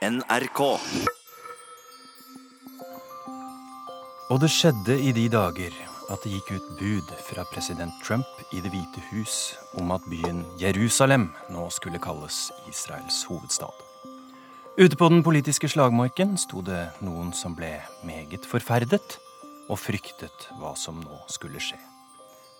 NRK. 0.00 0.60
Og 4.30 4.38
det 4.40 4.48
skjedde 4.48 4.96
i 4.96 5.12
de 5.12 5.26
dager 5.28 5.76
at 6.08 6.24
det 6.24 6.32
gikk 6.32 6.54
ut 6.56 6.70
bud 6.78 7.12
fra 7.26 7.44
president 7.52 7.92
Trump 8.06 8.24
i 8.56 8.62
Det 8.64 8.72
hvite 8.72 9.04
hus 9.10 9.58
om 9.76 9.92
at 9.92 10.06
byen 10.08 10.40
Jerusalem 10.56 11.28
nå 11.52 11.68
skulle 11.68 12.00
kalles 12.00 12.48
Israels 12.72 13.20
hovedstad. 13.28 13.76
Ute 14.80 14.96
på 14.96 15.12
den 15.12 15.20
politiske 15.20 15.68
slagmarken 15.68 16.38
sto 16.40 16.64
det 16.64 16.80
noen 17.04 17.34
som 17.36 17.52
ble 17.52 17.76
meget 18.00 18.48
forferdet 18.48 19.18
og 19.68 19.76
fryktet 19.84 20.48
hva 20.56 20.72
som 20.80 21.04
nå 21.04 21.24
skulle 21.28 21.60
skje, 21.60 21.76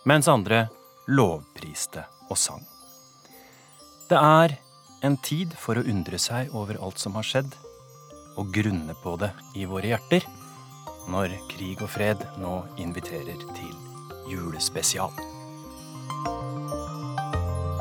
mens 0.05 0.29
andre 0.29 0.67
lovpriste 1.09 2.05
og 2.29 2.37
sang. 2.37 2.67
Det 4.13 4.21
er 4.21 4.61
en 5.07 5.17
tid 5.25 5.53
for 5.57 5.81
å 5.81 5.85
undre 5.89 6.19
seg 6.21 6.53
over 6.57 6.79
alt 6.85 7.01
som 7.01 7.17
har 7.17 7.25
skjedd, 7.25 7.55
og 8.39 8.53
grunne 8.55 8.95
på 9.03 9.17
det 9.21 9.31
i 9.57 9.67
våre 9.69 9.93
hjerter 9.93 10.27
når 11.11 11.33
Krig 11.51 11.81
og 11.83 11.91
fred 11.91 12.21
nå 12.41 12.61
inviterer 12.81 13.41
til 13.57 13.73
julespesial. 14.31 15.13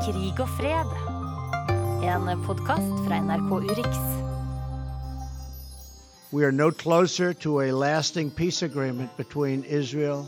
Krig 0.00 0.40
og 0.40 0.50
fred. 0.56 0.96
En 2.10 2.26
podkast 2.46 3.04
fra 3.04 3.20
NRK 3.20 3.52
Urix. 3.68 4.00
We 6.32 6.44
are 6.44 6.52
no 6.52 6.70
closer 6.70 7.34
to 7.34 7.60
a 7.60 7.70
lasting 7.72 8.30
peace 8.30 8.62
agreement 8.62 9.14
between 9.16 9.64
Israel 9.64 10.26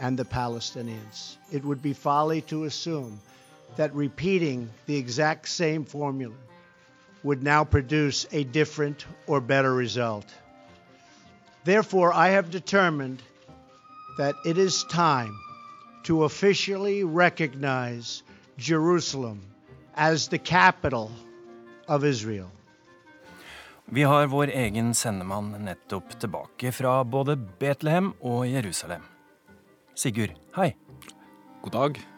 and 0.00 0.16
the 0.16 0.24
Palestinians. 0.24 1.36
It 1.50 1.64
would 1.64 1.82
be 1.82 1.92
folly 1.92 2.40
to 2.42 2.64
assume 2.64 3.20
that 3.76 3.94
repeating 3.94 4.68
the 4.86 4.96
exact 4.96 5.48
same 5.48 5.84
formula 5.84 6.34
would 7.22 7.42
now 7.42 7.64
produce 7.64 8.26
a 8.32 8.44
different 8.44 9.06
or 9.26 9.40
better 9.40 9.74
result. 9.74 10.26
Therefore, 11.64 12.12
I 12.12 12.28
have 12.28 12.50
determined 12.50 13.22
that 14.18 14.34
it 14.44 14.58
is 14.58 14.84
time 14.84 15.38
to 16.04 16.24
officially 16.24 17.04
recognize 17.04 18.22
Jerusalem 18.58 19.40
as 19.94 20.28
the 20.28 20.38
capital 20.38 21.10
of 21.88 22.04
Israel. 22.04 22.50
Vi 23.84 24.02
har 24.02 24.26
vår 24.26 24.46
egen 24.46 24.94
sendemann 24.94 25.50
nettopp 25.64 26.20
tilbake 26.20 26.72
fra 26.72 27.04
både 27.04 27.36
Betlehem 27.36 28.12
og 28.20 28.48
Jerusalem. 28.48 29.02
Sigurd, 29.94 30.32
hei. 30.56 30.72
God 31.62 31.72
dag. 31.72 32.11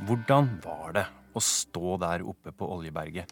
Hvordan 0.00 0.46
var 0.64 0.94
det 0.96 1.02
å 1.36 1.40
stå 1.44 1.98
der 2.00 2.22
oppe 2.24 2.54
på 2.56 2.64
Oljeberget? 2.72 3.28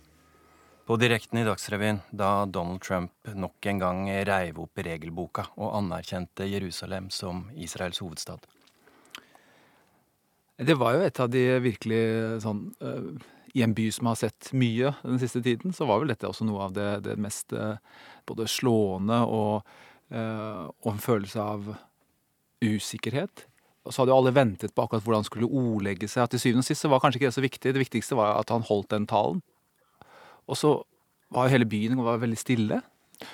På 0.85 0.99
direkten 1.01 1.41
i 1.41 1.47
Dagsrevyen 1.47 2.03
da 2.13 2.45
Donald 2.45 2.83
Trump 2.85 3.31
nok 3.33 3.69
en 3.73 3.81
gang 3.81 4.03
reiv 4.29 4.61
opp 4.61 4.83
regelboka 4.85 5.47
og 5.57 5.79
anerkjente 5.79 6.45
Jerusalem 6.45 7.09
som 7.09 7.47
Israels 7.57 8.03
hovedstad. 8.05 8.45
Det 10.61 10.77
var 10.77 10.99
jo 10.99 11.09
et 11.09 11.25
av 11.25 11.33
de 11.33 11.45
virkelig 11.65 12.05
sånn 12.45 12.65
uh, 12.85 13.11
I 13.57 13.65
en 13.65 13.73
by 13.73 13.89
som 13.95 14.13
har 14.13 14.21
sett 14.21 14.53
mye 14.53 14.93
den 15.01 15.21
siste 15.23 15.41
tiden, 15.45 15.73
så 15.73 15.89
var 15.89 16.03
vel 16.03 16.13
dette 16.13 16.29
også 16.29 16.45
noe 16.45 16.69
av 16.69 16.77
det, 16.77 16.89
det 17.09 17.17
mest 17.17 17.57
uh, 17.57 17.79
både 18.29 18.45
slående 18.45 19.23
og, 19.25 19.79
og 20.13 20.89
en 20.93 21.01
følelse 21.01 21.41
av 21.41 21.73
usikkerhet. 22.65 23.49
Så 23.89 24.03
hadde 24.03 24.13
jo 24.13 24.19
alle 24.21 24.35
ventet 24.37 24.75
på 24.75 24.85
akkurat 24.85 25.05
hvordan 25.05 25.23
han 25.23 25.29
skulle 25.29 25.49
ordlegge 25.49 26.09
seg. 26.11 26.25
At 26.25 26.35
til 26.35 26.43
syvende 26.43 26.65
og 26.65 26.69
sist 26.69 26.85
så 26.85 26.91
var 26.93 27.03
kanskje 27.03 27.21
ikke 27.21 27.31
det 27.31 27.39
så 27.39 27.45
viktig. 27.45 27.75
Det 27.75 27.85
viktigste 27.85 28.19
var 28.19 28.39
at 28.41 28.53
han 28.53 28.67
holdt 28.69 28.91
den 28.95 29.09
talen. 29.09 29.43
Og 30.49 30.59
så 30.61 30.75
var 31.35 31.47
jo 31.47 31.57
hele 31.57 31.69
byen 31.69 32.01
var 32.01 32.23
veldig 32.23 32.41
stille. 32.41 32.81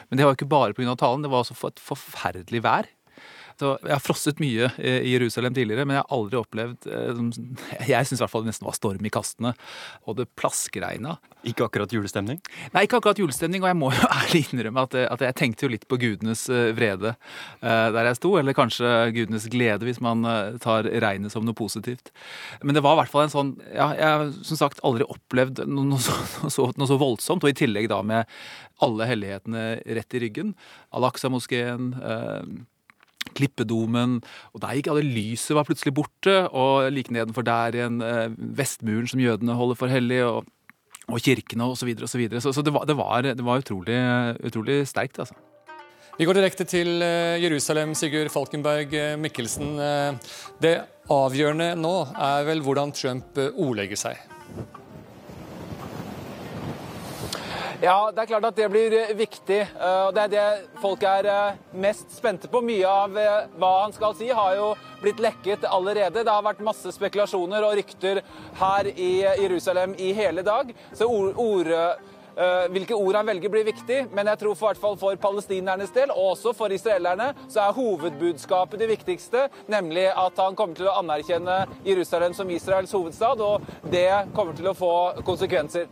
Men 0.09 0.19
det 0.19 0.25
var 0.25 0.33
jo 0.33 0.39
ikke 0.39 0.51
bare 0.51 0.77
pga. 0.77 0.95
talen, 0.99 1.23
det 1.23 1.31
var 1.31 1.45
også 1.45 1.57
for 1.59 1.75
et 1.75 1.83
forferdelig 1.83 2.63
vær. 2.65 2.89
Så 3.61 3.75
jeg 3.85 3.93
har 3.93 4.03
frosset 4.03 4.41
mye 4.43 4.69
i 4.83 5.13
Jerusalem 5.13 5.55
tidligere, 5.55 5.87
men 5.87 5.99
jeg 5.99 6.05
har 6.05 6.17
aldri 6.17 6.39
opplevd 6.41 6.89
eh, 6.91 7.21
Jeg 7.91 8.09
syns 8.09 8.19
i 8.19 8.23
hvert 8.25 8.33
fall 8.33 8.45
det 8.45 8.51
nesten 8.51 8.67
var 8.67 8.77
storm 8.77 9.07
i 9.07 9.13
kastene, 9.15 9.55
og 10.09 10.19
det 10.19 10.27
plaskregna. 10.39 11.17
Ikke 11.47 11.69
akkurat 11.69 11.93
julestemning? 11.95 12.41
Nei, 12.75 12.85
ikke 12.87 12.99
akkurat 12.99 13.21
julestemning, 13.21 13.63
og 13.63 13.71
jeg 13.71 13.79
må 13.79 13.93
jo 13.95 14.11
ærlig 14.21 14.45
innrømme 14.49 14.87
at, 14.89 14.99
at 15.17 15.25
jeg 15.29 15.39
tenkte 15.41 15.67
jo 15.67 15.73
litt 15.75 15.87
på 15.91 16.01
gudenes 16.03 16.47
eh, 16.51 16.73
vrede 16.75 17.15
der 17.65 18.09
jeg 18.09 18.17
sto, 18.19 18.31
eller 18.39 18.57
kanskje 18.57 18.89
gudenes 19.15 19.47
glede, 19.53 19.87
hvis 19.87 20.01
man 20.03 20.25
tar 20.63 20.87
regnet 21.03 21.33
som 21.33 21.45
noe 21.47 21.57
positivt. 21.57 22.11
Men 22.65 22.77
det 22.77 22.83
var 22.85 22.97
i 22.97 23.03
hvert 23.03 23.13
fall 23.13 23.25
en 23.27 23.33
sånn 23.33 23.53
Ja, 23.73 23.89
jeg 23.97 24.05
har 24.05 24.25
som 24.47 24.59
sagt 24.61 24.83
aldri 24.87 25.07
opplevd 25.09 25.63
noe, 25.69 25.99
så, 26.03 26.17
noe, 26.43 26.53
så, 26.53 26.69
noe 26.79 26.91
så 26.91 26.99
voldsomt, 27.01 27.45
og 27.45 27.53
i 27.53 27.57
tillegg 27.57 27.89
da 27.93 28.01
med 28.07 28.29
alle 28.85 29.09
hellighetene 29.09 29.65
rett 29.97 30.17
i 30.17 30.23
ryggen. 30.25 30.55
Al-Aqsa-moskeen. 30.97 31.93
Uh, 32.01 32.65
Klippedomen. 33.35 34.19
Og 34.53 34.63
der 34.63 34.77
gikk 34.79 34.91
alle 34.93 35.07
lyset 35.07 35.57
var 35.57 35.67
plutselig 35.69 35.95
borte, 35.97 36.37
og 36.51 36.91
like 36.93 37.15
nedenfor 37.15 37.47
der 37.47 37.79
igjen 37.79 38.03
eh, 38.05 38.29
Vestmuren 38.59 39.09
som 39.11 39.23
jødene 39.23 39.57
holder 39.59 39.81
for 39.81 39.93
hellig, 39.93 40.21
og, 40.27 40.45
og 41.09 41.25
kirkene 41.25 41.71
osv. 41.71 41.81
Så, 41.81 41.89
videre, 41.89 42.05
og 42.09 42.13
så, 42.13 42.21
videre. 42.21 42.45
så 42.45 42.53
Så 42.53 42.63
det 42.63 42.75
var, 42.75 42.87
det 42.91 42.97
var, 43.01 43.23
det 43.23 43.45
var 43.45 43.65
utrolig, 43.65 43.99
utrolig 44.45 44.83
sterkt, 44.89 45.19
altså. 45.25 45.35
Vi 46.15 46.29
går 46.29 46.39
direkte 46.39 46.63
til 46.63 47.03
Jerusalem, 47.43 47.91
Sigurd 47.99 48.31
Falkenberg 48.31 48.93
Mikkelsen. 49.19 49.73
Det 50.63 50.77
avgjørende 51.11 51.73
nå 51.75 51.97
er 52.15 52.47
vel 52.47 52.63
hvordan 52.63 52.95
Trump 52.95 53.41
ordlegger 53.51 53.99
seg? 53.99 54.23
Ja, 57.85 58.09
det 58.15 58.23
er 58.23 58.29
klart 58.31 58.47
at 58.49 58.57
det 58.57 58.67
blir 58.73 58.95
viktig. 59.13 59.59
og 59.77 60.15
Det 60.17 60.23
er 60.23 60.31
det 60.33 60.45
folk 60.81 61.03
er 61.05 61.59
mest 61.77 62.15
spente 62.17 62.49
på. 62.49 62.63
Mye 62.65 62.89
av 62.89 63.19
hva 63.61 63.73
han 63.83 63.93
skal 63.93 64.15
si, 64.17 64.31
har 64.33 64.55
jo 64.57 64.71
blitt 65.03 65.21
lekket 65.21 65.67
allerede. 65.69 66.23
Det 66.25 66.33
har 66.33 66.47
vært 66.47 66.65
masse 66.65 66.95
spekulasjoner 66.97 67.67
og 67.67 67.77
rykter 67.77 68.23
her 68.57 68.89
i 68.89 69.11
Jerusalem 69.43 69.93
i 70.01 70.15
hele 70.17 70.47
dag. 70.47 70.73
Så 70.97 71.11
ord, 71.13 71.37
ord 71.37 71.69
hvilke 72.73 72.97
ord 72.97 73.21
han 73.21 73.29
velger, 73.29 73.53
blir 73.53 73.69
viktig, 73.69 74.01
men 74.11 74.27
jeg 74.33 74.41
tror 74.41 74.57
for, 74.57 74.73
hvert 74.73 74.81
fall 74.83 74.97
for 74.99 75.21
palestinernes 75.23 75.93
del, 75.95 76.11
og 76.11 76.33
også 76.33 76.55
for 76.57 76.73
israelerne, 76.75 77.29
så 77.47 77.69
er 77.69 77.77
hovedbudskapet 77.77 78.81
det 78.81 78.89
viktigste, 78.91 79.45
nemlig 79.71 80.09
at 80.11 80.43
han 80.43 80.59
kommer 80.59 80.75
til 80.75 80.91
å 80.91 80.97
anerkjenne 81.05 81.61
Jerusalem 81.87 82.35
som 82.35 82.51
Israels 82.51 82.97
hovedstad, 82.97 83.39
og 83.39 83.63
det 83.93 84.09
kommer 84.35 84.59
til 84.59 84.73
å 84.73 84.75
få 84.75 84.95
konsekvenser. 85.23 85.87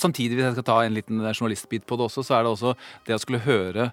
Samtidig, 0.00 0.38
hvis 0.38 0.48
jeg 0.48 0.56
skal 0.58 0.66
ta 0.70 0.80
en 0.82 0.96
liten 0.96 1.22
journalistbit 1.30 1.86
på 1.86 1.98
det 1.98 2.08
også, 2.08 2.24
så 2.26 2.38
er 2.38 2.44
det 2.44 2.52
også 2.54 2.74
det 3.06 3.16
å 3.16 3.22
skulle 3.22 3.44
høre 3.44 3.92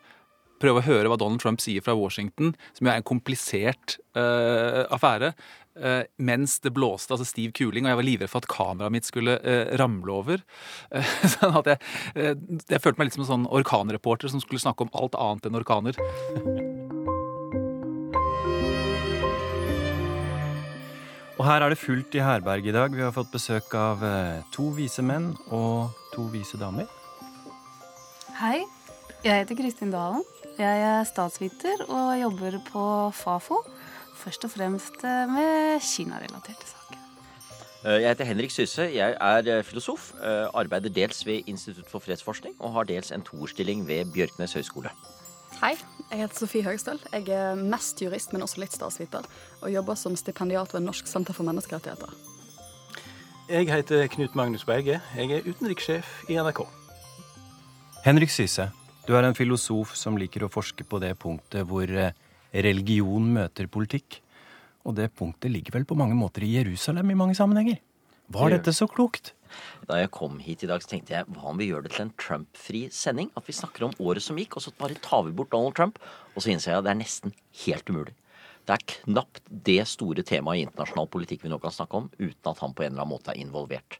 prøve 0.61 0.81
å 0.81 0.85
høre 0.85 1.09
hva 1.11 1.19
Donald 1.19 1.41
Trump 1.41 1.61
sier 1.61 1.83
fra 1.83 1.95
Washington, 1.97 2.53
som 2.77 2.85
jo 2.85 2.93
er 2.93 3.01
en 3.01 3.07
komplisert 3.07 3.97
uh, 4.17 4.85
affære. 4.93 5.33
Uh, 5.71 6.03
mens 6.19 6.57
det 6.61 6.73
blåste, 6.75 7.13
altså 7.15 7.27
stiv 7.27 7.53
kuling, 7.57 7.87
og 7.87 7.93
jeg 7.93 8.01
var 8.01 8.07
livredd 8.07 8.31
for 8.31 8.43
at 8.43 8.51
kameraet 8.51 8.95
mitt 8.97 9.07
skulle 9.07 9.37
uh, 9.39 9.71
ramle 9.81 10.17
over. 10.17 10.43
sånn 11.37 11.57
at 11.63 11.73
jeg, 11.73 11.81
jeg, 12.67 12.83
følte 12.83 12.97
meg 12.99 13.09
litt 13.09 13.17
som 13.17 13.25
en 13.25 13.31
sånn 13.33 13.49
orkanreporter 13.61 14.31
som 14.31 14.43
skulle 14.43 14.63
snakke 14.63 14.87
om 14.87 14.93
alt 14.97 15.17
annet 15.19 15.49
enn 15.49 15.61
orkaner. 15.63 15.97
Og 21.41 21.47
her 21.47 21.63
er 21.65 21.73
det 21.73 21.79
fullt 21.81 22.13
i 22.13 22.19
herberget 22.21 22.67
i 22.69 22.73
dag. 22.75 22.93
Vi 22.93 23.01
har 23.01 23.13
fått 23.15 23.31
besøk 23.33 23.71
av 23.73 24.03
to 24.53 24.67
vise 24.77 25.01
menn 25.01 25.31
og 25.49 25.89
to 26.13 26.27
vise 26.29 26.59
damer. 26.61 26.85
Hei. 28.37 28.59
Jeg 29.25 29.39
heter 29.39 29.57
Kristin 29.57 29.89
Dalen. 29.89 30.21
Jeg 30.59 30.83
er 30.85 31.01
statsviter 31.09 31.81
og 31.87 32.11
jobber 32.19 32.59
på 32.67 32.83
Fafo. 33.17 33.57
Først 34.21 34.45
og 34.45 34.53
fremst 34.53 35.01
med 35.01 35.81
Kina-relaterte 35.81 36.69
saker. 36.75 37.01
Jeg 37.89 38.11
heter 38.11 38.29
Henrik 38.29 38.53
Syse. 38.53 38.85
Jeg 38.93 39.17
er 39.17 39.65
filosof. 39.65 40.11
Arbeider 40.53 40.93
dels 40.93 41.25
ved 41.25 41.49
Institutt 41.49 41.89
for 41.89 42.05
fredsforskning 42.05 42.53
og 42.59 42.77
har 42.77 42.85
dels 42.93 43.09
en 43.09 43.25
toerstilling 43.25 43.87
ved 43.89 44.13
Bjørknes 44.13 44.53
høgskole. 44.59 44.93
Hei, 45.61 45.75
jeg 46.09 46.23
heter 46.23 46.39
Sofie 46.39 46.65
Høgstøl. 46.65 46.97
Jeg 47.13 47.27
er 47.37 47.59
mest 47.59 47.99
jurist, 48.01 48.31
men 48.33 48.41
også 48.41 48.63
litt 48.63 48.73
statsviter. 48.73 49.27
Og 49.61 49.69
jobber 49.69 49.93
som 49.99 50.15
stipendiat 50.17 50.71
ved 50.73 50.81
Norsk 50.81 51.05
senter 51.05 51.35
for 51.37 51.45
menneskerettigheter. 51.45 52.15
Jeg 53.45 53.67
heter 53.69 54.07
Knut 54.09 54.33
Magnus 54.33 54.65
Berge. 54.65 54.97
Jeg 55.13 55.35
er 55.35 55.45
utenrikssjef 55.45 56.09
i 56.33 56.39
NRK. 56.41 56.63
Henrik 58.07 58.33
Syse, 58.33 58.71
du 59.05 59.13
er 59.13 59.27
en 59.27 59.37
filosof 59.37 59.93
som 59.99 60.17
liker 60.17 60.47
å 60.47 60.49
forske 60.49 60.81
på 60.81 60.97
det 61.03 61.13
punktet 61.21 61.69
hvor 61.69 61.93
religion 62.65 63.29
møter 63.37 63.69
politikk. 63.69 64.17
Og 64.81 64.97
det 64.97 65.11
punktet 65.13 65.53
ligger 65.53 65.77
vel 65.77 65.85
på 65.85 65.99
mange 65.99 66.17
måter 66.17 66.41
i 66.41 66.55
Jerusalem 66.55 67.13
i 67.13 67.19
mange 67.21 67.37
sammenhenger. 67.37 67.77
Var 68.33 68.57
dette 68.57 68.73
så 68.73 68.89
klokt? 68.89 69.35
Da 69.89 69.99
jeg 69.99 70.11
kom 70.15 70.39
hit 70.43 70.65
i 70.65 70.69
dag, 70.69 70.83
så 70.83 70.93
tenkte 70.93 71.15
jeg 71.15 71.27
hva 71.33 71.51
om 71.51 71.59
vi 71.59 71.69
gjør 71.69 71.85
det 71.85 71.93
til 71.95 72.07
en 72.07 72.15
Trump-fri 72.21 72.85
sending? 72.93 73.29
At 73.39 73.47
vi 73.49 73.57
snakker 73.57 73.87
om 73.87 73.95
året 73.99 74.25
som 74.25 74.39
gikk, 74.39 74.57
og 74.57 74.65
så 74.65 74.73
bare 74.79 74.99
tar 75.03 75.25
vi 75.27 75.35
bort 75.35 75.51
Donald 75.53 75.77
Trump. 75.77 76.01
Og 76.35 76.43
så 76.43 76.53
innser 76.53 76.73
jeg 76.73 76.81
at 76.81 76.89
det 76.89 76.95
er 76.95 77.01
nesten 77.03 77.35
helt 77.65 77.91
umulig. 77.91 78.15
Det 78.69 78.75
er 78.75 78.89
knapt 78.91 79.47
det 79.67 79.81
store 79.89 80.23
temaet 80.27 80.59
i 80.59 80.65
internasjonal 80.67 81.07
politikk 81.11 81.45
vi 81.45 81.49
nå 81.51 81.57
kan 81.61 81.73
snakke 81.73 81.97
om, 81.97 82.11
uten 82.19 82.51
at 82.51 82.59
han 82.61 82.75
på 82.77 82.85
en 82.85 82.91
eller 82.91 83.03
annen 83.03 83.15
måte 83.15 83.33
er 83.33 83.41
involvert. 83.41 83.97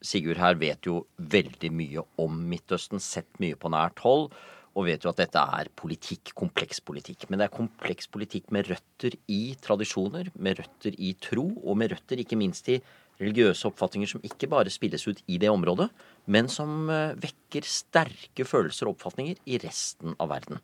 Sigurd 0.00 0.40
her 0.40 0.56
vet 0.58 0.88
jo 0.88 1.04
veldig 1.30 1.70
mye 1.76 2.02
om 2.20 2.40
Midtøsten, 2.50 2.98
sett 3.02 3.30
mye 3.42 3.58
på 3.60 3.70
nært 3.72 4.02
hold, 4.02 4.30
og 4.78 4.86
vet 4.86 5.04
jo 5.04 5.10
at 5.10 5.18
dette 5.18 5.40
er 5.58 5.70
politikk, 5.78 6.32
kompleks 6.38 6.78
politikk. 6.86 7.26
Men 7.28 7.40
det 7.40 7.48
er 7.48 7.54
kompleks 7.54 8.10
politikk 8.10 8.50
med 8.54 8.70
røtter 8.70 9.16
i 9.30 9.54
tradisjoner, 9.62 10.30
med 10.34 10.60
røtter 10.62 10.94
i 10.98 11.12
tro, 11.22 11.46
og 11.62 11.78
med 11.78 11.94
røtter 11.94 12.22
ikke 12.22 12.38
minst 12.38 12.70
i 12.70 12.80
religiøse 13.20 13.68
oppfatninger 13.68 14.08
som 14.10 14.24
ikke 14.26 14.48
bare 14.50 14.72
spilles 14.72 15.04
ut 15.08 15.20
i 15.28 15.38
det 15.40 15.50
området, 15.52 15.90
men 16.32 16.48
som 16.52 16.88
eh, 16.92 17.16
vekker 17.20 17.66
sterke 17.68 18.46
følelser 18.48 18.88
og 18.88 18.96
oppfatninger 18.96 19.40
i 19.46 19.60
resten 19.62 20.16
av 20.18 20.32
verden. 20.32 20.62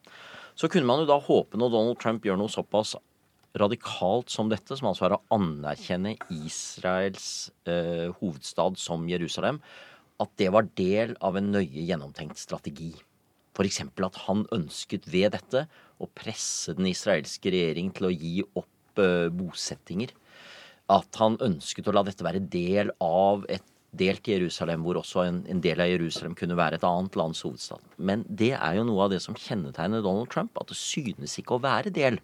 Så 0.57 0.71
kunne 0.73 0.89
man 0.89 1.03
jo 1.03 1.11
da 1.11 1.19
håpe 1.21 1.61
når 1.61 1.75
Donald 1.75 2.01
Trump 2.01 2.25
gjør 2.25 2.41
noe 2.41 2.53
såpass 2.53 2.97
radikalt 3.57 4.33
som 4.33 4.51
dette, 4.53 4.77
som 4.77 4.91
altså 4.91 5.07
er 5.07 5.17
å 5.17 5.23
anerkjenne 5.37 6.17
Israels 6.33 7.51
eh, 7.69 8.09
hovedstad 8.21 8.79
som 8.81 9.07
Jerusalem, 9.09 9.61
at 10.21 10.33
det 10.41 10.49
var 10.53 10.69
del 10.79 11.15
av 11.25 11.37
en 11.37 11.53
nøye 11.53 11.85
gjennomtenkt 11.89 12.41
strategi. 12.41 12.95
F.eks. 13.57 13.81
at 13.85 14.21
han 14.27 14.45
ønsket 14.53 15.09
ved 15.09 15.33
dette 15.37 15.65
å 16.01 16.09
presse 16.13 16.75
den 16.77 16.91
israelske 16.91 17.53
regjering 17.53 17.93
til 17.97 18.09
å 18.09 18.13
gi 18.13 18.35
opp 18.45 19.01
eh, 19.01 19.29
bosettinger. 19.33 20.13
At 20.93 21.19
han 21.19 21.39
ønsket 21.43 21.89
å 21.89 21.95
la 21.97 22.05
dette 22.07 22.25
være 22.27 22.45
del 22.53 22.93
av 23.03 23.47
et 23.51 23.65
delt 23.97 24.29
Jerusalem, 24.29 24.83
hvor 24.85 25.01
også 25.01 25.25
en, 25.25 25.39
en, 25.51 25.61
del 25.65 25.81
av 25.81 25.89
Jerusalem 25.89 26.35
kunne 26.39 26.59
være 26.59 26.79
et 26.79 26.87
annet 26.87 27.17
lands 27.19 27.41
hovedstad. 27.47 27.83
Men 27.97 28.25
det 28.29 28.53
er 28.57 28.77
jo 28.79 28.85
noe 28.89 29.07
av 29.07 29.15
det 29.15 29.23
som 29.25 29.39
kjennetegner 29.39 30.05
Donald 30.05 30.31
Trump, 30.33 30.53
at 30.61 30.71
det 30.71 30.79
synes 30.79 31.39
ikke 31.41 31.57
å 31.57 31.65
være 31.65 31.95
del 31.95 32.21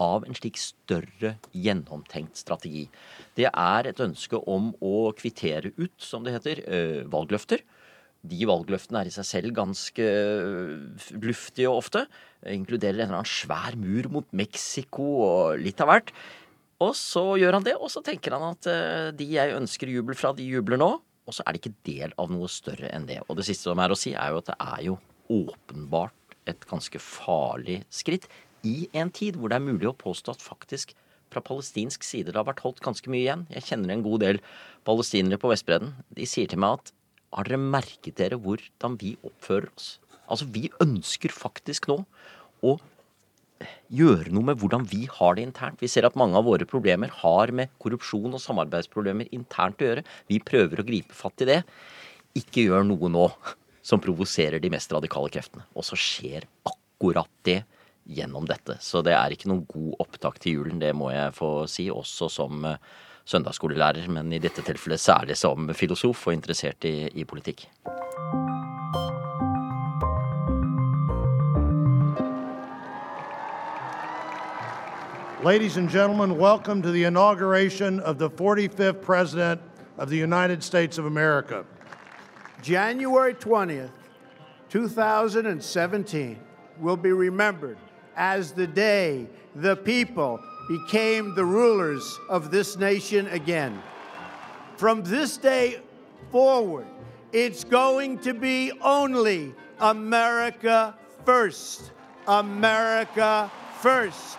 av 0.00 0.24
en 0.24 0.36
slik 0.36 0.56
større, 0.60 1.36
gjennomtenkt 1.52 2.40
strategi. 2.40 2.86
Det 3.36 3.48
er 3.50 3.88
et 3.90 4.00
ønske 4.00 4.40
om 4.48 4.72
å 4.80 5.12
kvittere 5.16 5.74
ut, 5.76 5.94
som 6.00 6.24
det 6.24 6.36
heter, 6.38 6.62
valgløfter. 7.12 7.64
De 8.22 8.46
valgløftene 8.46 9.00
er 9.02 9.10
i 9.10 9.14
seg 9.14 9.26
selv 9.26 9.54
ganske 9.56 10.04
luftige 11.18 11.70
ofte. 11.70 12.04
Inkluderer 12.46 13.00
en 13.00 13.08
eller 13.08 13.18
annen 13.18 13.30
svær 13.30 13.74
mur 13.78 14.08
mot 14.14 14.28
Mexico 14.30 15.08
og 15.26 15.62
litt 15.62 15.82
av 15.82 15.90
hvert. 15.90 16.14
Og 16.82 16.92
så 16.98 17.22
gjør 17.40 17.58
han 17.58 17.66
det, 17.66 17.76
og 17.78 17.90
så 17.92 18.02
tenker 18.04 18.36
han 18.36 18.48
at 18.50 18.68
eh, 18.70 19.08
de 19.16 19.28
jeg 19.34 19.56
ønsker 19.56 19.90
jubel 19.92 20.18
fra, 20.18 20.32
de 20.36 20.46
jubler 20.48 20.80
nå. 20.80 20.90
Og 21.28 21.36
så 21.36 21.44
er 21.44 21.54
det 21.54 21.62
ikke 21.62 21.86
del 21.86 22.14
av 22.18 22.32
noe 22.32 22.48
større 22.50 22.90
enn 22.90 23.06
det. 23.06 23.20
Og 23.28 23.38
det 23.38 23.46
siste 23.46 23.70
som 23.70 23.82
er 23.82 23.94
å 23.94 23.98
si, 23.98 24.14
er 24.18 24.32
jo 24.32 24.40
at 24.42 24.50
det 24.50 24.58
er 24.58 24.80
jo 24.88 24.96
åpenbart 25.32 26.36
et 26.50 26.66
ganske 26.66 26.98
farlig 26.98 27.82
skritt 27.94 28.26
i 28.66 28.88
en 28.98 29.10
tid 29.14 29.38
hvor 29.38 29.52
det 29.52 29.58
er 29.58 29.64
mulig 29.64 29.88
å 29.90 29.96
påstå 29.98 30.34
at 30.34 30.42
faktisk 30.42 30.96
fra 31.32 31.42
palestinsk 31.44 32.04
side 32.04 32.32
det 32.32 32.38
har 32.38 32.48
vært 32.48 32.64
holdt 32.64 32.82
ganske 32.84 33.10
mye 33.10 33.22
igjen. 33.22 33.46
Jeg 33.54 33.68
kjenner 33.70 33.94
en 33.94 34.04
god 34.04 34.24
del 34.24 34.40
palestinere 34.88 35.40
på 35.40 35.50
Vestbredden. 35.52 35.94
De 36.12 36.26
sier 36.28 36.50
til 36.50 36.60
meg 36.62 36.80
at 36.80 36.92
har 37.32 37.48
dere 37.48 37.62
merket 37.62 38.18
dere 38.18 38.36
hvordan 38.40 38.98
vi 39.00 39.14
oppfører 39.24 39.70
oss? 39.72 39.94
Altså, 40.28 40.48
vi 40.52 40.68
ønsker 40.82 41.32
faktisk 41.32 41.88
nå 41.90 42.02
å 42.62 42.76
gjøre 43.92 44.32
noe 44.34 44.50
med 44.50 44.60
hvordan 44.60 44.84
vi 44.90 45.06
har 45.10 45.36
det 45.36 45.46
internt. 45.46 45.80
Vi 45.82 45.90
ser 45.90 46.06
at 46.08 46.18
mange 46.18 46.38
av 46.38 46.46
våre 46.48 46.66
problemer 46.68 47.12
har 47.22 47.52
med 47.54 47.72
korrupsjon 47.82 48.32
og 48.32 48.42
samarbeidsproblemer 48.42 49.30
internt 49.34 49.82
å 49.82 49.90
gjøre. 49.90 50.06
Vi 50.30 50.40
prøver 50.44 50.82
å 50.82 50.86
gripe 50.86 51.16
fatt 51.16 51.44
i 51.44 51.50
det. 51.50 51.60
Ikke 52.38 52.64
gjør 52.66 52.86
noe 52.88 53.12
nå 53.12 53.26
som 53.82 54.00
provoserer 54.00 54.62
de 54.62 54.70
mest 54.72 54.92
radikale 54.94 55.30
kreftene. 55.32 55.66
Og 55.74 55.86
så 55.86 55.98
skjer 55.98 56.46
akkurat 56.68 57.30
det 57.46 57.62
gjennom 58.04 58.46
dette. 58.48 58.78
Så 58.80 59.02
det 59.06 59.14
er 59.16 59.34
ikke 59.34 59.50
noen 59.50 59.66
god 59.68 60.06
opptak 60.06 60.40
til 60.42 60.58
julen, 60.58 60.82
det 60.82 60.94
må 60.96 61.12
jeg 61.12 61.34
få 61.38 61.52
si, 61.70 61.88
også 61.90 62.30
som 62.32 62.64
eh, 62.66 62.80
søndagsskolelærer, 63.24 64.08
men 64.10 64.32
i 64.32 64.42
dette 64.42 64.64
tilfellet 64.66 65.02
særlig 65.02 65.38
som 65.38 65.70
filosof 65.78 66.26
og 66.26 66.38
interessert 66.38 66.88
i, 66.88 66.96
i 67.14 67.26
politikk. 67.28 67.68
Ladies 75.42 75.76
and 75.76 75.90
gentlemen, 75.90 76.38
welcome 76.38 76.82
to 76.82 76.92
the 76.92 77.02
inauguration 77.02 77.98
of 77.98 78.16
the 78.16 78.30
45th 78.30 79.02
President 79.02 79.60
of 79.98 80.08
the 80.08 80.16
United 80.16 80.62
States 80.62 80.98
of 80.98 81.06
America. 81.06 81.64
January 82.62 83.34
20th, 83.34 83.90
2017 84.68 86.38
will 86.78 86.96
be 86.96 87.10
remembered 87.10 87.76
as 88.14 88.52
the 88.52 88.68
day 88.68 89.26
the 89.56 89.74
people 89.74 90.38
became 90.68 91.34
the 91.34 91.44
rulers 91.44 92.20
of 92.28 92.52
this 92.52 92.76
nation 92.76 93.26
again. 93.26 93.82
From 94.76 95.02
this 95.02 95.38
day 95.38 95.80
forward, 96.30 96.86
it's 97.32 97.64
going 97.64 98.20
to 98.20 98.32
be 98.32 98.70
only 98.80 99.56
America 99.80 100.94
first. 101.24 101.90
America 102.28 103.50
first. 103.80 104.38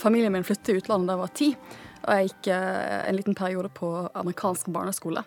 Familien 0.00 0.32
min 0.32 0.46
flyttet 0.46 0.68
til 0.68 0.80
utlandet 0.80 1.10
da 1.10 1.16
jeg 1.16 1.22
var 1.22 1.34
ti, 1.38 1.50
og 2.02 2.16
jeg 2.16 2.30
gikk 2.30 2.48
eh, 2.54 3.02
en 3.08 3.18
liten 3.18 3.36
periode 3.38 3.70
på 3.74 3.90
amerikansk 4.18 4.72
barneskole. 4.74 5.22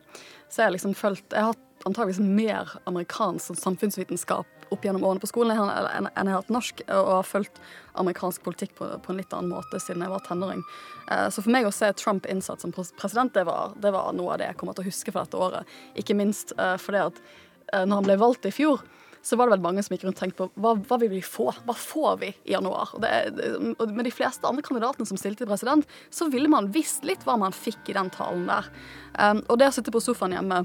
Så 0.50 0.62
jeg 0.62 0.70
har 0.70 0.76
liksom 0.76 0.96
følt 0.98 1.24
Jeg 1.32 1.42
har 1.42 1.54
hatt 1.54 1.62
antageligvis 1.86 2.24
mer 2.24 2.72
amerikansk 2.90 3.60
samfunnsvitenskap 3.60 4.52
opp 4.74 4.86
gjennom 4.86 5.04
årene 5.06 5.22
på 5.22 5.30
skolen 5.30 5.60
enn 5.60 6.08
jeg 6.10 6.32
har 6.32 6.40
hatt 6.40 6.50
norsk, 6.50 6.82
og 6.90 7.12
har 7.20 7.28
fulgt 7.28 7.60
amerikansk 8.02 8.42
politikk 8.48 8.74
på, 8.80 8.88
på, 9.04 9.12
en 9.14 9.20
litt 9.20 9.34
annen 9.36 9.52
måte 9.54 9.80
siden 9.80 10.02
jeg 10.02 10.14
var 10.16 10.24
tenåring. 10.26 10.64
Eh, 11.12 11.28
så 11.30 11.44
for 11.44 11.54
meg 11.54 11.70
å 11.70 11.74
se 11.76 11.92
Trump 12.00 12.26
innsatt 12.32 12.66
som 12.66 12.74
president, 12.74 13.34
det 13.38 13.46
var, 13.48 13.76
det 13.82 13.94
var, 13.94 14.12
noe 14.18 14.34
av 14.34 14.42
det 14.42 14.50
jeg 14.50 14.60
kommer 14.60 14.78
til 14.78 14.88
å 14.88 14.90
huske 14.90 15.14
for 15.14 15.22
dette 15.22 15.42
året. 15.48 15.76
Ikke 16.00 16.18
minst 16.18 16.56
uh, 16.58 16.76
fordi 16.82 17.06
at 17.06 17.22
når 17.76 17.98
han 17.98 18.06
ble 18.06 18.16
valgt 18.22 18.46
i 18.46 18.54
fjor, 18.54 18.84
så 19.26 19.36
var 19.36 19.48
det 19.48 19.56
vel 19.56 19.64
mange 19.66 19.82
som 19.82 19.96
gikk 19.96 20.04
rundt 20.06 20.20
og 20.20 20.22
tenkte 20.22 20.44
på 20.44 20.62
hva, 20.62 20.76
hva 20.86 20.98
vil 21.02 21.10
vi 21.16 21.22
få? 21.26 21.48
Hva 21.66 21.74
får 21.74 22.20
vi 22.22 22.28
i 22.46 22.54
januar? 22.54 22.92
Det, 23.02 23.10
og 23.82 23.90
med 23.90 24.06
de 24.06 24.14
fleste 24.14 24.46
andre 24.46 24.62
kandidatene 24.66 25.10
som 25.10 25.18
stilte 25.18 25.42
til 25.42 25.50
president, 25.50 25.88
så 26.14 26.28
ville 26.30 26.52
man 26.52 26.70
visst 26.76 27.08
litt 27.10 27.26
hva 27.26 27.34
man 27.42 27.56
fikk 27.56 27.90
i 27.90 27.96
den 27.98 28.12
talen 28.14 28.46
der. 28.52 28.70
Um, 29.18 29.42
og 29.50 29.58
det 29.58 29.72
å 29.72 29.74
sitte 29.74 29.94
på 29.96 30.04
sofaen 30.04 30.38
hjemme 30.38 30.62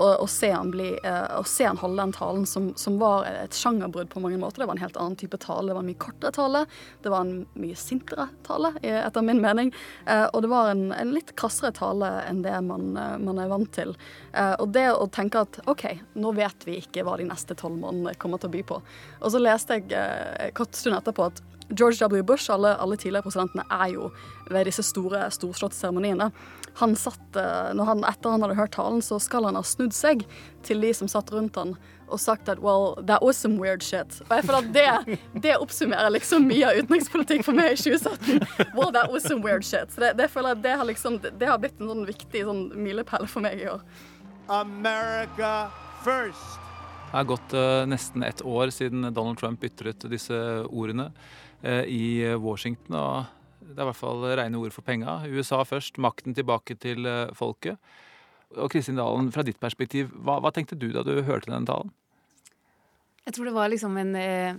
å, 0.00 0.26
se 0.30 0.50
han 0.52 0.70
bli, 0.72 0.90
uh, 1.04 1.38
å 1.40 1.44
se 1.48 1.66
han 1.66 1.78
holde 1.80 2.02
den 2.02 2.14
talen 2.16 2.46
som, 2.48 2.70
som, 2.78 2.98
var 3.00 3.26
et 3.28 3.56
sjangerbrudd 3.56 4.10
på 4.12 4.22
mange 4.24 4.38
måter. 4.40 4.62
Det 4.62 4.68
var 4.70 4.78
en 4.78 4.82
helt 4.82 4.98
annen 5.00 5.18
type 5.20 5.38
tale. 5.42 5.68
Det 5.68 5.76
var 5.76 5.84
en 5.84 5.90
mye 5.90 6.00
kortere 6.00 6.32
tale. 6.36 6.64
Det 7.02 7.12
var 7.12 7.26
en 7.26 7.44
mye 7.60 7.78
sintere 7.78 8.28
tale, 8.46 8.72
etter 8.82 9.26
min 9.26 9.42
mening. 9.42 9.72
Uh, 10.08 10.26
og 10.32 10.44
det 10.44 10.52
var 10.52 10.72
en, 10.72 10.86
en, 10.96 11.14
litt 11.14 11.34
krassere 11.38 11.72
tale 11.76 12.10
enn 12.28 12.42
det 12.44 12.56
man, 12.66 12.92
man 12.94 13.40
er 13.42 13.50
vant 13.50 13.70
til. 13.74 13.92
og 14.32 14.68
det 14.74 14.86
å 14.92 15.06
tenke 15.12 15.42
at 15.42 15.58
OK, 15.70 15.84
nå 16.22 16.32
vet 16.36 16.66
vi 16.66 16.78
ikke 16.80 17.04
hva 17.06 17.16
de 17.18 17.26
neste 17.28 17.56
tolv 17.58 17.78
månedene 17.80 18.14
kommer 18.20 18.40
til 18.40 18.50
å 18.50 18.54
by 18.54 18.62
på. 18.68 18.78
Og 19.20 19.32
så 19.34 19.40
leste 19.42 19.80
jeg 19.80 20.52
kort 20.56 20.76
stund 20.78 20.98
etterpå 20.98 21.28
at 21.30 21.42
George 21.70 21.98
W. 22.00 22.22
Bush, 22.22 22.50
alle, 22.50 22.74
alle 22.76 22.96
tidligere 22.96 23.22
presidentene, 23.22 23.64
er 23.70 23.92
jo 23.94 24.10
ved 24.50 24.66
disse 24.66 24.82
store, 24.82 25.28
storslåtte 25.30 25.78
seremoniene. 25.78 26.30
Han 26.78 26.96
satt, 26.96 27.36
eh, 27.36 27.70
når 27.76 27.88
han, 27.88 28.04
Etter 28.08 28.34
han 28.34 28.44
hadde 28.44 28.58
hørt 28.58 28.74
talen, 28.76 29.02
så 29.02 29.18
skal 29.22 29.48
han 29.48 29.58
ha 29.58 29.62
snudd 29.66 29.94
seg 29.96 30.22
til 30.66 30.84
de 30.84 30.92
som 30.96 31.10
satt 31.10 31.32
rundt 31.34 31.58
han 31.58 31.74
og 32.10 32.18
sagt 32.18 32.48
at 32.50 32.58
well, 32.58 32.96
that 33.06 33.22
was 33.22 33.36
some 33.38 33.60
weird 33.62 33.84
shit. 33.86 34.16
Og 34.26 34.32
jeg 34.34 34.46
føler 34.48 34.64
at 34.64 34.70
det, 34.74 35.18
det 35.44 35.52
oppsummerer 35.62 36.10
liksom 36.10 36.48
mye 36.50 36.66
av 36.66 36.80
utenrikspolitikk 36.82 37.44
for 37.46 37.54
meg 37.54 37.76
i 37.76 37.78
2017. 37.78 38.72
Well, 38.74 38.90
that 38.96 39.12
was 39.12 39.22
some 39.22 39.44
weird 39.46 39.62
shit. 39.66 39.92
Så 39.94 40.02
det, 40.02 40.16
det 40.18 40.26
føler 40.32 40.56
jeg 40.56 40.64
det 40.64 40.74
har 40.80 40.88
liksom, 40.88 41.20
det 41.22 41.50
har 41.50 41.60
blitt 41.62 41.78
en 41.78 41.92
sånn 41.92 42.08
viktig 42.08 42.42
sånn 42.48 42.64
milepæl 42.74 43.28
for 43.30 43.46
meg 43.46 43.62
i 43.62 43.68
år. 43.70 43.84
America 44.50 45.70
first. 46.02 46.58
Det 47.10 47.18
har 47.18 47.30
gått 47.30 47.54
uh, 47.54 47.84
nesten 47.90 48.26
ett 48.26 48.42
år 48.46 48.70
siden 48.74 49.06
Donald 49.14 49.38
Trump 49.38 49.62
ytret 49.66 50.02
disse 50.10 50.34
ordene. 50.66 51.12
Eh, 51.62 51.84
i 51.84 52.34
Washington. 52.40 52.96
og 52.96 53.24
Det 53.70 53.78
er 53.78 53.86
i 53.86 53.90
hvert 53.92 53.98
fall 54.00 54.24
rene 54.38 54.58
ord 54.58 54.74
for 54.74 54.86
penga. 54.86 55.20
USA 55.30 55.62
først, 55.66 56.00
makten 56.02 56.34
tilbake 56.34 56.74
til 56.82 57.06
eh, 57.06 57.30
folket. 57.38 57.78
Og 58.58 58.70
Kristin 58.72 58.98
Dalen, 58.98 59.30
fra 59.30 59.44
ditt 59.46 59.60
perspektiv, 59.62 60.10
hva, 60.26 60.40
hva, 60.42 60.50
tenkte 60.54 60.78
du 60.78 60.88
da 60.94 61.04
du 61.06 61.20
hørte 61.26 61.52
den 61.52 61.68
talen? 61.68 61.92
Jeg 63.26 63.36
tror 63.36 63.46
det 63.46 63.54
var 63.54 63.70
liksom 63.70 63.98
en 64.00 64.14
eh, 64.18 64.58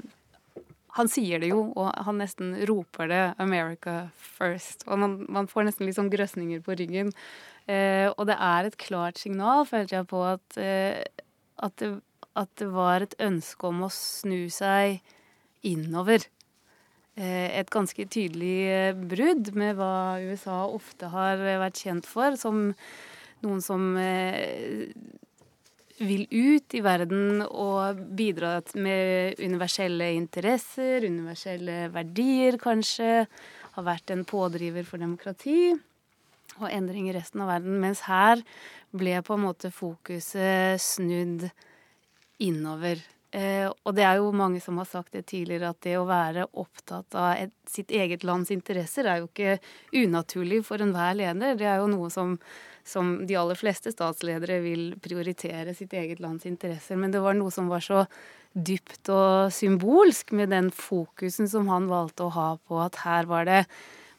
Han 0.96 1.08
sier 1.12 1.39
det 1.39 1.50
jo, 1.51 1.70
og 1.80 1.91
han 2.06 2.18
nesten 2.20 2.53
roper 2.68 3.08
det 3.08 3.24
'America 3.39 4.12
first'. 4.15 4.84
Og 4.88 5.00
man, 5.00 5.25
man 5.30 5.48
får 5.48 5.68
nesten 5.68 5.91
sånn 5.96 6.12
grøsninger 6.12 6.60
på 6.63 6.75
ryggen. 6.75 7.13
Eh, 7.68 8.12
og 8.12 8.27
det 8.27 8.36
er 8.36 8.68
et 8.68 8.77
klart 8.77 9.20
signal, 9.20 9.65
følte 9.65 9.96
jeg 9.96 10.08
på, 10.08 10.24
at, 10.27 10.58
eh, 10.60 11.03
at, 11.63 11.77
det, 11.80 12.01
at 12.36 12.51
det 12.60 12.68
var 12.74 13.01
et 13.01 13.15
ønske 13.20 13.68
om 13.68 13.86
å 13.88 13.91
snu 13.91 14.50
seg 14.51 15.00
innover. 15.63 16.27
Eh, 17.20 17.60
et 17.60 17.72
ganske 17.72 18.06
tydelig 18.08 18.58
eh, 18.72 18.96
brudd 18.96 19.50
med 19.60 19.75
hva 19.75 20.22
USA 20.24 20.62
ofte 20.72 21.10
har 21.12 21.41
vært 21.60 21.82
kjent 21.84 22.08
for, 22.08 22.38
som 22.39 22.70
noen 23.44 23.63
som 23.65 23.98
eh, 24.00 24.94
vil 26.01 26.24
ut 26.32 26.74
i 26.74 26.82
verden 26.82 27.44
og 27.44 28.00
bidra 28.18 28.56
med 28.80 29.41
universelle 29.44 30.13
interesser, 30.15 31.03
universelle 31.03 31.89
verdier 31.94 32.58
kanskje, 32.62 33.25
har 33.75 33.88
vært 33.88 34.15
en 34.15 34.24
pådriver 34.27 34.88
for 34.88 35.01
demokrati. 35.01 35.75
og 36.60 36.68
endring 36.70 37.08
i 37.10 37.13
resten 37.15 37.41
av 37.41 37.48
verden. 37.48 37.80
Mens 37.80 38.01
her 38.06 38.41
ble 38.91 39.15
på 39.24 39.34
en 39.34 39.46
måte 39.46 39.72
fokuset 39.72 40.82
snudd 40.84 41.48
innover. 42.44 43.00
Eh, 43.31 43.69
og 43.71 43.95
det 43.95 44.03
er 44.03 44.17
jo 44.19 44.33
mange 44.35 44.59
som 44.59 44.75
har 44.81 44.88
sagt 44.89 45.13
det 45.15 45.23
tidligere, 45.31 45.69
at 45.71 45.79
det 45.85 45.93
å 45.95 46.07
være 46.07 46.50
opptatt 46.59 47.15
av 47.15 47.29
et, 47.39 47.53
sitt 47.69 47.93
eget 47.95 48.25
lands 48.27 48.51
interesser 48.51 49.07
er 49.07 49.21
jo 49.21 49.29
ikke 49.29 49.55
unaturlig 50.01 50.59
for 50.67 50.83
enhver 50.83 51.15
leder. 51.15 51.55
Det 51.55 51.69
er 51.69 51.79
jo 51.79 51.88
noe 51.93 52.09
som, 52.11 52.35
som, 52.83 53.13
de 53.27 53.38
aller 53.39 53.55
fleste 53.55 53.93
statsledere 53.95 54.59
vil 54.65 54.83
prioritere 55.00 55.75
sitt 55.77 55.95
eget 55.95 56.19
lands 56.19 56.50
interesser. 56.50 57.00
Men 57.00 57.15
det 57.15 57.23
var 57.23 57.39
noe 57.39 57.53
som 57.55 57.71
var 57.71 57.85
så 57.85 58.03
dypt 58.51 59.07
og 59.15 59.47
symbolsk 59.55 60.35
med 60.35 60.51
den 60.51 60.67
fokusen 60.75 61.47
som 61.47 61.71
han 61.71 61.88
valgte 61.88 62.27
å 62.27 62.35
ha 62.35 62.50
på 62.59 62.83
at 62.83 63.00
her 63.05 63.31
var 63.31 63.47
det, 63.47 63.61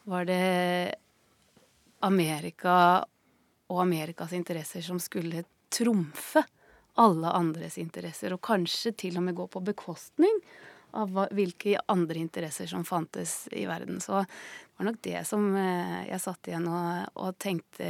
var 0.09 0.25
det 0.25 0.41
Amerika 2.01 3.05
og 3.69 3.85
Amerikas 3.85 4.33
interesser 4.33 4.81
som 4.81 4.97
skulle 4.97 5.45
trumfe 5.73 6.41
alle 7.01 7.31
andres 7.33 7.79
interesser, 7.81 8.35
og 8.35 8.43
kanskje 8.45 8.93
til 9.05 9.17
og 9.17 9.25
med 9.27 9.37
gå 9.37 9.47
på 9.49 9.63
bekostning 9.65 10.41
av 10.93 11.15
hvilke 11.33 11.79
andre 11.89 12.19
interesser 12.21 12.69
som 12.69 12.85
fantes 12.85 13.47
i 13.51 13.65
verden. 13.65 13.97
Så 14.01 14.21
det 14.21 14.77
var 14.77 14.89
nok 14.91 14.99
det 15.05 15.23
som 15.25 15.47
eh, 15.57 16.03
jeg 16.11 16.21
satt 16.21 16.49
igjen 16.49 16.67
og, 16.69 17.07
og 17.17 17.37
tenkte 17.41 17.87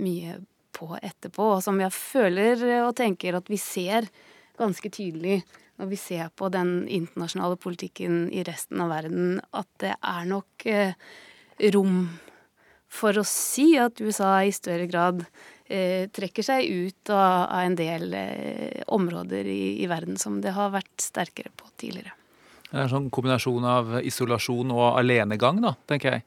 mye 0.00 0.38
på 0.72 0.94
etterpå, 0.96 1.50
og 1.58 1.64
som 1.64 1.80
jeg 1.82 1.92
føler 1.92 2.62
og 2.86 2.94
tenker 2.96 3.36
at 3.36 3.50
vi 3.52 3.60
ser 3.60 4.08
ganske 4.56 4.88
tydelig 4.92 5.42
når 5.80 5.88
vi 5.90 5.98
ser 5.98 6.28
på 6.36 6.48
den 6.52 6.86
internasjonale 6.88 7.56
politikken 7.60 8.26
i 8.32 8.44
resten 8.46 8.80
av 8.84 8.92
verden, 8.92 9.40
at 9.56 9.68
det 9.82 9.94
er 9.96 10.28
nok 10.28 10.66
eh, 10.68 10.92
rom 11.74 12.04
for 12.92 13.16
å 13.16 13.24
si 13.26 13.72
at 13.80 14.00
USA 14.04 14.36
i 14.44 14.52
større 14.54 14.86
grad 14.90 15.24
eh, 15.24 15.30
trekker 16.12 16.46
seg 16.46 16.66
ut 16.68 17.12
av 17.14 17.52
en 17.58 17.76
del 17.78 18.14
eh, 18.18 18.82
områder 18.92 19.48
i, 19.48 19.62
i, 19.82 19.86
verden 19.90 20.18
som 20.20 20.40
det 20.44 20.54
har 20.56 20.74
vært 20.74 20.94
sterkere 21.00 21.52
på 21.56 21.70
tidligere. 21.80 22.14
Det 22.72 22.78
er 22.78 22.86
en 22.86 22.88
sånn 22.88 23.08
kombinasjon 23.12 23.64
av 23.68 23.90
isolasjon 24.00 24.70
og 24.72 24.96
alenegang, 24.96 25.58
da, 25.60 25.74
tenker 25.90 26.14
jeg. 26.14 26.22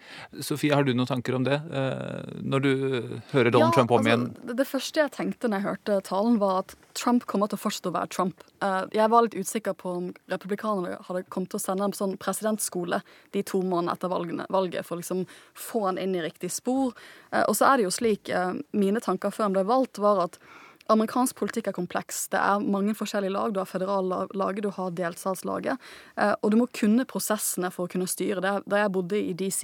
Sofie, 0.46 0.75
har 0.78 0.86
du 0.86 0.92
noen 0.94 1.10
tanker 1.10 1.34
om 1.34 1.46
det? 1.48 1.58
Eh, 1.74 2.36
når 2.46 2.62
du 2.62 2.74
hører 3.32 3.50
Donald 3.50 3.72
ja, 3.72 3.78
Trump 3.80 3.94
om 3.96 3.98
altså, 3.98 4.12
igjen? 4.12 4.58
Det, 4.60 4.68
første 4.70 5.02
jeg 5.02 5.14
tenkte 5.16 5.50
når 5.50 5.58
jeg 5.58 5.66
hørte 5.66 5.96
talen, 6.06 6.38
var 6.44 6.60
at 6.62 6.75
Trump 6.94 7.25
kommer 7.32 7.50
til 7.50 7.58
å 7.58 7.64
fortsette 7.64 7.90
å 7.90 7.96
være 7.96 8.12
Trump. 8.14 8.46
Eh, 8.62 8.78
jeg 8.94 9.10
var 9.16 9.25
litt 9.25 9.40
usikker 9.40 9.74
på 9.80 9.94
om 9.96 10.12
republikanerne 10.30 11.00
hadde 11.08 11.24
kommet 11.34 11.50
til 11.50 11.58
å 11.58 11.64
sende 11.66 11.88
ham 11.88 11.96
på 11.96 12.02
sånn 12.04 12.14
presidentskole 12.22 13.02
de 13.34 13.42
to 13.42 13.64
månedene 13.64 13.96
etter 13.98 14.14
valgene, 14.14 14.46
valget, 14.54 14.86
for 14.86 15.00
å 15.00 15.02
liksom 15.02 15.25
få 15.58 15.88
han 15.88 15.98
inn 16.02 16.14
i 16.14 16.22
riktig 16.28 16.54
spor. 16.54 16.94
Eh, 17.32 17.42
og 17.42 17.58
så 17.58 17.72
er 17.72 17.82
det 17.82 17.90
jo 17.90 17.96
slik, 17.98 18.30
mine 18.78 19.02
tanker 19.02 19.34
før 19.34 19.48
han 19.48 19.58
ble 19.58 19.66
valgt, 19.66 19.98
var 19.98 20.28
at 20.28 20.38
Amerikansk 20.94 21.38
politikk 21.39 21.72
er 21.72 21.75
kompleks. 21.75 22.27
Det 22.30 22.38
er 22.38 22.62
mange 22.62 22.94
forskjellige 22.98 23.34
lag. 23.34 23.54
Du 23.54 23.60
har 23.62 23.70
federallaget, 23.70 24.62
du 24.63 24.70
har 24.75 24.92
delstatslaget. 24.94 25.82
Eh, 26.22 26.34
og 26.42 26.51
du 26.51 26.60
må 26.60 26.68
kunne 26.77 27.08
prosessene 27.10 27.72
for 27.74 27.88
å 27.88 27.92
kunne 27.92 28.10
styre. 28.10 28.42
det. 28.42 28.54
Da 28.70 28.84
jeg 28.84 28.92
bodde 28.94 29.18
i 29.18 29.34
DC, 29.34 29.63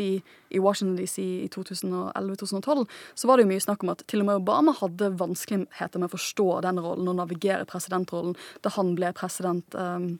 i 0.50 0.60
Washington 0.60 0.98
DC 0.98 1.20
i 1.22 1.50
2011-2012, 1.54 2.88
så 3.14 3.28
var 3.28 3.38
det 3.38 3.46
jo 3.46 3.52
mye 3.54 3.68
snakk 3.68 3.84
om 3.84 3.94
at 3.94 4.04
til 4.08 4.24
og 4.24 4.32
med 4.32 4.42
Obama 4.42 4.74
hadde 4.74 5.14
vanskeligheter 5.20 6.02
med 6.02 6.10
å 6.10 6.18
forstå 6.18 6.50
den 6.66 6.82
rollen 6.82 7.14
og 7.14 7.20
navigere 7.22 7.70
presidentrollen 7.70 8.36
da 8.62 8.74
han 8.74 8.96
ble 8.98 9.14
president. 9.14 9.76
Um, 9.76 10.20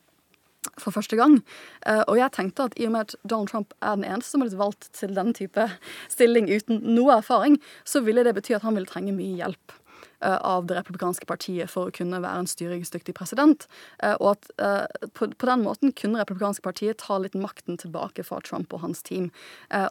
for 0.78 0.94
første 0.94 1.16
gang. 1.18 1.40
Uh, 1.82 2.04
og 2.06 2.16
jeg 2.20 2.32
tenkte 2.36 2.68
at 2.68 2.76
i 2.78 2.86
og 2.86 2.92
med 2.94 3.08
at 3.08 3.16
Donald 3.26 3.50
Trump 3.50 3.74
er 3.82 3.96
den 3.98 4.06
eneste 4.06 4.30
som 4.30 4.42
har 4.42 4.46
blitt 4.46 4.60
valgt 4.60 4.90
til 4.94 5.16
denne 5.16 5.34
type 5.34 5.66
stilling 6.12 6.46
uten 6.46 6.78
noe 6.94 7.18
erfaring, 7.18 7.58
så 7.84 8.04
ville 8.06 8.22
det 8.22 8.36
bety 8.36 8.54
at 8.54 8.62
han 8.62 8.78
ville 8.78 8.86
trenge 8.86 9.14
mye 9.16 9.40
hjelp. 9.42 9.81
Eh, 10.22 10.36
av 10.36 10.66
det 10.66 10.74
republikanske 10.74 11.26
partiet 11.26 11.70
for 11.70 11.88
å 11.88 11.94
kunne 11.94 12.20
være 12.22 12.44
en 12.44 12.46
styringsdyktig 12.46 13.14
president. 13.18 13.64
Eh, 13.98 14.14
og 14.20 14.36
at 14.36 14.50
eh, 14.62 15.08
på, 15.18 15.26
den 15.34 15.64
måten 15.64 15.90
kunne 15.98 16.20
republikanske 16.20 16.62
partiet 16.62 17.00
ta 17.02 17.16
litt 17.18 17.34
makten 17.34 17.80
tilbake 17.80 18.22
fra 18.28 18.38
Trump 18.46 18.70
og 18.70 18.84
hans 18.84 19.02
team. 19.02 19.30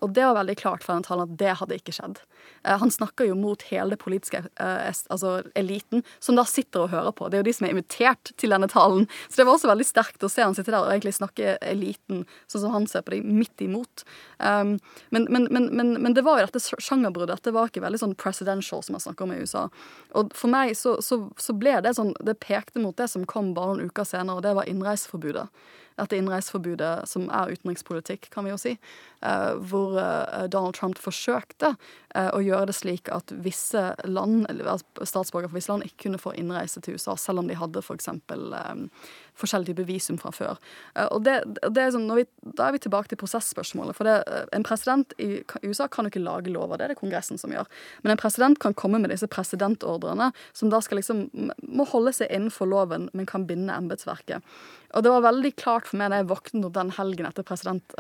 Og 0.02 0.14
det 0.16 0.24
var 0.24 0.38
veldig 0.38 0.56
klart 0.60 0.86
for 0.86 0.94
den 0.94 1.04
talen 1.06 1.28
at 1.28 1.34
det 1.40 1.56
hadde 1.60 1.76
ikke 1.78 1.94
skjedd. 1.96 2.20
Han 2.66 2.92
snakker 2.94 3.28
jo 3.28 3.36
mot 3.38 3.62
hele 3.70 3.94
det 3.94 4.00
politiske 4.02 4.42
altså 4.58 5.34
eliten, 5.58 6.04
som 6.24 6.38
da 6.38 6.46
sitter 6.48 6.86
og 6.86 6.94
hører 6.94 7.16
på. 7.18 7.28
Det 7.30 7.38
er 7.38 7.44
jo 7.44 7.48
de 7.50 7.54
som 7.58 7.68
er 7.68 7.74
invitert 7.76 8.32
til 8.42 8.54
denne 8.54 8.70
talen. 8.72 9.08
Så 9.28 9.40
det 9.40 9.48
var 9.48 9.58
også 9.58 9.70
veldig 9.72 9.88
sterkt 9.88 10.26
å 10.26 10.30
se 10.32 10.46
han 10.46 10.58
sitte 10.58 10.74
der 10.74 10.82
og 10.82 10.92
egentlig 10.94 11.16
snakke 11.18 11.56
eliten 11.66 12.24
sånn 12.52 12.66
som 12.66 12.76
han 12.76 12.88
ser 12.90 13.06
på 13.06 13.16
dem, 13.16 13.30
midt 13.38 13.64
imot. 13.66 14.06
Men, 14.40 14.80
men, 15.14 15.48
men, 15.50 15.70
men, 15.98 16.18
det 16.18 16.26
var 16.26 16.42
jo 16.42 16.50
dette 16.50 16.82
sjangerbruddet. 16.82 17.44
Det 17.46 17.56
var 17.56 17.72
ikke 17.72 17.84
veldig 17.86 18.02
sånn 18.02 18.18
presidential, 18.20 18.84
som 18.86 18.98
man 18.98 19.06
snakker 19.06 19.28
om 19.28 19.36
i 19.36 19.42
USA. 19.42 19.68
Og 20.18 20.21
og 20.22 20.34
for 20.38 20.54
meg 20.54 20.74
så, 20.78 20.96
så, 21.04 21.24
så, 21.42 21.56
ble 21.58 21.78
det 21.84 21.96
sånn 21.98 22.14
Det 22.22 22.38
pekte 22.44 22.82
mot 22.84 22.96
det 22.98 23.10
som 23.12 23.28
kom 23.30 23.54
bare 23.58 23.76
noen 23.76 23.92
uker 23.92 24.08
senere, 24.08 24.40
og 24.40 24.46
det 24.46 24.56
var 24.58 24.70
innreiseforbudet. 24.70 25.48
Dette 26.00 26.18
innreiseforbudet 26.18 26.94
som 27.10 27.28
er 27.34 27.52
utenrikspolitikk, 27.52 28.30
kan 28.34 28.48
vi 28.48 28.54
jo 28.54 28.60
si. 28.62 28.76
Eh, 29.22 29.52
hvor 29.70 29.98
eh, 30.00 30.48
Donald 30.52 30.78
Trump 30.78 31.02
forsøkte 31.02 31.74
å 32.12 32.42
gjøre 32.44 32.68
det 32.70 32.76
slik 32.76 33.10
at 33.14 33.32
visse 33.44 33.82
land, 34.04 34.44
eller 34.52 34.82
statsborgere 35.08 35.52
for 35.52 35.60
visse 35.60 35.72
land 35.72 35.86
ikke 35.88 36.08
kunne 36.08 36.20
få 36.22 36.34
innreise 36.40 36.82
til 36.84 36.98
USA, 36.98 37.16
selv 37.20 37.44
om 37.44 37.48
de 37.48 37.56
hadde 37.56 37.84
f.eks. 37.84 38.10
For 38.28 39.46
forskjellige 39.46 39.72
typer 39.72 39.88
visum 39.88 40.18
fra 40.20 40.32
før. 40.36 40.60
Og 41.08 41.24
det, 41.26 41.38
det 41.64 41.86
er 41.86 41.94
sånn, 41.96 42.10
vi, 42.18 42.26
Da 42.58 42.68
er 42.68 42.76
vi 42.76 42.82
tilbake 42.84 43.12
til 43.12 43.20
prosesspørsmålet. 43.22 43.96
For 43.98 44.08
det, 44.08 44.18
en 44.56 44.66
president 44.68 45.16
i 45.22 45.40
USA 45.64 45.88
kan 45.92 46.06
jo 46.06 46.12
ikke 46.12 46.24
lage 46.24 46.52
lover, 46.54 46.78
det 46.78 46.90
er 46.90 46.94
det 46.94 47.00
Kongressen 47.00 47.40
som 47.42 47.54
gjør. 47.56 47.70
Men 48.04 48.14
en 48.16 48.22
president 48.22 48.60
kan 48.62 48.76
komme 48.78 49.00
med 49.02 49.14
disse 49.14 49.30
presidentordrene, 49.32 50.32
som 50.58 50.72
da 50.74 50.82
skal 50.84 51.00
liksom 51.00 51.26
må 51.72 51.88
holde 51.94 52.14
seg 52.18 52.32
innenfor 52.32 52.70
loven, 52.70 53.08
men 53.16 53.30
kan 53.30 53.48
binde 53.50 53.76
embetsverket. 53.76 54.44
Og 54.92 55.06
det 55.06 55.14
var 55.14 55.24
veldig 55.24 55.54
klart 55.56 55.88
for 55.88 56.02
meg 56.02 56.12
da 56.12 56.20
jeg 56.20 56.32
våknet 56.32 56.76
den 56.76 56.92
helgen 56.98 57.30
etter 57.30 57.48
president, 57.48 57.96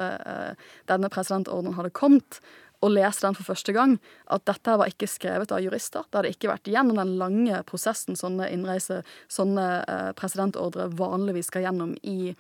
denne 0.91 1.11
presidentordren 1.13 1.77
hadde 1.77 1.93
kommet, 1.95 2.41
og 2.81 2.93
leste 2.95 3.27
den 3.27 3.37
for 3.37 3.47
første 3.51 3.73
gang, 3.75 3.95
at 4.33 4.45
dette 4.49 4.75
var 4.81 4.89
ikke 4.89 5.09
skrevet 5.09 5.53
av 5.53 5.61
jurister. 5.63 6.05
Det 6.09 6.17
hadde 6.19 6.33
ikke 6.33 6.49
vært 6.51 6.69
gjennom 6.71 6.97
den 6.97 7.15
lange 7.21 7.61
prosessen 7.69 8.17
sånne 8.17 8.49
innreise, 8.53 9.01
sånne 9.31 9.67
uh, 9.85 10.11
presidentordre 10.17 10.89
vanligvis 10.97 11.51
skal 11.51 11.67
gjennom 11.67 11.93
i, 12.01 12.33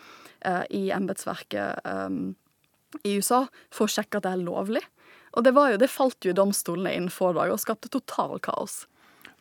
uh, 0.47 0.63
i 0.73 0.87
embetsverket 0.93 1.85
um, 1.85 2.33
i 3.05 3.15
USA 3.19 3.45
for 3.71 3.85
å 3.85 3.93
sjekke 3.93 4.19
at 4.19 4.27
det 4.27 4.33
er 4.33 4.45
lovlig. 4.45 4.83
Og 5.37 5.45
det, 5.45 5.53
jo, 5.55 5.79
det 5.79 5.91
falt 5.91 6.27
jo 6.27 6.35
domstolene 6.35 6.95
inn 6.97 7.11
få 7.13 7.31
dager 7.37 7.55
og 7.55 7.61
skapte 7.61 7.91
total 7.93 8.39
kaos. 8.43 8.85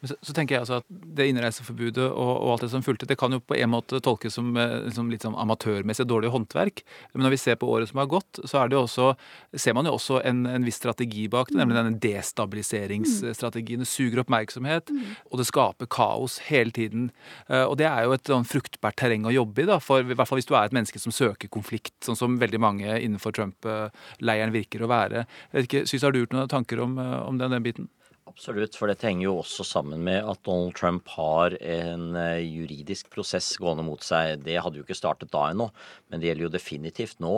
Så, 0.01 0.15
så, 0.25 0.33
tenker 0.33 0.55
jeg 0.57 0.65
altså 0.65 0.79
at 0.81 0.87
Det 0.89 1.27
innreiseforbudet 1.29 2.07
og, 2.09 2.31
og, 2.31 2.47
alt 2.55 2.65
det 2.65 2.71
som 2.73 2.85
fulgte, 2.85 3.09
det 3.09 3.19
kan 3.21 3.35
jo 3.35 3.41
på 3.45 3.57
en 3.59 3.73
måte 3.73 4.01
tolkes 4.01 4.39
som 4.39 4.49
eh, 4.57 4.79
liksom 4.87 5.11
litt 5.13 5.27
sånn 5.27 5.37
amatørmessig 5.37 6.07
dårlig 6.09 6.31
håndverk. 6.33 6.83
Men 7.13 7.27
når 7.27 7.35
vi 7.35 7.41
ser 7.43 7.59
på 7.61 7.69
året 7.69 7.91
som 7.91 8.01
har 8.01 8.09
gått, 8.09 8.41
så 8.49 8.65
det 8.71 8.79
også, 8.79 9.11
ser 9.53 9.77
man 9.77 9.89
jo 9.89 9.97
også 9.99 10.23
en, 10.25 10.47
en, 10.49 10.65
viss 10.65 10.81
strategi 10.81 11.27
bak 11.33 11.53
det. 11.53 11.59
Nemlig 11.61 11.77
denne 11.77 12.01
destabiliseringsstrategien. 12.01 13.85
Det 13.85 13.91
suger 13.91 14.23
oppmerksomhet, 14.25 14.93
og 15.29 15.41
det 15.41 15.49
skaper 15.51 15.91
kaos 15.93 16.39
hele 16.49 16.73
tiden. 16.77 17.11
Eh, 17.49 17.67
og 17.67 17.77
det 17.81 17.91
er 17.91 18.09
jo 18.09 18.17
et 18.17 18.33
sånn 18.33 18.49
fruktbart 18.49 18.97
terreng 19.01 19.29
å 19.29 19.37
jobbe 19.37 19.67
i, 19.67 19.69
da, 19.69 19.81
for, 19.85 20.01
i 20.01 20.17
hvert 20.17 20.31
fall 20.31 20.41
hvis 20.41 20.49
du 20.49 20.57
er 20.57 20.71
et 20.71 20.77
menneske 20.77 21.03
som 21.03 21.15
søker 21.15 21.53
konflikt, 21.53 21.97
sånn 22.07 22.19
som 22.19 22.41
veldig 22.41 22.63
mange 22.63 22.89
innenfor 22.97 23.37
Trump-leiren 23.37 24.57
virker 24.57 24.85
å 24.87 24.91
være. 24.91 25.27
Jeg 25.51 25.59
vet 25.59 25.69
ikke, 25.69 25.87
Syns 25.91 26.05
har 26.07 26.15
du 26.15 26.23
gjort 26.23 26.37
noen 26.37 26.51
tanker 26.51 26.81
om, 26.81 26.97
eh, 27.03 27.17
om 27.27 27.41
den, 27.41 27.53
den 27.53 27.67
biten? 27.69 27.93
Absolutt, 28.31 28.77
for 28.79 28.87
dette 28.87 29.09
henger 29.09 29.27
jo 29.27 29.39
også 29.41 29.65
sammen 29.67 30.05
med 30.07 30.23
at 30.23 30.39
Donald 30.47 30.77
Trump 30.79 31.09
har 31.17 31.57
en 31.59 32.15
eh, 32.15 32.45
juridisk 32.45 33.09
prosess 33.11 33.49
gående 33.59 33.83
mot 33.83 34.05
seg. 34.07 34.45
Det 34.47 34.55
hadde 34.63 34.79
jo 34.79 34.85
ikke 34.87 34.99
startet 34.99 35.33
da 35.35 35.49
ennå, 35.51 35.67
men 36.09 36.23
det 36.23 36.31
gjelder 36.31 36.47
jo 36.47 36.53
definitivt 36.55 37.19
nå. 37.25 37.35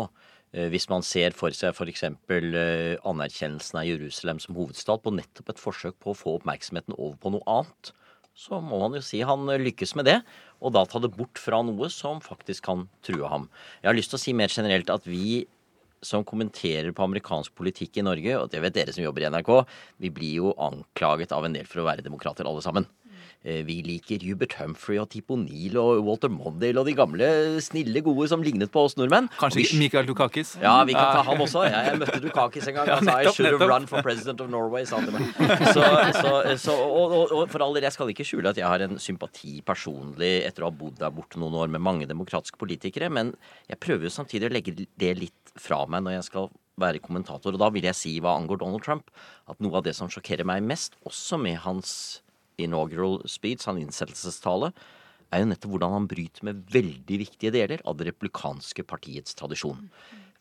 Eh, 0.52 0.68
hvis 0.72 0.90
man 0.92 1.04
ser 1.06 1.32
for 1.36 1.54
seg 1.56 1.72
f.eks. 1.72 2.04
Eh, 2.04 3.00
anerkjennelsen 3.08 3.80
av 3.80 3.88
Jerusalem 3.88 4.42
som 4.42 4.58
hovedstad 4.58 5.00
på 5.04 5.14
nettopp 5.16 5.54
et 5.54 5.62
forsøk 5.62 5.96
på 6.02 6.12
å 6.12 6.18
få 6.18 6.36
oppmerksomheten 6.40 6.98
over 6.98 7.16
på 7.22 7.32
noe 7.38 7.46
annet, 7.48 7.94
så 8.36 8.60
må 8.64 8.82
man 8.84 8.96
jo 8.96 9.02
si 9.04 9.22
han 9.24 9.48
lykkes 9.64 9.96
med 9.96 10.10
det. 10.10 10.18
Og 10.60 10.76
da 10.76 10.84
ta 10.88 11.00
det 11.00 11.14
bort 11.16 11.40
fra 11.40 11.62
noe 11.64 11.88
som 11.92 12.20
faktisk 12.24 12.68
kan 12.68 12.86
true 13.04 13.32
ham. 13.32 13.48
Jeg 13.80 13.90
har 13.90 13.96
lyst 13.96 14.12
til 14.12 14.20
å 14.20 14.24
si 14.26 14.36
mer 14.36 14.52
generelt 14.52 14.92
at 14.92 15.08
vi 15.08 15.46
som 16.02 16.24
kommenterer 16.26 16.90
på 16.94 17.06
amerikansk 17.06 17.54
politikk 17.58 18.00
i 18.00 18.06
Norge, 18.06 18.38
og 18.38 18.50
det 18.52 18.62
vet 18.64 18.74
dere 18.76 18.94
som 18.94 19.04
jobber 19.04 19.24
i 19.24 19.30
NRK, 19.32 19.52
vi 20.02 20.10
blir 20.14 20.34
jo 20.42 20.56
anklaget 20.58 21.34
av 21.34 21.46
en 21.46 21.56
del 21.56 21.68
for 21.70 21.82
å 21.82 21.88
være 21.88 22.04
demokrater 22.04 22.48
alle 22.48 22.64
sammen. 22.64 22.88
Eh, 23.42 23.64
vi 23.66 23.80
liker 23.82 24.22
Hubert 24.22 24.54
Humphrey 24.60 25.00
og 25.02 25.08
Tipo 25.10 25.34
Neal 25.34 25.74
og 25.80 26.04
Walter 26.06 26.30
Mondale 26.30 26.78
og 26.78 26.86
de 26.86 26.94
gamle, 26.94 27.28
snille, 27.64 28.02
gode 28.06 28.28
som 28.30 28.44
lignet 28.44 28.70
på 28.70 28.84
oss 28.86 28.94
nordmenn. 28.94 29.26
Kanskje 29.40 29.64
vi, 29.64 29.80
Mikael 29.80 30.06
Dukakis? 30.06 30.54
Ja, 30.62 30.76
vi 30.86 30.94
kan 30.94 31.10
ta 31.10 31.24
han 31.26 31.42
også. 31.42 31.64
Jeg 31.66 31.98
møtte 31.98 32.20
Dukakis 32.22 32.70
en 32.70 32.78
gang. 32.78 32.92
Han 32.92 33.10
sa 33.10 33.18
I 33.18 33.34
should 33.34 33.50
have 33.50 33.66
run 33.66 33.88
for 33.90 34.04
president 34.06 34.44
of 34.44 34.50
Norway, 34.52 34.86
sa 34.86 35.00
han 35.00 35.10
til 35.10 35.16
meg. 35.18 35.26
Så, 35.72 35.82
så, 36.20 36.32
så, 36.68 36.78
og, 36.78 37.16
og, 37.18 37.34
og, 37.34 37.44
for 37.50 37.66
all 37.66 37.74
del, 37.74 37.88
jeg 37.88 37.96
skal 37.96 38.14
ikke 38.14 38.26
skjule 38.28 38.54
at 38.54 38.62
jeg 38.62 38.68
har 38.68 38.86
en 38.86 38.98
sympati 39.02 39.58
personlig 39.66 40.32
etter 40.46 40.62
å 40.62 40.70
ha 40.70 40.78
bodd 40.78 41.00
der 41.02 41.14
borte 41.14 41.42
noen 41.42 41.58
år 41.58 41.72
med 41.72 41.82
mange 41.82 42.06
demokratiske 42.06 42.60
politikere, 42.60 43.10
men 43.10 43.34
jeg 43.66 43.82
prøver 43.82 44.06
jo 44.06 44.14
samtidig 44.14 44.50
å 44.50 44.54
legge 44.54 44.76
det 44.78 45.14
litt 45.18 45.54
fra 45.58 45.82
meg 45.90 46.06
når 46.06 46.20
jeg 46.20 46.28
skal 46.30 46.52
være 46.82 47.02
kommentator. 47.02 47.54
Og 47.54 47.60
da 47.60 47.74
vil 47.74 47.90
jeg 47.90 47.98
si 47.98 48.18
hva 48.22 48.36
angår 48.38 48.62
Donald 48.62 48.86
Trump, 48.86 49.10
at 49.50 49.58
noe 49.58 49.80
av 49.80 49.86
det 49.88 49.96
som 49.98 50.10
sjokkerer 50.12 50.46
meg 50.48 50.62
mest, 50.66 50.94
også 51.08 51.40
med 51.42 51.58
hans 51.66 52.22
inaugural 52.64 53.20
speech, 53.30 53.66
hans 53.68 53.82
innsettelsestale, 53.82 54.72
er 55.32 55.42
jo 55.42 55.48
nettopp 55.48 55.72
hvordan 55.74 55.94
han 55.96 56.10
bryter 56.10 56.44
med 56.48 56.66
veldig 56.72 57.22
viktige 57.24 57.54
deler 57.54 57.80
av 57.88 57.96
det 57.98 58.10
republikanske 58.10 58.84
partiets 58.88 59.36
tradisjon. 59.38 59.88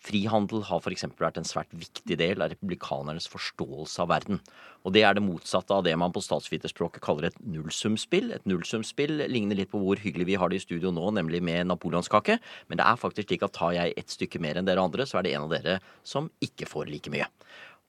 Frihandel 0.02 0.64
har 0.66 0.82
f.eks. 0.82 1.04
vært 1.20 1.36
en 1.38 1.46
svært 1.46 1.70
viktig 1.78 2.16
del 2.18 2.42
av 2.42 2.50
republikanernes 2.50 3.28
forståelse 3.30 4.02
av 4.02 4.10
verden. 4.10 4.40
Og 4.82 4.96
det 4.96 5.04
er 5.06 5.14
det 5.14 5.22
motsatte 5.22 5.76
av 5.76 5.84
det 5.86 5.94
man 6.02 6.14
på 6.14 6.24
statsviterspråket 6.26 7.04
kaller 7.06 7.30
et 7.30 7.38
nullsumspill. 7.46 8.32
Et 8.34 8.48
nullsumspill 8.50 9.28
ligner 9.30 9.60
litt 9.60 9.70
på 9.70 9.82
hvor 9.84 10.02
hyggelig 10.02 10.32
vi 10.32 10.40
har 10.42 10.50
det 10.50 10.58
i 10.58 10.66
studio 10.66 10.90
nå, 10.96 11.06
nemlig 11.20 11.44
med 11.46 11.70
napoleonskake. 11.70 12.40
Men 12.72 12.82
det 12.82 12.88
er 12.88 13.02
faktisk 13.04 13.30
slik 13.30 13.46
at 13.46 13.54
tar 13.60 13.78
jeg 13.78 13.94
et 13.94 14.18
stykke 14.18 14.42
mer 14.42 14.58
enn 14.58 14.70
dere 14.70 14.82
andre, 14.82 15.06
så 15.06 15.22
er 15.22 15.28
det 15.28 15.36
en 15.36 15.46
av 15.46 15.54
dere 15.54 15.78
som 16.02 16.34
ikke 16.42 16.70
får 16.72 16.90
like 16.90 17.14
mye. 17.14 17.30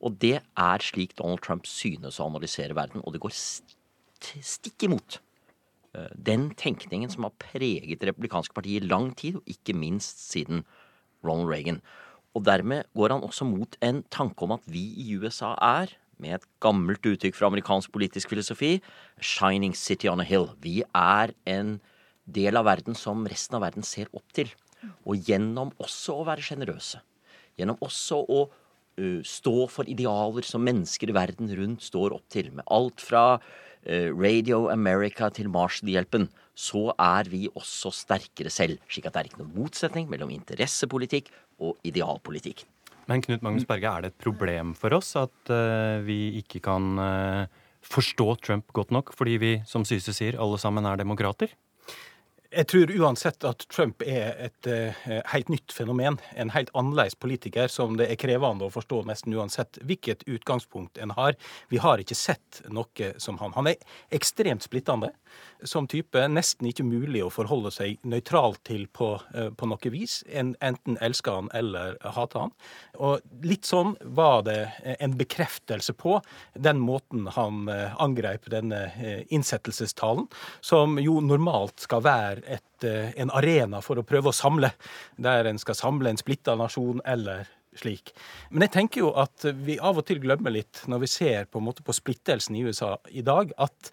Og 0.05 0.21
det 0.21 0.37
er 0.43 0.85
slik 0.85 1.17
Donald 1.17 1.41
Trump 1.41 1.65
synes 1.71 2.21
å 2.21 2.29
analysere 2.29 2.77
verden, 2.77 3.01
og 3.07 3.17
det 3.17 3.25
går 3.25 3.33
stikk 3.33 3.79
imot 4.87 5.21
eh, 5.95 6.13
den 6.17 6.51
tenkningen 6.59 7.11
som 7.11 7.27
har 7.27 7.35
preget 7.39 8.01
det 8.01 8.09
republikanske 8.11 8.55
partiet 8.55 8.85
i 8.85 8.89
lang 8.89 9.13
tid, 9.17 9.37
og 9.37 9.43
ikke 9.47 9.77
minst 9.77 10.23
siden 10.31 10.65
Ronald 11.25 11.51
Reagan. 11.51 11.83
Og 12.35 12.45
dermed 12.45 12.89
går 12.97 13.13
han 13.13 13.25
også 13.25 13.45
mot 13.45 13.77
en 13.83 14.03
tanke 14.11 14.43
om 14.43 14.55
at 14.57 14.65
vi 14.67 14.83
i 14.97 15.17
USA 15.17 15.55
er, 15.61 15.93
med 16.23 16.37
et 16.37 16.45
gammelt 16.63 17.03
uttrykk 17.03 17.35
fra 17.35 17.49
amerikansk 17.51 17.91
politisk 17.93 18.31
filosofi, 18.31 18.81
'shining 19.19 19.75
city 19.75 20.07
on 20.07 20.21
a 20.21 20.25
hill'. 20.25 20.55
Vi 20.61 20.83
er 20.95 21.33
en 21.47 21.81
del 22.27 22.57
av 22.57 22.65
verden 22.65 22.95
som 22.95 23.27
resten 23.27 23.57
av 23.57 23.63
verden 23.63 23.83
ser 23.83 24.07
opp 24.15 24.33
til. 24.33 24.49
Og 25.07 25.17
gjennom 25.17 25.73
også 25.79 26.21
å 26.21 26.27
være 26.27 26.43
sjenerøse. 26.43 27.01
Gjennom 27.59 27.79
også 27.83 28.23
å 28.29 28.51
stå 29.25 29.69
for 29.73 29.89
idealer 29.89 30.45
som 30.47 30.65
mennesker 30.65 31.11
i 31.11 31.17
verden 31.17 31.51
rundt 31.57 31.83
står 31.83 32.15
opp 32.15 32.29
til. 32.31 32.51
Med 32.53 32.65
alt 32.71 33.01
fra 33.01 33.41
Radio 33.85 34.69
America 34.71 35.27
til 35.35 35.49
Marshall-hjelpen 35.51 36.29
så 36.55 36.93
er 37.01 37.31
vi 37.33 37.47
også 37.51 37.91
sterkere 37.97 38.53
selv. 38.53 38.79
Slik 38.87 39.09
at 39.09 39.17
det 39.17 39.23
er 39.23 39.31
ikke 39.31 39.41
noen 39.41 39.57
motsetning 39.57 40.11
mellom 40.11 40.31
interessepolitikk 40.35 41.33
og 41.63 41.79
idealpolitikk. 41.87 42.67
Men 43.11 43.23
Knut 43.25 43.43
Magnus 43.43 43.67
Berge, 43.67 43.91
er 43.91 44.05
det 44.05 44.13
et 44.13 44.23
problem 44.23 44.77
for 44.79 44.95
oss 44.95 45.15
at 45.19 45.51
uh, 45.51 45.99
vi 46.07 46.39
ikke 46.39 46.63
kan 46.63 46.93
uh, 47.01 47.51
forstå 47.83 48.29
Trump 48.45 48.71
godt 48.77 48.95
nok, 48.95 49.13
fordi 49.17 49.39
vi, 49.43 49.53
som 49.67 49.87
Syse 49.89 50.15
sier, 50.15 50.39
alle 50.41 50.61
sammen 50.63 50.87
er 50.87 51.01
demokrater? 51.01 51.51
Jeg 52.53 52.67
tror 52.69 52.91
uansett 53.01 53.45
at 53.49 53.63
Trump 53.73 54.03
er 54.05 54.35
et 54.45 54.67
uh, 54.69 55.05
helt 55.33 55.49
nytt 55.49 55.73
fenomen. 55.73 56.19
En 56.37 56.53
helt 56.53 56.69
annerledes 56.77 57.17
politiker 57.17 57.71
som 57.73 57.95
det 57.97 58.11
er 58.13 58.19
krevende 58.21 58.67
å 58.67 58.73
forstå 58.75 58.99
nesten 59.09 59.33
uansett 59.33 59.81
hvilket 59.81 60.27
utgangspunkt 60.29 61.01
en 61.01 61.15
har. 61.17 61.39
Vi 61.73 61.81
har 61.81 62.03
ikke 62.03 62.19
sett 62.19 62.61
noe 62.69 63.15
som 63.17 63.41
han. 63.41 63.57
Han 63.57 63.71
er 63.73 63.81
ekstremt 64.13 64.67
splittende 64.67 65.15
som 65.69 65.89
type. 65.91 66.27
Nesten 66.29 66.69
ikke 66.71 66.87
mulig 66.87 67.23
å 67.25 67.31
forholde 67.33 67.73
seg 67.75 67.99
nøytralt 68.09 68.63
til 68.69 68.87
på, 68.93 69.15
uh, 69.35 69.51
på 69.57 69.69
noe 69.71 69.93
vis. 69.95 70.21
En 70.31 70.55
enten 70.65 70.99
elsker 71.03 71.41
han 71.41 71.51
eller 71.57 71.99
hater 72.17 72.47
han. 72.47 72.55
Og 72.99 73.23
litt 73.47 73.69
sånn 73.69 73.97
var 74.17 74.45
det 74.47 74.61
en 74.99 75.17
bekreftelse 75.19 75.95
på 75.99 76.19
den 76.55 76.83
måten 76.83 77.29
han 77.37 77.67
uh, 77.71 77.95
angrep 78.03 78.49
denne 78.53 78.83
innsettelsestalen, 79.33 80.27
som 80.61 80.99
jo 81.01 81.21
normalt 81.25 81.83
skal 81.85 82.03
være 82.05 82.43
et, 82.47 82.85
eh, 82.85 83.13
en 83.21 83.31
arena 83.31 83.81
for 83.83 83.99
å 83.99 84.07
prøve 84.07 84.31
å 84.31 84.37
samle, 84.37 84.73
der 85.17 85.49
en 85.49 85.59
skal 85.59 85.79
samle 85.79 86.13
en 86.13 86.21
splitta 86.21 86.57
nasjon 86.59 87.03
eller 87.07 87.49
slik. 87.79 88.13
Men 88.51 88.67
jeg 88.67 88.75
tenker 88.77 89.05
jo 89.05 89.13
at 89.19 89.47
vi 89.65 89.79
av 89.81 90.01
og 90.01 90.07
til 90.09 90.21
glemmer 90.23 90.55
litt, 90.55 90.83
når 90.91 91.05
vi 91.05 91.11
ser 91.11 91.49
på, 91.49 91.61
en 91.61 91.69
måte 91.69 91.85
på 91.87 91.95
splittelsen 91.97 92.59
i 92.59 92.65
USA 92.67 92.97
i 93.11 93.25
dag, 93.27 93.55
at 93.63 93.93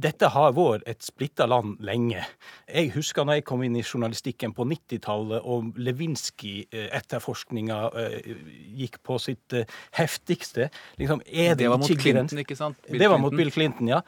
dette 0.00 0.30
har 0.34 0.54
vært 0.56 0.86
et 0.90 1.04
splitta 1.04 1.46
land 1.46 1.78
lenge. 1.84 2.24
Jeg 2.66 2.90
husker 2.96 3.26
når 3.26 3.38
jeg 3.38 3.46
kom 3.50 3.62
inn 3.62 3.76
i 3.78 3.84
journalistikken 3.84 4.54
på 4.56 4.64
90-tallet, 4.66 5.44
og 5.44 5.78
Lewinsky-etterforskninga 5.78 7.78
eh, 8.00 8.30
gikk 8.80 8.98
på 9.06 9.18
sitt 9.22 9.56
eh, 9.56 9.68
heftigste. 9.98 10.70
Liksom, 10.98 11.22
det, 11.26 11.54
det, 11.60 11.68
var 11.70 11.78
mot 11.82 12.02
Clinton, 12.02 12.42
ikke 12.42 12.58
sant? 12.58 12.80
Bill 12.88 13.04
det 13.04 13.10
var 13.12 13.22
mot 13.22 13.36
Bill 13.36 13.52
Clinton, 13.54 13.92
ja. 13.92 14.00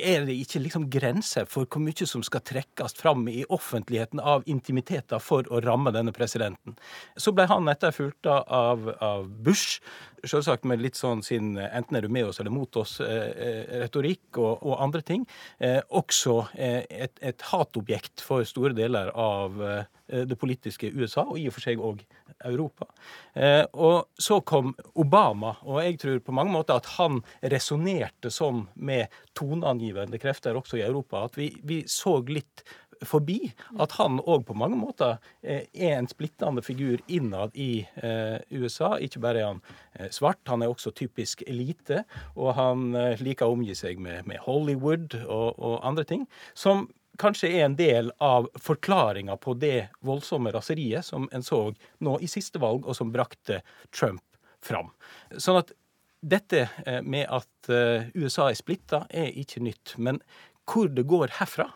Er 0.00 0.24
det 0.28 0.38
ikke 0.40 0.62
liksom 0.64 0.88
grenser 0.92 1.48
for 1.50 1.68
hvor 1.68 1.82
mye 1.84 2.08
som 2.08 2.24
skal 2.24 2.44
trekkes 2.46 2.96
fram 2.96 3.26
i 3.28 3.42
offentligheten 3.52 4.22
av 4.24 4.46
intimiteter 4.48 5.20
for 5.20 5.44
å 5.52 5.60
ramme 5.64 5.92
denne 5.92 6.14
presidenten? 6.16 6.78
Så 7.20 7.34
ble 7.36 7.44
han 7.50 7.68
etterfulgt 7.68 8.30
av, 8.30 8.46
av 8.50 9.28
Bush, 9.44 9.80
selvsagt 10.26 10.66
med 10.68 10.82
litt 10.82 10.98
sånn 10.98 11.22
sin 11.24 11.54
enten 11.60 11.96
er 11.96 12.04
du 12.04 12.12
med 12.12 12.28
oss 12.28 12.40
eller 12.42 12.52
mot 12.52 12.76
oss-retorikk 12.76 14.22
eh, 14.36 14.42
og, 14.42 14.64
og, 14.66 14.74
andre 14.84 15.02
ting. 15.06 15.26
Eh, 15.58 15.80
også 15.96 16.36
eh, 16.54 16.82
et, 16.90 17.16
et, 17.24 17.46
hatobjekt 17.52 18.22
for 18.24 18.44
store 18.48 18.76
deler 18.76 19.12
av 19.16 19.62
eh, 19.64 20.24
det 20.26 20.38
politiske 20.40 20.90
USA, 20.92 21.24
og 21.24 21.38
i 21.38 21.46
og 21.48 21.56
for 21.56 21.66
seg 21.66 21.80
òg 21.84 22.02
Europa. 22.48 22.88
Eh, 23.34 23.64
og 23.72 24.10
så 24.20 24.40
kom 24.46 24.72
Obama, 25.00 25.54
og 25.64 25.82
jeg 25.84 25.98
tror 26.02 26.22
på 26.24 26.36
mange 26.36 26.54
måter 26.54 26.80
at 26.80 26.88
han 26.96 27.20
resonnerte 27.52 28.32
sånn 28.32 28.64
med 28.74 29.12
toneangivende 29.38 30.20
krefter 30.22 30.58
også 30.58 30.80
i 30.80 30.86
Europa, 30.86 31.26
at 31.28 31.38
vi, 31.40 31.52
vi 31.64 31.82
så 31.88 32.18
litt 32.28 32.64
forbi 33.06 33.50
at 33.80 33.94
han 33.98 34.20
òg 34.20 34.44
på 34.48 34.56
mange 34.58 34.78
måter 34.78 35.18
eh, 35.42 35.66
er 35.72 35.96
en 35.96 36.08
splittende 36.10 36.62
figur 36.64 37.00
innad 37.08 37.56
i 37.58 37.82
eh, 38.02 38.38
USA. 38.50 38.96
Ikke 39.00 39.22
bare 39.22 39.42
er 39.42 39.48
han 39.48 39.60
eh, 39.94 40.10
svart, 40.12 40.40
han 40.50 40.62
er 40.62 40.72
også 40.72 40.92
typisk 40.96 41.44
elite. 41.48 42.04
Og 42.36 42.54
han 42.58 42.90
liker 43.20 43.48
å 43.48 43.56
omgi 43.56 43.76
seg 43.78 44.00
med, 44.02 44.28
Hollywood 44.44 45.16
og, 45.22 45.58
og, 45.58 45.76
andre 45.86 46.06
ting. 46.08 46.26
Som 46.54 46.88
kanskje 47.20 47.50
er 47.52 47.66
en 47.66 47.76
del 47.78 48.12
av 48.24 48.48
forklaringa 48.60 49.36
på 49.40 49.54
det 49.60 49.90
voldsomme 50.06 50.52
raseriet 50.54 51.06
som 51.06 51.28
en 51.34 51.44
så 51.44 51.66
nå 52.04 52.16
i 52.20 52.28
siste 52.30 52.60
valg, 52.62 52.86
og 52.86 52.96
som 52.96 53.12
brakte 53.12 53.60
Trump 53.92 54.24
fram. 54.64 54.92
Sånn 55.36 55.60
at 55.60 55.74
dette 56.20 56.66
med 57.04 57.24
at 57.32 57.70
USA 58.12 58.50
er 58.50 58.58
splitta, 58.58 59.06
er 59.08 59.32
ikke 59.40 59.62
nytt. 59.64 59.94
Men 59.96 60.20
hvor 60.68 60.90
det 60.92 61.06
går 61.08 61.32
herfra, 61.38 61.70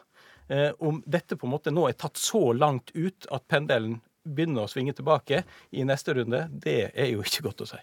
om 0.79 0.99
dette 1.09 1.39
på 1.41 1.47
en 1.49 1.55
måte 1.55 1.73
nå 1.73 1.87
er 1.89 1.97
tatt 1.97 2.21
så 2.21 2.53
langt 2.53 2.91
ut 2.93 3.25
at 3.33 3.47
pendelen 3.49 4.01
begynner 4.25 4.65
å 4.65 4.71
svinge 4.71 4.93
tilbake 4.97 5.43
i 5.73 5.85
neste 5.89 6.15
runde, 6.17 6.47
det 6.53 6.91
er 6.93 7.13
jo 7.13 7.25
ikke 7.25 7.47
godt 7.49 7.65
å 7.65 7.71
si. 7.75 7.81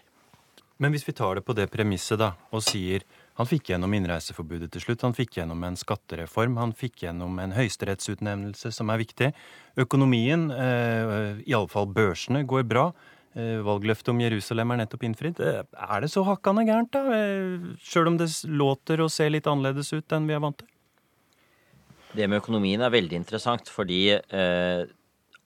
Men 0.82 0.94
hvis 0.94 1.04
vi 1.06 1.14
tar 1.14 1.38
det 1.38 1.44
på 1.46 1.54
det 1.54 1.68
premisset 1.70 2.18
da, 2.18 2.32
og 2.50 2.64
sier 2.66 3.04
han 3.38 3.48
fikk 3.48 3.70
gjennom 3.70 3.92
innreiseforbudet 3.96 4.72
til 4.74 4.82
slutt, 4.82 5.04
han 5.06 5.14
fikk 5.16 5.38
gjennom 5.38 5.62
en 5.64 5.78
skattereform, 5.78 6.58
han 6.58 6.74
fikk 6.76 7.04
gjennom 7.06 7.38
en 7.40 7.54
høyesterettsutnevnelse 7.56 8.72
som 8.74 8.90
er 8.92 9.00
viktig. 9.00 9.30
Økonomien, 9.80 10.50
eh, 10.50 11.38
iallfall 11.46 11.86
børsene, 11.94 12.42
går 12.44 12.66
bra. 12.68 12.90
Eh, 13.32 13.62
valgløftet 13.64 14.10
om 14.12 14.20
Jerusalem 14.20 14.74
er 14.74 14.82
nettopp 14.82 15.06
innfridd. 15.06 15.40
Eh, 15.40 15.62
er 15.62 16.00
det 16.00 16.10
så 16.12 16.26
hakkande 16.26 16.66
gærent, 16.66 16.92
da? 16.92 17.06
Eh, 17.14 17.78
Sjøl 17.80 18.08
om 18.08 18.18
det 18.18 18.28
låter 18.44 19.00
og 19.00 19.10
ser 19.10 19.30
litt 19.30 19.48
annerledes 19.48 19.94
ut 19.94 20.12
enn 20.12 20.26
vi 20.26 20.34
er 20.34 20.42
vant 20.44 20.58
til? 20.58 20.68
Det 22.12 22.26
med 22.28 22.42
økonomien 22.42 22.82
er 22.84 22.92
veldig 22.92 23.16
interessant, 23.16 23.70
fordi 23.72 24.02
eh, 24.12 24.82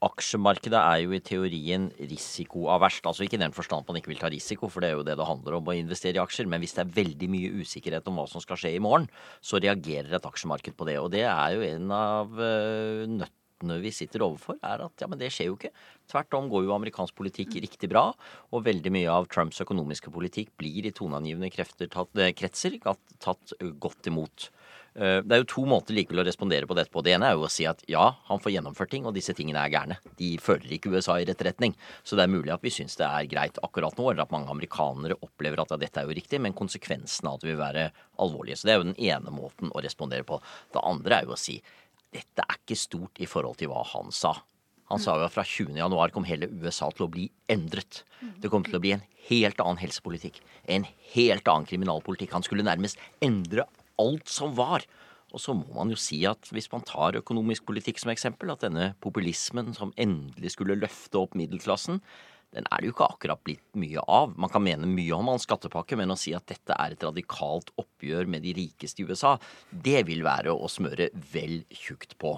aksjemarkedet 0.02 0.80
er 0.80 1.04
jo 1.04 1.14
i 1.14 1.22
teorien 1.22 1.86
risikoaverst. 1.94 3.06
Altså 3.06 3.22
ikke 3.22 3.38
i 3.38 3.44
den 3.44 3.54
forstand 3.54 3.84
at 3.84 3.92
man 3.92 4.00
ikke 4.00 4.10
vil 4.10 4.18
ta 4.18 4.30
risiko, 4.32 4.66
for 4.72 4.82
det 4.82 4.90
er 4.90 4.98
jo 4.98 5.06
det 5.06 5.14
det 5.20 5.28
handler 5.28 5.60
om 5.60 5.70
å 5.70 5.76
investere 5.78 6.18
i 6.18 6.22
aksjer. 6.24 6.50
Men 6.50 6.64
hvis 6.64 6.74
det 6.74 6.82
er 6.82 6.94
veldig 6.98 7.30
mye 7.30 7.52
usikkerhet 7.62 8.10
om 8.10 8.18
hva 8.18 8.26
som 8.30 8.42
skal 8.42 8.58
skje 8.58 8.74
i 8.74 8.82
morgen, 8.82 9.06
så 9.38 9.62
reagerer 9.62 10.18
et 10.18 10.26
aksjemarked 10.26 10.74
på 10.74 10.88
det. 10.90 10.98
Og 10.98 11.12
det 11.14 11.22
er 11.30 11.54
jo 11.54 11.64
en 11.68 11.94
av 11.94 12.34
uh, 12.34 13.06
nøttene 13.14 13.78
vi 13.86 13.94
sitter 13.94 14.26
overfor, 14.26 14.58
er 14.66 14.82
at 14.84 15.06
ja, 15.06 15.06
men 15.08 15.22
det 15.22 15.30
skjer 15.32 15.52
jo 15.52 15.56
ikke. 15.60 15.70
Tvert 16.10 16.34
om 16.34 16.50
går 16.50 16.66
jo 16.66 16.74
amerikansk 16.74 17.14
politikk 17.16 17.54
riktig 17.62 17.94
bra, 17.94 18.08
og 18.50 18.66
veldig 18.66 18.92
mye 18.98 19.14
av 19.14 19.30
Trumps 19.30 19.62
økonomiske 19.62 20.10
politikk 20.12 20.50
blir 20.58 20.90
i 20.90 20.92
toneangivende 20.98 21.54
krefter 21.54 21.94
tatt, 21.94 22.10
eh, 22.18 22.34
kretser 22.36 22.76
tatt 22.82 23.56
godt 23.80 24.10
imot. 24.10 24.50
Eh, 24.96 25.18
det 25.20 25.34
er 25.36 25.42
jo 25.42 25.48
to 25.50 25.62
måter 25.68 25.92
likevel 25.92 26.22
å 26.22 26.26
respondere 26.26 26.68
på 26.68 26.76
dette 26.76 26.92
på. 26.92 27.02
Det 27.04 27.12
ene 27.12 27.28
er 27.28 27.36
jo 27.36 27.44
å 27.44 27.52
si 27.52 27.66
at 27.68 27.82
ja, 27.90 28.06
han 28.30 28.40
får 28.40 28.54
gjennomført 28.54 28.94
ting, 28.94 29.04
og 29.08 29.12
disse 29.16 29.34
tingene 29.36 29.60
er 29.60 29.72
gærne. 29.74 29.98
De 30.16 30.30
følger 30.40 30.78
ikke 30.78 30.94
USA 30.94 31.18
i 31.20 31.26
rett 31.28 31.44
retning. 31.44 31.76
Så 32.00 32.16
det 32.16 32.24
er 32.24 32.32
mulig 32.32 32.54
at 32.54 32.64
vi 32.64 32.72
syns 32.72 32.96
det 32.96 33.04
er 33.04 33.28
greit 33.28 33.60
akkurat 33.66 33.98
nå, 34.00 34.08
eller 34.10 34.24
at 34.24 34.32
mange 34.32 34.52
amerikanere 34.52 35.18
opplever 35.20 35.60
at 35.60 35.74
ja, 35.74 35.80
dette 35.84 36.00
er 36.00 36.08
jo 36.08 36.16
riktig, 36.16 36.40
men 36.40 36.56
konsekvensene 36.56 37.34
av 37.34 37.42
det 37.42 37.52
vil 37.52 37.60
være 37.60 37.90
alvorlige. 38.24 38.60
Så 38.60 38.68
det 38.68 38.74
er 38.74 38.80
jo 38.80 38.88
den 38.88 39.00
ene 39.12 39.36
måten 39.36 39.72
å 39.72 39.84
respondere 39.84 40.24
på. 40.28 40.40
Det 40.72 40.84
andre 40.84 41.20
er 41.20 41.28
jo 41.28 41.36
å 41.36 41.40
si 41.40 41.60
dette 42.16 42.44
er 42.46 42.60
ikke 42.62 42.78
stort 42.78 43.20
i 43.20 43.28
forhold 43.28 43.58
til 43.60 43.68
hva 43.68 43.82
han 43.92 44.08
sa. 44.14 44.32
Han 44.88 45.02
sa 45.02 45.16
jo 45.18 45.26
at 45.26 45.34
fra 45.34 45.42
20.1 45.42 46.12
kom 46.14 46.24
hele 46.24 46.48
USA 46.62 46.88
til 46.94 47.08
å 47.08 47.12
bli 47.12 47.26
endret. 47.50 48.04
Det 48.40 48.48
kom 48.48 48.64
til 48.64 48.78
å 48.78 48.80
bli 48.80 48.94
en 48.94 49.02
helt 49.26 49.58
annen 49.60 49.80
helsepolitikk. 49.82 50.38
En 50.70 50.86
helt 51.12 51.50
annen 51.50 51.66
kriminalpolitikk. 51.66 52.30
Han 52.36 52.46
skulle 52.46 52.64
nærmest 52.64 53.02
endre 53.20 53.66
alt 54.02 54.30
som 54.30 54.54
var. 54.58 54.86
Og 55.34 55.42
så 55.42 55.54
må 55.56 55.66
man 55.74 55.90
jo 55.92 55.98
si 56.00 56.22
at 56.28 56.48
hvis 56.54 56.70
man 56.72 56.84
tar 56.86 57.18
økonomisk 57.18 57.66
politikk 57.68 57.98
som 58.00 58.12
eksempel, 58.12 58.52
at 58.52 58.62
denne 58.64 58.92
populismen 59.04 59.74
som 59.76 59.92
endelig 60.00 60.54
skulle 60.54 60.78
løfte 60.78 61.18
opp 61.20 61.36
middelklassen, 61.38 62.00
den 62.56 62.66
er 62.72 62.80
det 62.80 62.88
jo 62.88 62.94
ikke 62.94 63.08
akkurat 63.10 63.42
blitt 63.44 63.64
mye 63.76 64.02
av. 64.08 64.32
Man 64.40 64.52
kan 64.52 64.64
mene 64.64 64.88
mye 64.88 65.12
om 65.16 65.28
hans 65.28 65.44
skattepakke, 65.44 65.98
men 66.00 66.12
å 66.12 66.18
si 66.18 66.32
at 66.36 66.46
dette 66.48 66.72
er 66.72 66.94
et 66.94 67.04
radikalt 67.04 67.72
oppgjør 67.76 68.30
med 68.32 68.46
de 68.46 68.54
rikeste 68.56 69.02
i 69.02 69.08
USA, 69.08 69.34
det 69.70 70.06
vil 70.08 70.24
være 70.24 70.54
å 70.54 70.70
smøre 70.70 71.10
vel 71.34 71.60
tjukt 71.74 72.16
på. 72.22 72.36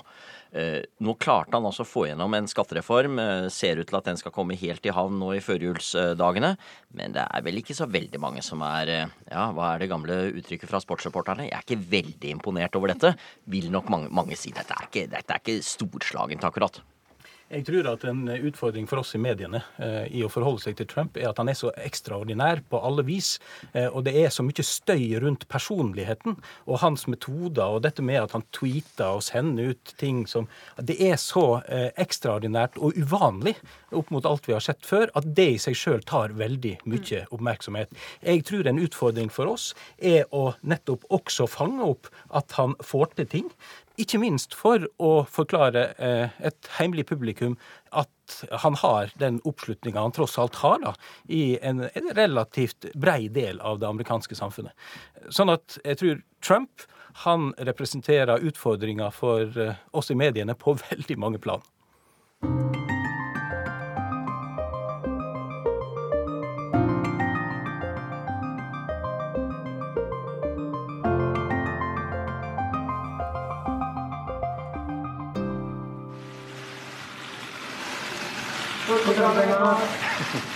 Eh, 0.56 0.80
nå 1.04 1.14
klarte 1.20 1.54
han 1.58 1.66
altså 1.68 1.84
å 1.84 1.88
få 1.88 2.06
gjennom 2.08 2.34
en 2.34 2.48
skattereform. 2.50 3.18
Eh, 3.22 3.46
ser 3.52 3.78
ut 3.78 3.88
til 3.88 4.00
at 4.00 4.10
den 4.10 4.20
skal 4.20 4.34
komme 4.34 4.58
helt 4.58 4.86
i 4.88 4.94
havn 4.94 5.18
nå 5.20 5.34
i 5.36 5.42
førjulsdagene. 5.44 6.54
Men 6.98 7.16
det 7.16 7.26
er 7.26 7.46
vel 7.46 7.60
ikke 7.62 7.76
så 7.76 7.88
veldig 7.90 8.22
mange 8.22 8.44
som 8.44 8.64
er 8.66 8.94
eh, 8.94 9.16
Ja, 9.28 9.48
hva 9.54 9.74
er 9.74 9.84
det 9.84 9.90
gamle 9.92 10.20
uttrykket 10.40 10.70
fra 10.70 10.82
sportsreporterne? 10.82 11.46
Jeg 11.50 11.58
er 11.58 11.66
ikke 11.66 11.90
veldig 11.94 12.36
imponert 12.38 12.78
over 12.80 12.94
dette. 12.94 13.14
Vil 13.52 13.70
nok 13.74 13.90
mange, 13.92 14.10
mange 14.10 14.38
si. 14.40 14.54
Dette 14.56 14.74
er 14.74 14.88
ikke, 14.88 15.08
dette 15.12 15.34
er 15.34 15.44
ikke 15.44 15.60
storslagent, 15.64 16.48
akkurat. 16.48 16.80
Jeg 17.48 17.64
tror 17.64 17.86
at 17.88 18.02
en 18.04 18.26
utfordring 18.28 18.84
for 18.90 19.00
oss 19.00 19.14
i 19.16 19.18
mediene 19.22 19.62
eh, 19.80 20.04
i 20.18 20.20
å 20.24 20.28
forholde 20.28 20.60
seg 20.66 20.74
til 20.76 20.88
Trump, 20.90 21.16
er 21.16 21.30
at 21.30 21.38
han 21.40 21.48
er 21.48 21.56
så 21.56 21.70
ekstraordinær 21.80 22.60
på 22.68 22.80
alle 22.84 23.04
vis. 23.08 23.38
Eh, 23.72 23.86
og 23.88 24.04
det 24.04 24.12
er 24.20 24.28
så 24.34 24.44
mye 24.44 24.64
støy 24.66 25.16
rundt 25.24 25.46
personligheten 25.48 26.36
og 26.66 26.82
hans 26.82 27.06
metoder, 27.08 27.64
og 27.64 27.86
dette 27.86 28.04
med 28.04 28.20
at 28.20 28.36
han 28.36 28.44
tweeter 28.52 29.16
og 29.16 29.24
sender 29.24 29.72
ut 29.72 29.94
ting 29.96 30.26
som 30.28 30.50
Det 30.76 30.98
er 31.08 31.16
så 31.16 31.62
eh, 31.64 31.88
ekstraordinært 31.96 32.76
og 32.76 33.00
uvanlig 33.00 33.56
opp 33.96 34.12
mot 34.12 34.28
alt 34.28 34.44
vi 34.44 34.52
har 34.52 34.64
sett 34.64 34.84
før, 34.84 35.08
at 35.16 35.32
det 35.32 35.48
i 35.54 35.58
seg 35.62 35.80
sjøl 35.80 36.04
tar 36.04 36.36
veldig 36.36 36.76
mye 36.84 37.24
oppmerksomhet. 37.32 37.96
Jeg 38.28 38.44
tror 38.44 38.68
en 38.68 38.84
utfordring 38.84 39.32
for 39.32 39.56
oss 39.56 39.72
er 39.96 40.28
å 40.36 40.50
nettopp 40.60 41.08
også 41.08 41.48
fange 41.48 41.80
opp 41.96 42.12
at 42.28 42.60
han 42.60 42.76
får 42.84 43.14
til 43.16 43.36
ting. 43.38 43.52
Ikke 43.98 44.20
minst 44.22 44.54
for 44.54 44.84
å 45.02 45.12
forklare 45.26 45.88
eh, 45.98 46.34
et 46.46 46.68
heimelig 46.76 47.08
publikum 47.08 47.56
at 47.90 48.36
han 48.62 48.76
har 48.78 49.10
den 49.18 49.40
oppslutninga 49.48 50.04
han 50.04 50.14
tross 50.14 50.36
alt 50.38 50.60
har 50.62 50.78
da, 50.84 50.92
i 51.26 51.58
en, 51.62 51.82
en, 51.88 52.12
relativt 52.14 52.86
brei 52.94 53.26
del 53.32 53.58
av 53.60 53.80
det 53.82 53.88
amerikanske 53.88 54.38
samfunnet. 54.38 54.76
Sånn 55.34 55.50
at 55.50 55.80
jeg 55.82 56.00
tror 56.02 56.22
Trump 56.44 56.86
han 57.24 57.50
representerer 57.58 58.44
utfordringer 58.46 59.10
for 59.14 59.58
eh, 59.58 59.82
oss 59.90 60.12
i 60.14 60.18
mediene 60.18 60.54
på 60.54 60.76
veldig 60.90 61.18
mange 61.18 61.42
plan. 61.42 61.64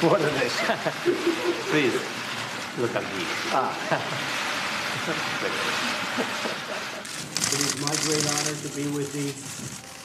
What 0.03 0.21
are 0.21 0.31
they? 0.31 0.49
Please, 1.71 1.95
look 2.77 2.91
at 2.97 3.05
me. 3.15 3.23
Ah. 3.55 3.71
it 7.53 7.61
is 7.63 7.79
my 7.79 7.95
great 8.03 8.27
honor 8.35 8.57
to 8.59 8.71
be 8.75 8.91
with 8.99 9.15
the 9.15 9.31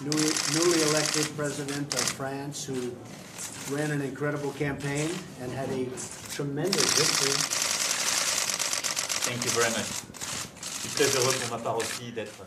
newly, 0.05 0.29
newly 0.53 0.81
elected 0.91 1.25
president 1.35 1.91
of 1.95 2.01
France 2.13 2.63
who 2.63 2.93
ran 3.75 3.89
an 3.89 4.01
incredible 4.01 4.51
campaign 4.51 5.09
and 5.41 5.51
had 5.51 5.69
a 5.71 5.89
tremendous 6.29 6.93
victory. 6.93 7.33
Thank 9.25 9.45
you 9.45 9.51
very 9.57 9.71
much. 9.71 9.89
C'est 10.83 10.93
très 10.93 11.09
heureux 11.17 11.33
pour 11.41 11.57
ma 11.57 11.63
part 11.63 11.75
aussi 11.77 12.11
d'être 12.11 12.45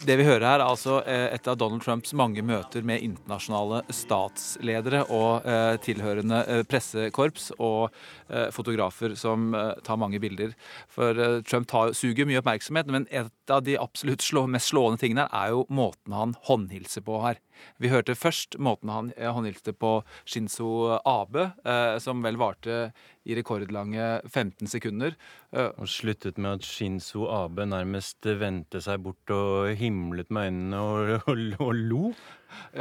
Det 0.00 0.16
vi 0.16 0.24
hører 0.24 0.46
her, 0.46 0.62
er 0.62 0.64
altså 0.64 1.00
eh, 1.04 1.26
et 1.34 1.48
av 1.50 1.58
Donald 1.60 1.82
Trumps 1.84 2.14
mange 2.16 2.40
møter 2.46 2.84
med 2.86 3.02
internasjonale 3.04 3.82
statsledere 3.92 5.02
og 5.12 5.44
eh, 5.44 5.76
tilhørende 5.84 6.40
eh, 6.46 6.62
pressekorps 6.68 7.50
og 7.58 7.90
fotografer 8.54 9.16
som 9.18 9.48
tar 9.82 9.98
mange 9.98 10.20
bilder. 10.22 10.52
For 10.86 11.18
Trump 11.42 11.66
tar, 11.66 11.90
suger 11.98 12.28
mye 12.28 12.38
oppmerksomhet, 12.38 12.86
men 12.94 13.08
et 13.10 13.50
av 13.50 13.64
de 13.66 13.74
absolutt 13.74 14.22
mest 14.46 14.70
slående 14.70 15.02
tingene 15.02 15.24
er 15.34 15.50
jo 15.50 15.64
måten 15.66 16.14
han 16.14 16.36
håndhilser 16.46 17.02
på 17.02 17.18
her. 17.24 17.40
Vi 17.82 17.90
hørte 17.92 18.16
først 18.18 18.58
måten 18.58 18.92
han 18.92 19.12
håndhilste 19.16 19.74
på 19.76 20.00
Shinzo 20.24 20.98
Abe, 21.04 21.50
som 22.02 22.24
vel 22.24 22.38
varte 22.40 22.90
i 23.28 23.36
rekordlange 23.38 24.20
15 24.28 24.70
sekunder. 24.70 25.16
Og 25.52 25.88
sluttet 25.90 26.38
med 26.40 26.60
at 26.60 26.66
Shinzo 26.66 27.26
Abe 27.30 27.66
nærmest 27.68 28.26
vendte 28.40 28.82
seg 28.84 29.02
bort 29.04 29.34
og 29.34 29.72
himlet 29.80 30.30
med 30.32 30.50
øynene 30.50 30.84
og, 30.84 31.14
og, 31.30 31.46
og 31.60 31.74
lo. 31.76 32.04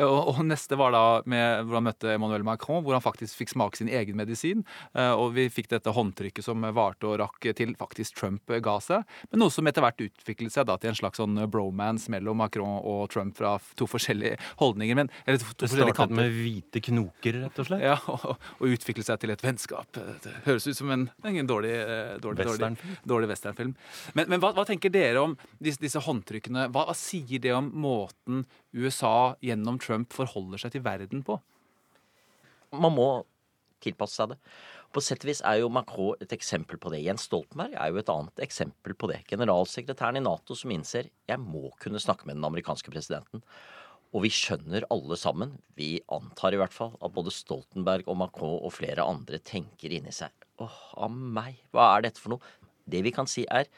Og, 0.04 0.34
og, 0.34 0.42
neste 0.48 0.78
var 0.80 0.94
da 0.96 1.04
med, 1.30 1.66
hvor 1.68 1.80
han 1.80 1.88
møtte 1.90 2.14
Emmanuel 2.14 2.46
Macron, 2.48 2.84
hvor 2.86 2.96
han 2.96 3.04
faktisk 3.04 3.42
fikk 3.42 3.54
smake 3.54 3.80
sin 3.80 3.92
egen 3.92 4.18
medisin. 4.20 4.64
Eh, 4.94 5.12
og 5.14 5.34
vi 5.38 5.48
fikk 5.54 5.72
dette 5.74 5.94
håndtrykket 5.96 6.46
som 6.46 6.66
varte 6.76 7.10
og 7.10 7.20
rakk 7.24 7.50
til 7.58 7.76
faktisk 7.80 8.18
Trump 8.20 8.54
ga 8.64 8.76
seg. 8.84 9.06
Men 9.32 9.44
noe 9.44 9.54
som 9.54 9.68
etter 9.70 9.84
hvert 9.86 10.04
utviklet 10.04 10.54
seg 10.54 10.68
da 10.70 10.78
til 10.80 10.94
en 10.94 11.00
slags 11.00 11.22
sånn 11.22 11.38
bromance 11.52 12.12
mellom 12.12 12.40
Macron 12.40 12.80
og 12.80 13.08
Trump 13.14 13.38
fra 13.38 13.58
to 13.80 13.88
forskjellige 13.90 14.38
holdninger. 14.62 14.98
Men, 15.00 15.12
eller 15.26 15.42
to, 15.42 15.52
to 15.54 15.68
det 15.68 15.74
startet 15.74 16.16
med 16.16 16.34
hvite 16.34 16.84
knoker, 16.90 17.42
rett 17.46 17.62
og 17.62 17.70
slett? 17.70 17.86
Ja, 17.86 17.98
og, 18.14 18.38
og 18.60 18.76
utviklet 18.76 19.10
seg 19.10 19.22
til 19.22 19.34
et 19.34 19.44
vennskap. 19.44 19.90
Det 19.94 20.36
høres 20.48 20.68
ut 20.70 20.78
som 20.78 20.94
en, 20.96 21.08
en 21.24 21.50
dårlig, 21.50 21.76
eh, 21.80 22.16
dårlig, 22.24 22.48
westernfilm. 22.48 22.98
Dårlig, 23.14 23.32
westernfilm. 23.34 23.76
Men, 24.18 24.32
men 24.32 24.44
hva, 24.44 24.54
hva, 24.58 24.66
tenker 24.68 24.94
dere 24.94 25.24
om 25.24 25.36
disse, 25.58 25.82
disse 25.82 26.02
håndtrykkene? 26.04 26.70
Hva, 26.74 26.88
hva 26.90 26.98
sier 26.98 27.42
det 27.44 27.54
om 27.56 27.70
måten 27.80 28.46
USA 28.76 29.36
gjennom 29.42 29.59
Trump 29.82 30.14
forholder 30.16 30.62
seg 30.62 30.76
til 30.76 30.86
verden 30.86 31.24
på? 31.26 31.40
Man 32.76 32.94
må 32.96 33.10
tilpasse 33.84 34.20
seg 34.20 34.34
det. 34.34 34.38
På 34.90 35.02
sett 35.06 35.22
og 35.24 35.30
vis 35.30 35.42
er 35.46 35.60
jo 35.62 35.70
Macron 35.72 36.18
et 36.24 36.32
eksempel 36.34 36.80
på 36.82 36.92
det. 36.94 37.04
Jens 37.06 37.28
Stoltenberg 37.30 37.76
er 37.78 37.92
jo 37.92 38.00
et 38.02 38.10
annet 38.10 38.42
eksempel 38.42 38.96
på 38.98 39.10
det. 39.12 39.20
Generalsekretæren 39.30 40.18
i 40.18 40.24
Nato 40.26 40.58
som 40.58 40.74
innser 40.74 41.12
jeg 41.30 41.42
må 41.44 41.70
kunne 41.82 42.02
snakke 42.02 42.26
med 42.26 42.40
den 42.40 42.48
amerikanske 42.48 42.92
presidenten. 42.94 43.44
Og 44.10 44.24
vi 44.26 44.32
skjønner 44.34 44.88
alle 44.90 45.18
sammen, 45.22 45.54
vi 45.78 46.00
antar 46.10 46.56
i 46.56 46.60
hvert 46.60 46.74
fall, 46.74 46.96
at 46.98 47.14
både 47.14 47.34
Stoltenberg 47.34 48.10
og 48.10 48.18
Macron 48.24 48.58
og 48.58 48.74
flere 48.74 49.06
andre 49.06 49.38
tenker 49.46 49.94
inni 49.94 50.14
seg 50.16 50.34
åh, 50.60 50.80
av 51.06 51.14
meg, 51.14 51.60
hva 51.70 51.92
er 51.94 52.08
dette 52.08 52.22
for 52.22 52.34
noe? 52.34 52.56
Det 52.90 53.04
vi 53.06 53.14
kan 53.14 53.30
si 53.30 53.46
er 53.46 53.70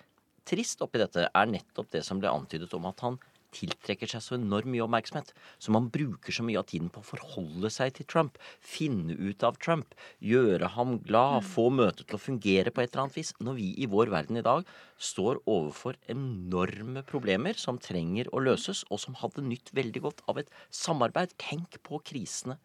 trist 0.48 0.80
oppi 0.82 1.02
dette, 1.02 1.28
er 1.28 1.52
nettopp 1.52 1.92
det 1.94 2.06
som 2.08 2.22
ble 2.22 2.32
antydet 2.32 2.72
om 2.78 2.88
at 2.90 3.04
han 3.04 3.20
tiltrekker 3.56 4.10
seg 4.10 4.24
så 4.24 4.36
enormt 4.38 4.70
mye 4.72 4.84
oppmerksomhet. 4.86 5.34
Så 5.62 5.74
man 5.76 5.90
bruker 5.94 6.36
så 6.36 6.46
mye 6.48 6.60
av 6.62 6.68
tiden 6.72 6.92
på 6.94 7.02
å 7.02 7.08
forholde 7.08 7.72
seg 7.74 7.96
til 7.98 8.08
Trump, 8.12 8.40
finne 8.60 9.16
ut 9.18 9.44
av 9.48 9.60
Trump, 9.64 9.96
gjøre 10.24 10.72
ham 10.76 10.98
glad, 11.06 11.42
mm. 11.42 11.50
få 11.54 11.68
møtet 11.74 12.08
til 12.08 12.20
å 12.20 12.24
fungere 12.24 12.74
på 12.74 12.84
et 12.84 12.92
eller 12.92 13.06
annet 13.06 13.20
vis. 13.20 13.34
Når 13.44 13.60
vi 13.60 13.68
i 13.84 13.90
vår 13.92 14.14
verden 14.14 14.40
i 14.40 14.46
dag 14.46 14.66
står 15.02 15.42
overfor 15.50 16.00
enorme 16.12 17.04
problemer 17.08 17.60
som 17.60 17.80
trenger 17.82 18.32
å 18.32 18.44
løses, 18.44 18.86
og 18.90 19.02
som 19.04 19.18
hadde 19.22 19.46
nytt 19.46 19.74
veldig 19.78 20.06
godt 20.08 20.26
av 20.32 20.42
et 20.42 20.52
samarbeid. 20.74 21.36
Tenk 21.42 21.80
på 21.86 22.02
krisene 22.06 22.58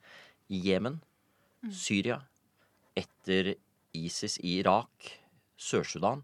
i 0.53 0.62
Jemen, 0.68 1.01
mm. 1.64 1.72
Syria, 1.75 2.20
etter 2.96 3.55
ISIS 3.96 4.38
i 4.42 4.59
Irak, 4.61 5.12
Sør-Sudan. 5.57 6.22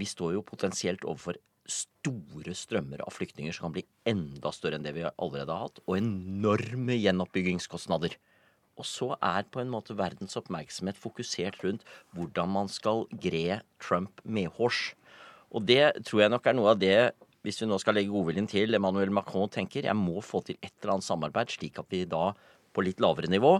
Vi 0.00 0.06
står 0.08 0.34
jo 0.36 0.46
potensielt 0.46 1.04
overfor 1.04 1.38
store 1.70 2.54
strømmer 2.56 3.02
av 3.04 3.14
flyktninger 3.16 3.54
som 3.54 3.68
kan 3.68 3.76
bli 3.78 3.86
enda 4.08 4.52
større 4.54 4.78
enn 4.78 4.86
det 4.86 4.94
vi 4.96 5.06
allerede 5.10 5.54
har 5.54 5.68
hatt, 5.68 5.80
og 5.86 5.98
enorme 5.98 6.98
gjenoppbyggingskostnader. 6.98 8.16
Og 8.80 8.86
så 8.88 9.10
er 9.16 9.48
på 9.52 9.60
en 9.60 9.72
måte 9.72 9.96
verdens 9.98 10.38
oppmerksomhet 10.40 10.98
fokusert 10.98 11.60
rundt 11.64 11.84
hvordan 12.16 12.52
man 12.54 12.70
skal 12.72 13.04
gre 13.22 13.60
Trump 13.82 14.22
medhårs. 14.24 14.94
Og 15.50 15.66
det 15.68 16.06
tror 16.06 16.24
jeg 16.24 16.32
nok 16.32 16.46
er 16.46 16.56
noe 16.56 16.72
av 16.72 16.80
det, 16.80 17.12
hvis 17.44 17.60
vi 17.62 17.68
nå 17.68 17.78
skal 17.80 17.96
legge 17.96 18.12
godviljen 18.12 18.48
til, 18.48 18.76
Emmanuel 18.76 19.12
Macron 19.12 19.50
tenker 19.52 19.86
jeg 19.88 19.96
må 19.96 20.20
få 20.24 20.42
til 20.44 20.58
et 20.60 20.72
eller 20.80 20.96
annet 20.96 21.08
samarbeid, 21.08 21.52
slik 21.52 21.80
at 21.80 21.88
vi 21.92 22.04
da 22.08 22.30
på 22.70 22.84
litt 22.84 23.00
lavere 23.02 23.30
nivå 23.32 23.56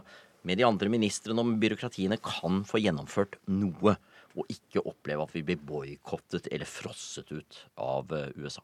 med 0.47 0.61
de 0.61 0.65
andre 0.65 0.89
ministrene 0.93 1.43
og 1.43 1.57
byråkratiene 1.61 2.21
kan 2.25 2.63
få 2.69 2.81
gjennomført 2.81 3.37
noe 3.53 3.97
og 4.39 4.51
ikke 4.53 4.83
oppleve 4.87 5.27
at 5.27 5.33
vi 5.35 5.45
blir 5.47 5.63
boikottet 5.67 6.49
eller 6.53 6.69
frosset 6.69 7.31
ut 7.33 7.63
av 7.81 8.13
eh, 8.15 8.29
USA. 8.39 8.63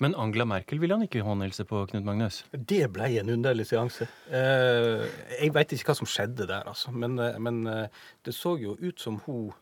Men 0.00 0.14
Angela 0.16 0.46
Merkel 0.48 0.80
ville 0.80 0.96
han 0.96 1.04
ikke 1.04 1.24
håndhilse 1.26 1.66
på, 1.68 1.82
Knut 1.90 2.06
Magnus? 2.06 2.40
Det 2.54 2.86
ble 2.92 3.10
en 3.20 3.34
underlig 3.34 3.66
seanse. 3.68 4.06
Eh, 4.32 5.02
jeg 5.36 5.52
veit 5.52 5.74
ikke 5.76 5.90
hva 5.90 5.98
som 5.98 6.08
skjedde 6.08 6.48
der, 6.48 6.64
altså. 6.70 6.94
Men, 6.94 7.18
eh, 7.20 7.36
men, 7.36 7.66
det 8.24 8.32
så 8.36 8.56
jo 8.60 8.78
ut 8.80 9.00
som 9.00 9.20
hun 9.26 9.52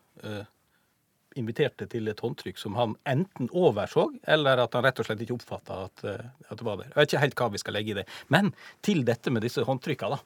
inviterte 1.38 1.86
til 1.90 2.08
et 2.10 2.18
håndtrykk 2.18 2.56
som 2.58 2.74
han 2.74 2.94
enten 3.06 3.50
overså, 3.54 4.08
eller 4.26 4.58
at 4.62 4.72
han 4.74 4.82
rett 4.82 4.98
og 4.98 5.06
slett 5.06 5.20
ikke 5.22 5.36
oppfatta 5.36 5.76
at, 5.84 6.02
at, 6.08 6.54
det 6.56 6.66
var 6.66 6.80
der. 6.80 6.88
Jeg 6.88 6.96
vet 6.96 7.12
ikke 7.12 7.22
helt 7.22 7.42
hva 7.42 7.48
vi 7.54 7.60
skal 7.62 7.76
legge 7.78 7.92
i 7.92 7.98
det. 8.00 8.06
Men 8.34 8.50
til 8.82 9.04
dette 9.06 9.30
med 9.30 9.46
disse 9.46 9.62
håndtrykka, 9.66 10.10
da, 10.16 10.18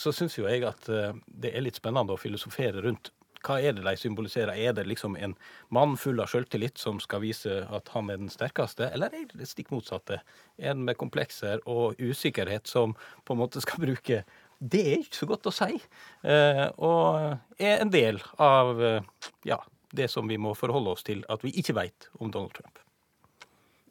så 0.00 0.14
syns 0.16 0.38
jo 0.38 0.46
jeg 0.48 0.64
at 0.68 0.88
det 0.88 1.52
er 1.52 1.66
litt 1.66 1.80
spennende 1.80 2.16
å 2.16 2.20
filosofere 2.20 2.86
rundt 2.86 3.12
hva 3.46 3.56
er 3.60 3.74
det 3.76 3.84
de 3.86 3.94
symboliserer? 3.96 4.52
Er 4.56 4.74
det 4.76 4.86
liksom 4.88 5.16
en 5.16 5.34
mann 5.72 5.96
full 6.00 6.20
av 6.20 6.30
selvtillit 6.32 6.78
som 6.80 7.00
skal 7.00 7.22
vise 7.24 7.62
at 7.70 7.88
han 7.94 8.10
er 8.12 8.20
den 8.20 8.32
sterkeste, 8.32 8.90
eller 8.92 9.14
er 9.16 9.30
det 9.32 9.48
stikk 9.48 9.72
motsatte? 9.72 10.20
En 10.58 10.84
med 10.84 10.98
komplekser 11.00 11.62
og 11.70 12.00
usikkerhet 12.00 12.68
som 12.68 12.94
på 13.24 13.36
en 13.36 13.42
måte 13.42 13.62
skal 13.64 13.84
bruke 13.86 14.22
Det 14.60 14.80
er 14.84 14.98
ikke 15.00 15.16
så 15.16 15.26
godt 15.26 15.46
å 15.48 15.54
si. 15.56 15.78
Eh, 16.20 16.66
og 16.84 17.38
er 17.56 17.80
en 17.80 17.92
del 17.92 18.20
av 18.36 18.82
eh, 18.84 19.00
ja, 19.48 19.56
det 19.96 20.10
som 20.12 20.28
vi 20.28 20.36
må 20.36 20.52
forholde 20.54 20.92
oss 20.92 21.06
til 21.06 21.24
at 21.32 21.40
vi 21.44 21.54
ikke 21.56 21.78
vet 21.78 22.10
om 22.20 22.28
Donald 22.28 22.52
Trump. 22.58 22.76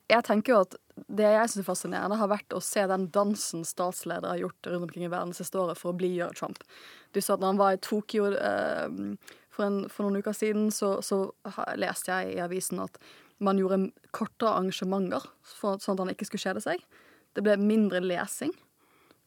Jeg 0.09 0.25
tenker 0.25 0.53
jo 0.53 0.61
at 0.65 0.77
Det 0.99 1.23
jeg 1.23 1.49
syns 1.49 1.61
er 1.61 1.65
fascinerende, 1.67 2.17
har 2.19 2.27
vært 2.27 2.53
å 2.53 2.59
se 2.59 2.81
den 2.91 3.05
dansen 3.15 3.61
statsledere 3.63 4.33
har 4.33 4.41
gjort 4.41 4.67
rundt 4.67 4.89
omkring 4.89 5.05
i 5.07 5.11
verden 5.11 5.31
siste 5.33 5.55
året 5.55 5.79
for 5.79 5.93
å 5.93 5.95
blidgjøre 5.95 6.35
Trump. 6.35 6.59
Du 7.15 7.21
sa 7.23 7.37
at 7.37 7.39
når 7.39 7.53
han 7.53 7.61
var 7.61 7.77
i 7.77 7.79
Tokyo 7.79 8.25
eh, 8.35 8.97
for, 9.59 9.67
en, 9.67 9.89
for, 9.91 10.07
noen 10.07 10.23
uker 10.23 10.35
siden, 10.35 10.69
så, 10.71 10.95
så 11.03 11.27
leste 11.79 12.13
jeg 12.13 12.37
i 12.37 12.43
avisen 12.43 12.79
at 12.83 12.95
man 13.43 13.59
gjorde 13.59 13.89
kortere 14.15 14.55
arrangementer 14.55 15.27
for, 15.43 15.79
sånn 15.83 15.97
at 15.97 16.05
han 16.05 16.13
ikke 16.15 16.29
skulle 16.29 16.45
kjede 16.47 16.63
seg. 16.63 16.83
Det 17.35 17.43
ble 17.45 17.55
mindre 17.59 18.01
lesing. 18.03 18.55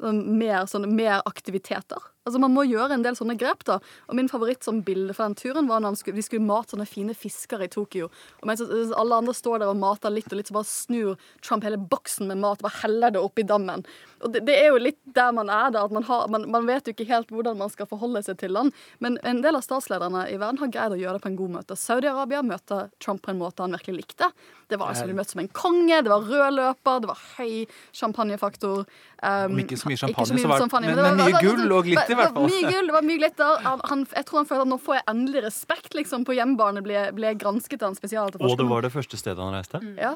Mer, 0.03 0.65
sånn, 0.69 0.89
mer 0.97 1.21
aktiviteter. 1.29 2.12
Altså 2.23 2.39
Man 2.39 2.55
må 2.55 2.65
gjøre 2.69 2.95
en 2.95 3.05
del 3.05 3.17
sånne 3.19 3.37
grep. 3.39 3.65
da 3.67 3.79
Og 4.09 4.17
Min 4.19 4.31
favoritt 4.31 4.63
som 4.65 4.83
bilde 4.87 5.15
for 5.17 5.27
den 5.27 5.39
turen 5.39 5.69
var 5.71 5.83
når 5.83 5.99
skulle, 5.99 6.19
de 6.21 6.27
skulle 6.27 6.47
mate 6.47 6.75
sånne 6.75 6.87
fine 6.87 7.17
fisker 7.19 7.63
i 7.65 7.71
Tokyo. 7.73 8.09
Og 8.41 8.49
mens 8.49 8.63
alle 8.63 9.19
andre 9.19 9.35
står 9.35 9.63
der 9.63 9.73
og 9.73 9.81
mater 9.81 10.13
litt 10.15 10.31
og 10.31 10.39
litt, 10.39 10.51
så 10.51 10.57
bare 10.57 10.71
snur 10.71 11.19
Trump 11.43 11.67
hele 11.67 11.81
boksen 11.81 12.31
med 12.31 12.41
mat 12.43 12.63
og 12.63 12.69
bare 12.69 12.83
heller 12.85 13.15
det 13.15 13.23
oppi 13.23 13.47
dammen. 13.47 13.85
Og 14.23 14.33
det, 14.35 14.45
det, 14.47 14.55
er 14.55 14.71
jo 14.71 14.83
litt 14.83 15.01
der 15.17 15.33
man 15.35 15.51
er 15.51 15.73
da. 15.75 15.85
at 15.85 15.95
man, 15.95 16.07
har, 16.07 16.29
man, 16.31 16.47
man, 16.51 16.67
vet 16.69 16.87
jo 16.87 16.95
ikke 16.95 17.09
helt 17.11 17.33
hvordan 17.35 17.59
man 17.59 17.73
skal 17.73 17.89
forholde 17.91 18.23
seg 18.23 18.39
til 18.43 18.55
land. 18.55 18.75
Men 19.03 19.19
en 19.27 19.43
del 19.43 19.59
av 19.59 19.67
statslederne 19.67 20.29
i 20.31 20.39
verden 20.39 20.63
har 20.63 20.71
greid 20.73 20.95
å 20.95 21.01
gjøre 21.01 21.19
det 21.19 21.27
på 21.27 21.33
en 21.33 21.41
god 21.41 21.57
måte. 21.59 21.79
Saudi-Arabia 21.79 22.45
møter 22.47 22.93
Trump 23.03 23.25
på 23.27 23.35
en 23.35 23.43
måte 23.43 23.65
han 23.65 23.75
virkelig 23.75 24.05
likte. 24.05 24.31
Det 24.71 24.79
var 24.81 24.93
altså, 24.93 25.09
De 25.11 25.17
møtte 25.17 25.35
som 25.35 25.43
en 25.43 25.51
konge, 25.53 25.99
det 26.05 26.13
var 26.13 26.23
rød 26.25 26.55
løper, 26.57 27.03
det 27.03 27.11
var 27.11 27.25
høy 27.37 27.67
champagnefaktor. 27.93 28.87
Um, 29.23 29.59
ikke 29.61 29.77
så 29.77 29.91
mye 29.91 30.01
champagne, 30.01 30.31
så, 30.31 30.39
så 30.39 30.49
var, 30.49 30.87
men, 30.87 30.97
men, 30.97 31.21
mye 31.21 31.43
gull 31.43 31.75
og 31.77 31.85
glitter 31.87 32.12
i 32.13 32.19
hvert 32.19 32.35
fall. 32.37 32.49
Mye 32.51 32.73
gull, 32.73 32.91
det 32.91 32.97
var 32.97 33.07
mye 33.07 33.21
glitter. 33.21 33.63
Han, 33.67 33.83
han, 33.91 34.05
jeg 34.17 34.29
tror 34.29 34.43
han 34.43 34.49
følte 34.51 34.67
at 34.67 34.73
nå 34.73 34.79
får 34.83 34.99
jeg 34.99 35.07
endelig 35.13 35.45
respekt 35.47 35.97
liksom, 35.99 36.27
på 36.29 36.37
hjemmebane. 36.37 36.83
Ble, 36.85 37.07
ble 37.17 37.33
gransket 37.41 37.83
av 37.83 37.93
en 37.93 37.99
spesialetterforsker. 37.99 38.55
Og 38.55 38.61
det 38.61 38.69
var 38.71 38.87
det 38.87 38.93
første 38.95 39.21
stedet 39.21 39.43
han 39.43 39.57
reiste? 39.57 39.81
Mm. 39.83 39.95
Ja. 40.01 40.13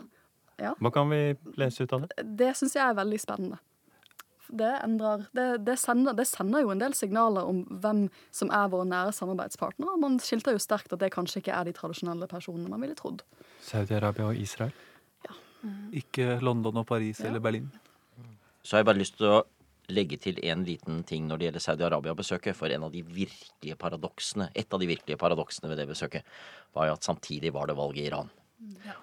ja. 0.63 0.75
Hva 0.83 0.93
kan 0.95 1.09
vi 1.13 1.23
lese 1.61 1.87
ut 1.87 1.97
av 1.97 2.05
det? 2.07 2.27
Det 2.43 2.53
syns 2.59 2.77
jeg 2.79 2.85
er 2.85 2.99
veldig 2.99 3.23
spennende. 3.23 3.63
Det, 4.47 4.69
endrer, 4.85 5.25
det, 5.35 5.47
det, 5.67 5.75
sender, 5.83 6.15
det, 6.15 6.29
sender, 6.31 6.63
jo 6.63 6.71
en 6.71 6.83
del 6.83 6.95
signaler 6.95 7.49
om 7.51 7.65
hvem 7.83 8.05
som 8.35 8.53
er 8.55 8.69
våre 8.71 8.87
nære 8.87 9.15
samarbeidspartnere. 9.17 9.97
Man 10.03 10.21
skilter 10.23 10.55
jo 10.55 10.63
sterkt 10.63 10.95
at 10.95 11.03
det 11.03 11.11
kanskje 11.15 11.43
ikke 11.43 11.57
er 11.57 11.67
de 11.67 11.75
tradisjonelle 11.75 12.29
personene 12.31 12.71
man 12.71 12.85
ville 12.85 12.95
trodd. 12.99 13.25
Saudi-Arabia 13.67 14.29
og 14.31 14.39
Israel? 14.39 14.71
Ja. 15.27 15.35
Mm. 15.67 15.83
Ikke 15.99 16.39
London 16.47 16.79
og 16.79 16.87
Paris 16.87 17.21
ja. 17.21 17.31
eller 17.31 17.43
Berlin? 17.43 17.67
Så 18.63 18.77
har 18.77 18.85
jeg 18.85 18.91
bare 18.93 19.03
lyst 19.03 19.19
til 19.19 19.31
å 19.31 19.43
legge 19.93 20.19
til 20.23 20.41
en 20.47 20.65
liten 20.67 21.03
ting 21.07 21.27
når 21.29 21.39
det 21.39 21.49
gjelder 21.49 21.65
Saudi-Arabia-besøket. 21.65 22.57
For 22.59 22.73
en 22.73 22.87
av 22.89 22.95
de 22.95 23.03
virkelige 23.05 23.79
paradoksene, 23.81 24.51
et 24.55 24.73
av 24.73 24.83
de 24.83 24.89
virkelige 24.91 25.21
paradoksene 25.21 25.71
ved 25.71 25.81
det 25.83 25.89
besøket 25.91 26.27
var 26.77 26.91
jo 26.91 26.97
at 26.97 27.07
samtidig 27.07 27.55
var 27.55 27.71
det 27.71 27.79
valg 27.79 27.99
i 28.01 28.09
Iran. 28.09 28.33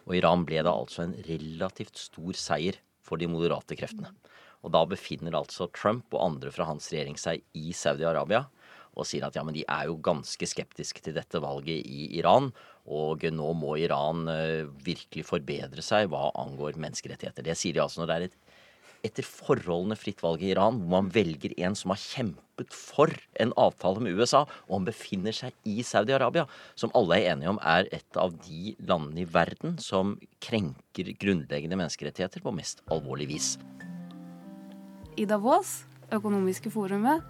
Og 0.07 0.15
Iran 0.17 0.45
ble 0.47 0.63
da 0.65 0.73
altså 0.73 1.05
en 1.05 1.15
relativt 1.27 1.99
stor 2.01 2.37
seier 2.39 2.79
for 3.03 3.21
de 3.21 3.29
moderate 3.29 3.77
kreftene. 3.77 4.11
Og 4.63 4.71
da 4.73 4.83
befinner 4.87 5.35
altså 5.35 5.67
Trump 5.75 6.13
og 6.15 6.23
andre 6.23 6.51
fra 6.55 6.67
hans 6.69 6.87
regjering 6.91 7.19
seg 7.19 7.43
i 7.59 7.73
Saudi-Arabia 7.75 8.45
og 8.93 9.07
sier 9.09 9.25
at 9.25 9.35
ja, 9.35 9.41
men 9.45 9.55
de 9.55 9.63
er 9.65 9.87
jo 9.89 9.97
ganske 10.05 10.47
skeptiske 10.47 11.01
til 11.01 11.15
dette 11.17 11.41
valget 11.41 11.81
i 11.81 12.11
Iran. 12.19 12.51
Og 12.93 13.23
nå 13.33 13.49
må 13.57 13.77
Iran 13.81 14.27
uh, 14.29 14.69
virkelig 14.85 15.25
forbedre 15.25 15.83
seg 15.85 16.11
hva 16.11 16.27
angår 16.43 16.77
menneskerettigheter. 16.81 17.45
Det 17.45 17.57
sier 17.57 17.73
de 17.73 17.81
altså 17.83 18.03
når 18.03 18.11
det 18.11 18.17
er 18.17 18.27
et 18.27 18.37
etter 19.03 19.25
forholdene 19.27 19.97
fritt 19.99 20.23
valg 20.23 20.43
i 20.43 20.53
Iran, 20.53 20.79
hvor 20.79 20.91
man 20.95 21.11
velger 21.13 21.53
en 21.59 21.75
som 21.75 21.91
har 21.91 21.99
kjempet 21.99 22.71
for 22.73 23.11
en 23.41 23.51
avtale 23.59 24.03
med 24.03 24.15
USA, 24.15 24.43
og 24.67 24.75
han 24.77 24.87
befinner 24.87 25.35
seg 25.35 25.55
i 25.67 25.83
Saudi-Arabia, 25.85 26.45
som 26.79 26.93
alle 26.97 27.19
er 27.19 27.33
enige 27.33 27.51
om 27.51 27.59
er 27.59 27.89
et 27.95 28.19
av 28.19 28.35
de 28.45 28.75
landene 28.79 29.25
i 29.25 29.29
verden 29.29 29.77
som 29.83 30.15
krenker 30.43 31.11
grunnleggende 31.19 31.79
menneskerettigheter 31.79 32.43
på 32.45 32.55
mest 32.55 32.83
alvorlig 32.93 33.29
vis. 33.33 33.53
I 35.19 35.27
Davos, 35.29 35.83
økonomiske 36.13 36.71
forumet, 36.73 37.25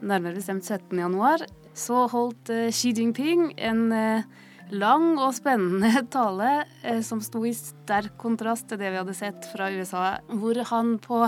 nærmere 0.00 0.38
bestemt 0.40 0.64
17.1, 0.64 1.44
så 1.76 2.06
holdt 2.10 2.50
eh, 2.50 2.70
Xi 2.74 2.94
Jinping 2.96 3.52
en 3.60 3.90
eh, 3.94 4.24
lang 4.74 5.16
og 5.18 5.32
spennende 5.36 6.04
tale 6.14 6.64
eh, 6.82 7.00
som 7.06 7.22
sto 7.24 7.42
i 7.46 7.54
sterk 7.56 8.16
kontrast 8.20 8.68
til 8.70 8.80
det 8.80 8.92
vi 8.92 9.00
hadde 9.00 9.16
sett 9.16 9.48
fra 9.52 9.70
USA, 9.72 10.20
hvor 10.28 10.60
han 10.70 10.96
på 11.02 11.24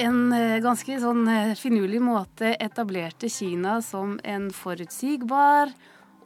en 0.00 0.20
eh, 0.32 0.60
ganske 0.64 0.98
sånn 1.02 1.26
eh, 1.28 1.54
finurlig 1.58 2.00
måte 2.04 2.54
etablerte 2.56 3.30
Kina 3.32 3.80
som 3.84 4.18
en 4.24 4.50
forutsigbar, 4.54 5.72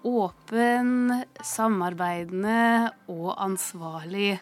åpen, 0.07 1.25
samarbeidende 1.43 2.93
og 3.11 3.33
ansvarlig 3.43 4.37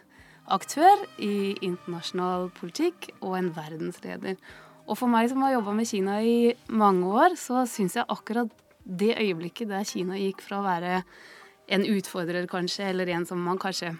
aktør 0.52 1.06
i 1.24 1.54
internasjonal 1.64 2.50
politikk 2.58 3.08
og 3.22 3.38
en 3.38 3.48
verdensleder. 3.56 4.36
Og 4.84 4.98
for 5.00 5.08
meg 5.08 5.30
som 5.32 5.40
har 5.44 5.54
jobba 5.54 5.72
med 5.78 5.88
Kina 5.88 6.18
i 6.20 6.52
mange 6.68 7.08
år, 7.08 7.38
så 7.40 7.64
syns 7.68 7.96
jeg 7.96 8.04
akkurat 8.12 8.52
det 8.84 9.14
øyeblikket 9.16 9.70
der 9.72 9.88
Kina 9.88 10.18
gikk 10.20 10.44
fra 10.44 10.60
å 10.60 10.66
være 10.66 10.98
en 11.66 11.84
utfordrer, 11.84 12.46
kanskje, 12.46 12.88
eller 12.90 13.08
en 13.14 13.26
som 13.26 13.40
man 13.42 13.58
kanskje 13.58 13.94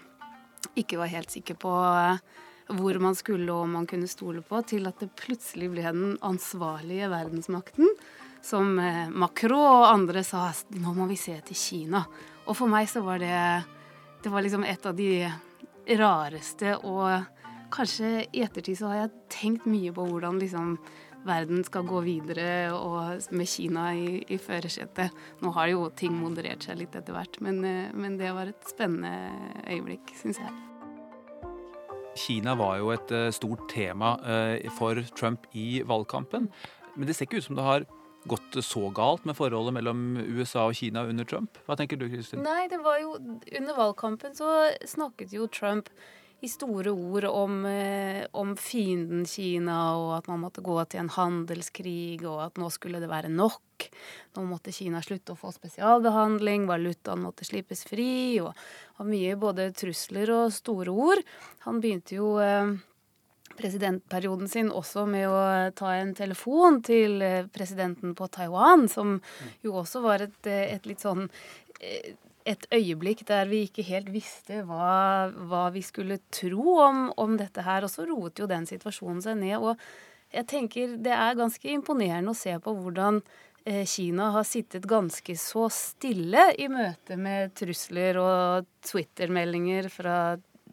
ikke 0.75 0.99
var 0.99 1.11
helt 1.11 1.31
sikker 1.31 1.57
på 1.61 1.71
eh, 1.71 2.19
hvor 2.75 2.97
man 3.01 3.15
skulle 3.17 3.51
og 3.53 3.65
om 3.67 3.75
man 3.79 3.87
kunne 3.89 4.09
stole 4.09 4.41
på, 4.45 4.61
til 4.65 4.87
at 4.89 5.01
det 5.01 5.13
plutselig 5.17 5.69
ble 5.73 5.85
den 5.85 6.15
ansvarlige 6.25 7.09
verdensmakten. 7.11 7.89
Som 8.45 8.79
eh, 8.81 9.05
Macron 9.09 9.57
og 9.61 9.87
andre 9.89 10.23
sa 10.25 10.49
nå 10.73 10.93
må 10.97 11.07
vi 11.09 11.17
se 11.19 11.37
til 11.45 11.57
Kina. 11.57 12.05
Og 12.45 12.57
for 12.57 12.69
meg 12.69 12.89
så 12.89 13.01
var 13.05 13.21
det 13.21 13.37
Det 14.25 14.31
var 14.33 14.41
liksom 14.41 14.63
et 14.65 14.85
av 14.85 14.95
de 14.95 15.29
rareste 15.99 16.71
og 16.81 17.34
kanskje 17.73 18.25
i 18.31 18.43
ettertid 18.45 18.79
så 18.79 18.91
har 18.91 19.01
jeg 19.03 19.13
tenkt 19.33 19.67
mye 19.69 19.93
på 19.95 20.05
hvordan 20.09 20.39
liksom 20.41 20.75
verden 21.25 21.63
skal 21.65 21.87
gå 21.89 22.03
videre, 22.05 22.69
og 22.75 23.31
med 23.33 23.49
Kina 23.49 23.87
i, 23.97 24.19
i 24.29 24.37
førersetet. 24.37 25.13
Nå 25.41 25.53
har 25.55 25.71
jo 25.71 25.87
ting 25.97 26.13
moderert 26.13 26.67
seg 26.67 26.77
litt 26.83 26.95
etter 26.97 27.15
hvert, 27.15 27.39
men, 27.41 27.63
eh, 27.65 27.89
men 27.97 28.19
det 28.19 28.29
var 28.35 28.51
et 28.51 28.69
spennende 28.69 29.65
øyeblikk, 29.65 30.13
syns 30.21 30.41
jeg. 30.43 30.53
Kina 32.15 32.53
var 32.55 32.77
jo 32.79 32.93
et 32.93 33.11
uh, 33.11 33.27
stort 33.35 33.65
tema 33.73 34.15
uh, 34.23 34.55
for 34.77 35.01
Trump 35.17 35.49
i 35.51 35.81
valgkampen. 35.83 36.47
Men 36.95 37.09
det 37.09 37.17
ser 37.17 37.27
ikke 37.27 37.41
ut 37.41 37.47
som 37.49 37.57
det 37.57 37.65
har 37.65 37.87
gått 38.25 38.55
så 38.63 38.87
galt 38.95 39.25
med 39.27 39.35
forholdet 39.37 39.75
mellom 39.75 40.15
USA 40.17 40.63
og 40.69 40.77
Kina 40.79 41.03
under 41.05 41.27
Trump. 41.27 41.59
Hva 41.67 41.75
tenker 41.77 41.99
du, 41.99 42.07
Kristin? 42.09 42.41
Nei, 42.45 42.65
det 42.71 42.79
var 42.85 43.01
jo 43.01 43.17
Under 43.19 43.75
valgkampen 43.77 44.33
så 44.37 44.71
snakket 44.87 45.35
jo 45.35 45.49
Trump 45.51 45.91
i 46.41 46.49
store 46.49 46.91
ord 46.91 47.25
om, 47.25 47.65
eh, 47.65 48.25
om, 48.31 48.55
fienden 48.57 49.25
Kina, 49.25 49.97
og 49.97 50.17
at 50.17 50.27
man 50.27 50.41
måtte 50.43 50.61
gå 50.61 50.75
til 50.85 51.01
en 51.01 51.09
handelskrig, 51.09 52.23
og 52.25 52.41
at 52.43 52.59
nå 52.61 52.69
skulle 52.73 52.99
det 53.01 53.09
være 53.09 53.31
nok. 53.31 53.87
Nå 54.35 54.43
måtte 54.47 54.73
Kina 54.75 55.01
slutte 55.01 55.33
å 55.33 55.39
få 55.39 55.53
spesialbehandling, 55.55 56.67
valutaen 56.67 57.23
måtte 57.23 57.47
slippes 57.47 57.85
fri, 57.87 58.41
og, 58.43 58.51
og 58.99 59.07
mye 59.09 59.37
både 59.39 59.71
trusler 59.77 60.33
og 60.35 60.53
store 60.53 60.91
ord. 60.91 61.23
Han 61.65 61.79
begynte 61.83 62.19
jo 62.19 62.35
eh, 62.43 62.75
presidentperioden 63.55 64.51
sin 64.51 64.69
også 64.75 65.05
med 65.09 65.29
å 65.31 65.39
ta 65.77 65.95
en 65.95 66.13
telefon 66.17 66.81
til 66.85 67.21
eh, 67.23 67.47
presidenten 67.47 68.15
på 68.17 68.27
Taiwan, 68.27 68.89
som 68.91 69.17
jo 69.63 69.79
også 69.81 70.03
var 70.03 70.27
et, 70.27 70.39
et 70.51 70.85
litt 70.85 71.03
sånn 71.03 71.29
et 72.45 72.67
øyeblikk 72.73 73.23
der 73.27 73.47
vi 73.49 73.63
ikke 73.65 73.85
helt 73.87 74.11
visste 74.13 74.61
hva, 74.67 75.31
hva 75.49 75.63
vi 75.73 75.81
skulle 75.85 76.19
tro 76.33 76.77
om, 76.85 77.07
om, 77.17 77.37
dette 77.41 77.65
her. 77.65 77.85
Og 77.85 77.91
så 77.91 78.05
roet 78.05 78.39
jo 78.39 78.49
den 78.49 78.67
situasjonen 78.69 79.23
seg 79.25 79.39
ned. 79.41 79.57
Og 79.57 79.81
jeg 80.35 80.47
tenker 80.51 80.95
det 81.01 81.15
er 81.15 81.39
ganske 81.39 81.73
imponerende 81.73 82.35
å 82.35 82.37
se 82.37 82.53
på 82.61 82.75
hvordan 82.77 83.21
eh, 83.65 83.83
Kina 83.89 84.29
har 84.35 84.45
sittet 84.47 84.85
ganske 84.89 85.37
så 85.41 85.65
stille 85.73 86.51
i 86.61 86.69
møte 86.69 87.17
med 87.17 87.55
trusler 87.57 88.21
og 88.21 88.69
Twitter-meldinger 88.85 89.89
fra 89.93 90.17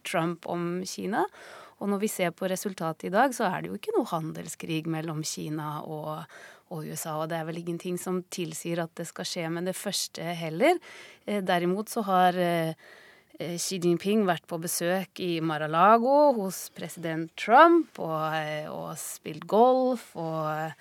Trump 0.04 0.48
om 0.50 0.82
Kina. 0.88 1.24
Og 1.82 1.90
når 1.90 2.04
vi 2.04 2.10
ser 2.12 2.34
på 2.36 2.46
resultatet 2.50 3.08
i 3.08 3.14
dag, 3.14 3.32
så 3.34 3.48
er 3.48 3.62
det 3.62 3.72
jo 3.72 3.78
ikke 3.80 3.94
noe 3.96 4.10
handelskrig 4.12 4.84
mellom 4.90 5.24
Kina 5.26 5.80
og, 5.82 6.20
og 6.72 6.88
USA. 6.88 7.18
Og 7.20 7.28
det 7.30 7.38
er 7.38 7.46
vel 7.48 7.60
ingenting 7.62 7.98
som 8.00 8.22
tilsier 8.32 8.82
at 8.82 8.94
det 8.98 9.06
skal 9.10 9.28
skje 9.28 9.46
med 9.52 9.68
det 9.68 9.76
første 9.78 10.34
heller. 10.38 10.80
Eh, 11.26 11.42
derimot 11.44 11.92
så 11.92 12.04
har 12.08 12.38
eh, 12.40 12.72
eh, 13.38 13.54
Xi 13.60 13.80
Jinping 13.82 14.24
vært 14.28 14.48
på 14.50 14.60
besøk 14.62 15.22
i 15.22 15.36
Mar-a-Lago 15.44 16.32
hos 16.40 16.64
president 16.76 17.30
Trump 17.38 18.00
og, 18.02 18.40
og 18.72 18.90
spilt 19.00 19.46
golf 19.50 20.10
og 20.16 20.72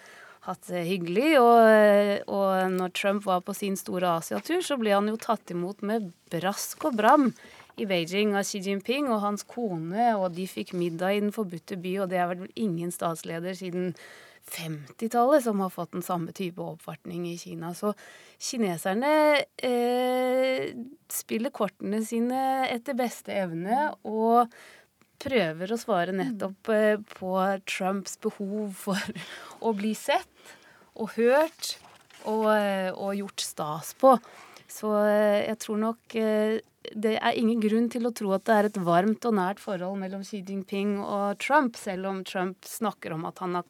hatt 0.48 0.70
det 0.72 0.86
hyggelig. 0.88 1.36
Og, 1.42 2.30
og, 2.34 2.52
når 2.74 2.94
Trump 2.98 3.26
var 3.28 3.44
på 3.46 3.56
sin 3.58 3.78
store 3.80 4.18
Asiatur, 4.22 4.62
så 4.66 4.80
ble 4.82 4.96
han 4.96 5.10
jo 5.12 5.20
tatt 5.22 5.54
imot 5.54 5.84
med 5.86 6.12
brask 6.34 6.90
og 6.90 6.98
bram 6.98 7.30
i 7.80 7.88
Beijing 7.88 8.34
av 8.36 8.48
Xi 8.48 8.60
Jinping 8.66 9.08
og 9.12 9.22
hans 9.24 9.46
kone, 9.48 10.12
og 10.18 10.34
de 10.36 10.48
fikk 10.50 10.74
middag 10.78 11.16
i 11.16 11.22
Den 11.24 11.36
forbudte 11.36 11.78
by, 11.80 11.96
og 12.04 12.12
det 12.12 12.20
har 12.20 12.34
vært 12.34 12.60
ingen 12.60 12.92
statsleder 12.92 13.56
siden 13.58 13.94
50-tallet 14.52 15.46
som 15.46 15.62
har 15.62 15.72
fått 15.72 15.94
den 15.94 16.04
samme 16.06 16.34
type 16.36 16.62
oppfatning 16.64 17.28
i 17.30 17.38
Kina. 17.40 17.74
Så 17.78 17.94
kineserne 18.42 19.14
eh, 19.64 20.72
spiller 21.12 21.54
kortene 21.54 22.02
sine 22.06 22.68
etter 22.72 22.98
beste 22.98 23.36
evne 23.38 23.92
og 24.08 24.52
prøver 25.22 25.72
å 25.72 25.80
svare 25.80 26.16
nettopp 26.16 26.72
eh, 26.74 26.98
på 27.20 27.36
Trumps 27.70 28.18
behov 28.24 28.74
for 28.88 29.22
å 29.68 29.76
bli 29.78 29.94
sett 29.98 30.58
og 30.98 31.14
hørt 31.16 31.76
og, 32.26 32.50
eh, 32.56 32.90
og 32.92 33.16
gjort 33.18 33.46
stas 33.46 33.94
på. 34.02 34.16
Så 34.72 34.92
eh, 35.06 35.48
jeg 35.48 35.60
tror 35.64 35.82
nok 35.86 36.18
eh, 36.20 36.60
det 36.82 37.14
er 37.20 37.38
ingen 37.38 37.62
grunn 37.62 37.88
til 37.94 38.08
å 38.08 38.14
tro 38.16 38.32
at 38.36 38.48
det 38.48 38.56
er 38.56 38.70
et 38.70 38.80
varmt 38.82 39.26
og 39.30 39.36
nært 39.38 39.62
forhold 39.62 40.00
mellom 40.02 40.24
Xi 40.26 40.42
Jinping 40.48 40.98
og 41.04 41.38
Trump, 41.44 41.78
selv 41.78 42.10
om 42.10 42.24
Trump 42.26 42.66
snakker 42.66 43.14
om 43.16 43.28
at 43.30 43.42
han 43.44 43.60
har 43.60 43.68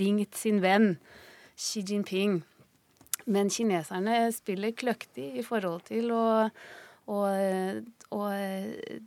ringt 0.00 0.36
sin 0.36 0.60
venn 0.64 0.96
Xi 1.54 1.84
Jinping. 1.86 2.40
Men 3.28 3.52
kineserne 3.52 4.26
spiller 4.34 4.74
kløktig 4.76 5.30
i 5.38 5.44
forhold 5.44 5.84
til 5.90 6.10
å, 6.16 6.24
å, 7.12 7.18
å 8.16 8.22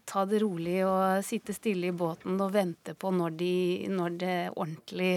ta 0.08 0.26
det 0.30 0.44
rolig 0.44 0.78
og 0.86 1.26
sitte 1.26 1.56
stille 1.58 1.90
i 1.90 1.96
båten 1.96 2.38
og 2.40 2.54
vente 2.54 2.96
på 2.96 3.12
når, 3.18 3.36
de, 3.42 3.56
når 3.92 4.22
det 4.22 4.38
ordentlig 4.54 5.16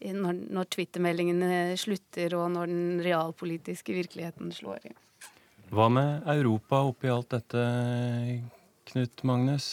når, 0.00 0.40
når 0.48 0.68
Twitter-meldingene 0.72 1.76
slutter, 1.76 2.32
og 2.38 2.48
når 2.54 2.72
den 2.72 3.00
realpolitiske 3.04 3.92
virkeligheten 3.92 4.52
slår 4.56 4.88
inn. 4.88 4.98
Hva 5.70 5.86
med 5.86 6.24
Europa 6.26 6.80
oppi 6.82 7.06
alt 7.12 7.30
dette, 7.30 7.60
Knut 8.90 9.20
Magnus? 9.22 9.66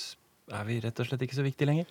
Er 0.54 0.68
vi 0.68 0.76
rett 0.84 1.00
og 1.02 1.08
slett 1.10 1.24
ikke 1.26 1.40
så 1.40 1.46
viktige 1.46 1.72
lenger? 1.72 1.88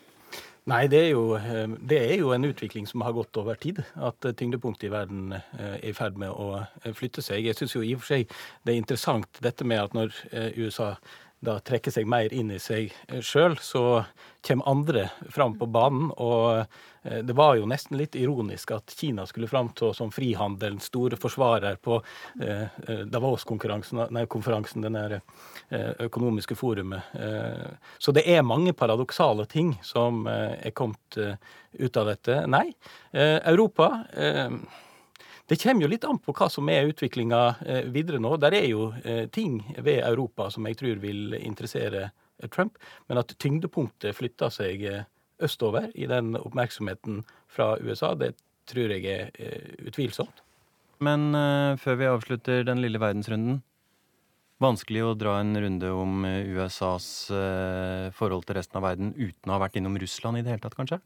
Nei, 0.70 0.84
det 0.90 1.00
er, 1.00 1.08
jo, 1.10 1.24
eh, 1.38 1.74
det 1.90 1.98
er, 1.98 2.14
jo, 2.20 2.30
en 2.34 2.46
utvikling 2.46 2.86
som 2.86 3.02
har 3.02 3.14
gått 3.14 3.38
over 3.38 3.58
tid. 3.58 3.80
At 3.98 4.22
tyngdepunktet 4.38 4.86
i 4.86 4.92
verden 4.94 5.34
eh, 5.34 5.74
er 5.76 5.90
i 5.90 5.94
ferd 5.94 6.18
med 6.22 6.30
å 6.30 6.60
eh, 6.60 6.94
flytte 6.94 7.22
seg. 7.22 7.42
Jeg 7.46 7.58
syns 7.58 7.74
jo 7.74 7.82
i 7.82 7.96
og 7.96 8.04
for 8.04 8.14
seg 8.14 8.30
det 8.62 8.74
er 8.74 8.78
interessant 8.78 9.42
dette 9.42 9.66
med 9.66 9.82
at 9.82 9.98
når 9.98 10.14
USA 10.54 10.92
da 11.44 11.58
trekker 11.60 11.92
seg 11.92 12.08
mer 12.08 12.32
inn 12.32 12.50
i 12.54 12.58
seg 12.62 12.92
sjøl, 13.20 13.56
så 13.60 14.04
kommer 14.46 14.68
andre 14.70 15.08
fram 15.32 15.56
på 15.58 15.68
banen. 15.68 16.08
Og 16.16 16.62
eh, 16.62 17.18
det 17.26 17.36
var 17.36 17.58
jo 17.58 17.68
nesten 17.68 17.98
litt 18.00 18.16
ironisk 18.16 18.72
at 18.76 18.94
Kina 18.96 19.26
skulle 19.28 19.50
framstå 19.50 19.92
som 19.96 20.12
frihandelens 20.14 20.88
store 20.90 21.18
forsvarer 21.20 21.76
på 21.82 21.98
eh, 22.40 22.64
eh 22.88 23.04
Davos-konferansen, 23.06 24.82
den 24.82 24.96
der 24.96 25.20
økonomiske 26.06 26.54
forumet. 26.54 27.02
Så 27.98 28.12
det 28.14 28.22
er 28.30 28.44
mange 28.46 28.72
paradoksale 28.72 29.46
ting 29.50 29.72
som 29.82 30.26
er 30.30 30.70
kommet 30.76 31.16
ut 31.16 31.96
av 31.96 32.06
dette. 32.06 32.36
Nei, 32.46 32.68
Europa 33.12 34.04
det 35.46 35.62
kommer 35.62 35.86
jo 35.86 35.90
litt 35.90 36.04
an 36.06 36.18
på 36.18 36.34
hva 36.34 36.48
som 36.50 36.68
er 36.72 36.88
utviklinga 36.90 37.42
eh, 37.66 37.84
videre 37.94 38.18
nå. 38.22 38.34
Der 38.42 38.56
er 38.58 38.66
jo 38.66 38.88
eh, 39.04 39.26
ting 39.30 39.60
ved 39.76 40.02
Europa 40.02 40.48
som 40.50 40.66
jeg 40.66 40.78
tror 40.80 40.98
vil 41.02 41.36
interessere 41.38 42.08
eh, 42.08 42.48
Trump, 42.50 42.80
men 43.06 43.22
at 43.22 43.36
tyngdepunktet 43.42 44.16
flytter 44.18 44.50
seg 44.50 44.82
østover 45.42 45.92
i 45.94 46.08
den 46.10 46.34
oppmerksomheten 46.38 47.22
fra 47.52 47.76
USA, 47.78 48.14
det 48.18 48.34
tror 48.66 48.90
jeg 48.90 49.06
er 49.06 49.86
utvilsomt. 49.86 50.42
Men 51.04 51.28
før 51.76 51.98
vi 52.00 52.08
avslutter 52.08 52.62
den 52.64 52.80
lille 52.80 52.98
verdensrunden, 52.98 53.58
vanskelig 54.64 55.02
å 55.04 55.12
dra 55.20 55.34
en 55.42 55.52
runde 55.60 55.90
om 55.92 56.24
USAs 56.24 57.28
forhold 58.16 58.48
til 58.48 58.56
resten 58.56 58.80
av 58.80 58.86
verden 58.88 59.12
uten 59.12 59.52
å 59.52 59.58
ha 59.58 59.60
vært 59.66 59.76
innom 59.76 60.00
Russland 60.00 60.40
i 60.40 60.42
det 60.46 60.54
hele 60.54 60.64
tatt, 60.64 60.78
kanskje? 60.78 61.02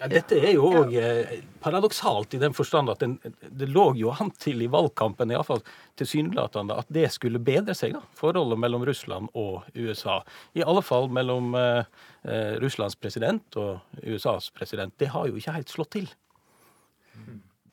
Ja, 0.00 0.08
dette 0.08 0.38
er 0.40 0.54
jo 0.56 0.68
òg 0.80 0.94
eh, 0.96 1.32
paradoksalt 1.60 2.32
i 2.32 2.40
den 2.40 2.54
forstand 2.56 2.88
at 2.88 3.02
den, 3.02 3.18
det 3.20 3.68
lå 3.68 3.90
jo 4.00 4.14
an 4.14 4.30
til 4.40 4.62
i 4.64 4.68
valgkampen, 4.72 5.32
iallfall 5.34 5.60
tilsynelatende, 6.00 6.78
at 6.80 6.88
det 6.88 7.04
skulle 7.12 7.42
bedre 7.44 7.76
seg, 7.76 7.92
da, 7.98 8.00
forholdet 8.16 8.62
mellom 8.62 8.86
Russland 8.88 9.28
og 9.36 9.66
USA. 9.76 10.22
I 10.56 10.64
alle 10.64 10.80
fall 10.86 11.10
mellom 11.12 11.52
eh, 11.58 11.84
eh 12.24 12.56
Russlands 12.64 12.96
president 12.96 13.60
og 13.60 14.00
USAs 14.00 14.48
president. 14.56 14.96
Det 14.96 15.12
har 15.12 15.28
jo 15.28 15.36
ikke 15.36 15.58
helt 15.58 15.76
slått 15.76 15.92
til. 15.98 16.08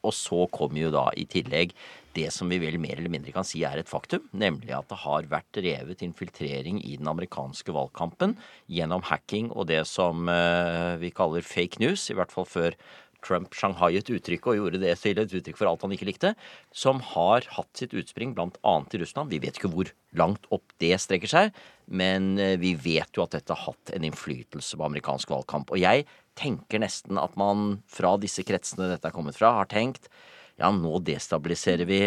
Og 0.04 0.14
så 0.16 0.46
kommer 0.54 0.82
jo 0.82 0.92
da 0.94 1.08
i 1.18 1.26
tillegg 1.30 1.74
det 2.18 2.30
som 2.34 2.50
vi 2.50 2.60
vel 2.62 2.80
mer 2.82 2.98
eller 2.98 3.14
mindre 3.14 3.34
kan 3.36 3.46
si 3.46 3.62
er 3.68 3.78
et 3.78 3.90
faktum, 3.90 4.24
nemlig 4.34 4.74
at 4.74 4.88
det 4.90 5.00
har 5.04 5.28
vært 5.30 5.60
revet 5.62 6.02
infiltrering 6.06 6.80
i 6.82 6.96
den 6.98 7.10
amerikanske 7.12 7.74
valgkampen 7.76 8.34
gjennom 8.74 9.06
hacking 9.06 9.52
og 9.54 9.70
det 9.70 9.84
som 9.90 10.30
eh, 10.32 10.96
vi 11.02 11.14
kaller 11.14 11.46
fake 11.46 11.82
news, 11.84 12.08
i 12.10 12.18
hvert 12.18 12.34
fall 12.34 12.50
før 12.50 12.78
Trump 13.26 13.56
shanghaiet 13.58 14.10
uttrykket 14.14 14.52
og 14.52 14.60
gjorde 14.60 14.82
det 14.82 14.94
til 15.02 15.20
et 15.20 15.34
uttrykk 15.40 15.58
for 15.60 15.70
alt 15.70 15.84
han 15.84 15.94
ikke 15.96 16.10
likte, 16.10 16.34
som 16.76 17.02
har 17.14 17.48
hatt 17.56 17.80
sitt 17.80 17.96
utspring 17.98 18.36
bl.a. 18.38 18.76
i 18.94 19.02
Russland. 19.02 19.34
Vi 19.34 19.42
vet 19.44 19.58
ikke 19.58 19.72
hvor 19.74 19.92
langt 20.18 20.46
opp 20.54 20.76
det 20.82 20.94
strekker 21.02 21.32
seg, 21.32 21.58
men 21.88 22.36
eh, 22.42 22.56
vi 22.62 22.76
vet 22.78 23.18
jo 23.18 23.26
at 23.26 23.36
dette 23.36 23.54
har 23.54 23.74
hatt 23.74 23.94
en 23.96 24.08
innflytelse 24.08 24.78
på 24.78 24.88
amerikansk 24.88 25.34
valgkamp. 25.34 25.74
Og 25.74 25.82
jeg 25.82 26.08
tenker 26.38 26.82
nesten 26.84 27.20
at 27.22 27.36
man 27.40 27.80
fra 27.92 28.16
disse 28.22 28.46
kretsene 28.48 28.92
dette 28.92 29.10
er 29.10 29.16
kommet 29.16 29.38
fra, 29.38 29.56
har 29.60 29.70
tenkt 29.72 30.10
ja, 30.58 30.72
nå 30.74 30.98
destabiliserer 31.06 31.86
vi 31.86 32.00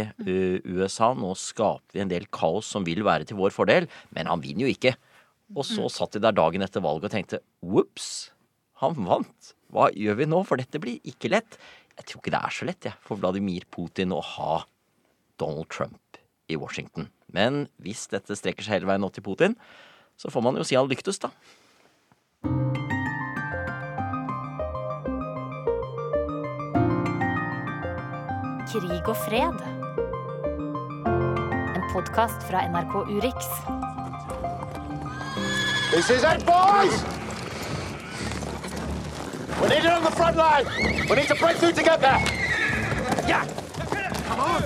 USA, 0.66 1.12
nå 1.14 1.36
skaper 1.38 1.94
vi 1.94 2.02
en 2.02 2.10
del 2.10 2.26
kaos 2.34 2.66
som 2.72 2.86
vil 2.86 3.04
være 3.06 3.28
til 3.28 3.38
vår 3.38 3.54
fordel, 3.54 3.86
men 4.16 4.26
han 4.30 4.42
vinner 4.42 4.66
jo 4.66 4.72
ikke. 4.72 4.96
Og 5.54 5.62
så 5.66 5.86
mm. 5.86 5.92
satt 5.94 6.16
de 6.16 6.22
der 6.24 6.34
dagen 6.34 6.66
etter 6.66 6.82
valget 6.82 7.08
og 7.08 7.14
tenkte 7.14 7.40
ops, 7.62 8.08
han 8.82 8.98
vant. 9.06 9.52
Hva 9.70 9.90
gjør 9.94 10.18
vi 10.18 10.26
nå? 10.30 10.42
For 10.48 10.58
dette 10.58 10.82
blir 10.82 10.98
ikke 11.06 11.30
lett. 11.30 11.58
Jeg 11.94 12.08
tror 12.08 12.22
ikke 12.22 12.34
det 12.34 12.42
er 12.42 12.56
så 12.56 12.66
lett 12.66 12.90
jeg, 12.90 12.98
for 13.06 13.22
Vladimir 13.22 13.66
Putin 13.70 14.14
å 14.16 14.22
ha 14.24 14.62
Donald 15.38 15.70
Trump 15.70 16.20
i 16.50 16.58
Washington. 16.58 17.10
Men 17.30 17.68
hvis 17.84 18.08
dette 18.10 18.34
strekker 18.34 18.66
seg 18.66 18.80
hele 18.80 18.90
veien 18.90 19.04
nå 19.04 19.12
til 19.14 19.26
Putin, 19.26 19.54
så 20.18 20.32
får 20.32 20.46
man 20.48 20.58
jo 20.58 20.66
si 20.66 20.78
han 20.78 20.90
lyktes, 20.90 21.22
da. 21.22 21.30
Krig 28.70 29.08
og 29.08 29.16
fred. 29.16 29.56
En 31.74 31.84
podkast 31.92 32.44
fra 32.46 32.60
NRK 32.68 32.94
Urix. 32.94 33.48
This 35.92 36.10
is 36.10 36.22
it, 36.22 36.46
boys! 36.46 37.02
We 39.60 39.68
need 39.68 39.84
it 39.84 39.92
on 39.92 40.04
the 40.04 40.12
front 40.12 40.36
line. 40.36 40.66
We 41.08 41.16
need 41.16 41.26
to 41.26 41.34
break 41.34 41.56
through 41.56 41.72
together. 41.72 42.14
Yeah. 43.26 43.44
Come 44.28 44.40
on. 44.40 44.62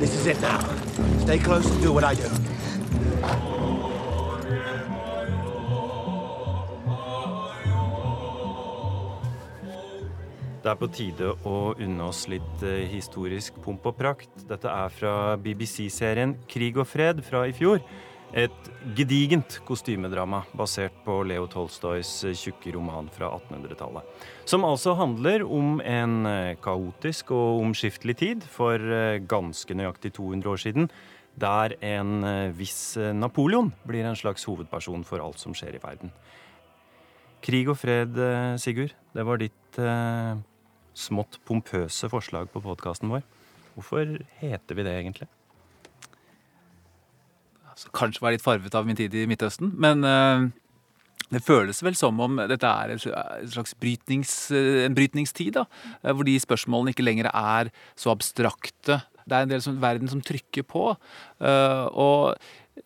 This 0.00 0.14
is 0.14 0.26
it 0.26 0.40
now. 0.40 0.71
Stay 1.32 1.44
close 1.44 1.70
and 1.70 1.82
do 1.82 1.94
what 1.94 2.04
I 2.04 2.14
do. 2.14 2.28
Det 10.62 10.68
er 10.68 10.76
på 10.76 10.88
tide 10.92 11.30
å 11.48 11.54
unne 11.72 12.04
oss 12.04 12.26
litt 12.28 12.64
eh, 12.68 12.84
historisk 12.92 13.56
pomp 13.64 13.88
og 13.88 13.96
prakt. 13.96 14.44
Dette 14.44 14.68
er 14.68 14.92
fra 14.92 15.14
BBC-serien 15.40 16.34
Krig 16.52 16.76
og 16.76 16.90
fred 16.90 17.24
fra 17.24 17.46
i 17.48 17.56
fjor. 17.56 17.80
Et 18.36 18.68
gedigent 18.96 19.56
kostymedrama 19.64 20.42
basert 20.52 21.00
på 21.06 21.16
Leo 21.24 21.48
Tolstoys 21.48 22.12
eh, 22.28 22.36
tjukke 22.36 22.76
roman 22.76 23.08
fra 23.16 23.32
1800-tallet. 23.38 24.28
Som 24.44 24.68
altså 24.68 24.92
handler 25.00 25.48
om 25.48 25.80
en 25.80 26.28
eh, 26.28 26.60
kaotisk 26.60 27.32
og 27.32 27.64
omskiftelig 27.64 28.18
tid 28.20 28.46
for 28.52 28.76
ganske 29.32 29.80
nøyaktig 29.80 30.12
200 30.20 30.52
år 30.52 30.64
siden, 30.68 30.92
der 31.40 31.74
en 31.80 32.24
viss 32.56 32.96
Napoleon 33.16 33.70
blir 33.88 34.04
en 34.04 34.18
slags 34.18 34.44
hovedperson 34.48 35.04
for 35.08 35.24
alt 35.24 35.40
som 35.40 35.56
skjer 35.56 35.78
i 35.78 35.82
verden. 35.82 36.12
Krig 37.42 37.70
og 37.72 37.78
fred, 37.80 38.18
Sigurd, 38.62 38.92
det 39.16 39.24
var 39.26 39.40
ditt 39.40 39.78
eh, 39.80 40.36
smått 40.94 41.40
pompøse 41.48 42.10
forslag 42.12 42.52
på 42.52 42.62
podkasten 42.62 43.10
vår. 43.10 43.24
Hvorfor 43.74 44.18
heter 44.42 44.78
vi 44.78 44.84
det 44.86 44.98
egentlig? 45.00 45.30
kanskje 47.96 48.22
var 48.22 48.34
litt 48.34 48.44
farvet 48.44 48.74
av 48.76 48.86
min 48.86 48.98
tid 48.98 49.14
i 49.16 49.26
Midtøsten. 49.26 49.72
Men 49.80 50.04
eh, 50.06 50.44
det 51.32 51.42
føles 51.44 51.82
vel 51.84 51.96
som 51.98 52.20
om 52.22 52.40
dette 52.50 52.68
er 52.68 52.92
en 52.92 53.02
slags 53.02 53.74
brytnings, 53.80 54.34
eh, 54.54 54.84
en 54.86 54.96
brytningstid, 54.96 55.54
da, 55.56 55.66
eh, 56.02 56.12
hvor 56.12 56.28
de 56.28 56.36
spørsmålene 56.42 56.94
ikke 56.94 57.06
lenger 57.06 57.30
er 57.32 57.72
så 57.98 58.12
abstrakte. 58.14 59.02
Det 59.26 59.36
er 59.36 59.46
en 59.46 59.52
del 59.52 59.62
som, 59.64 59.78
verden 59.82 60.10
som 60.10 60.22
trykker 60.24 60.66
på. 60.68 60.92
Uh, 61.42 61.86
og 61.92 62.34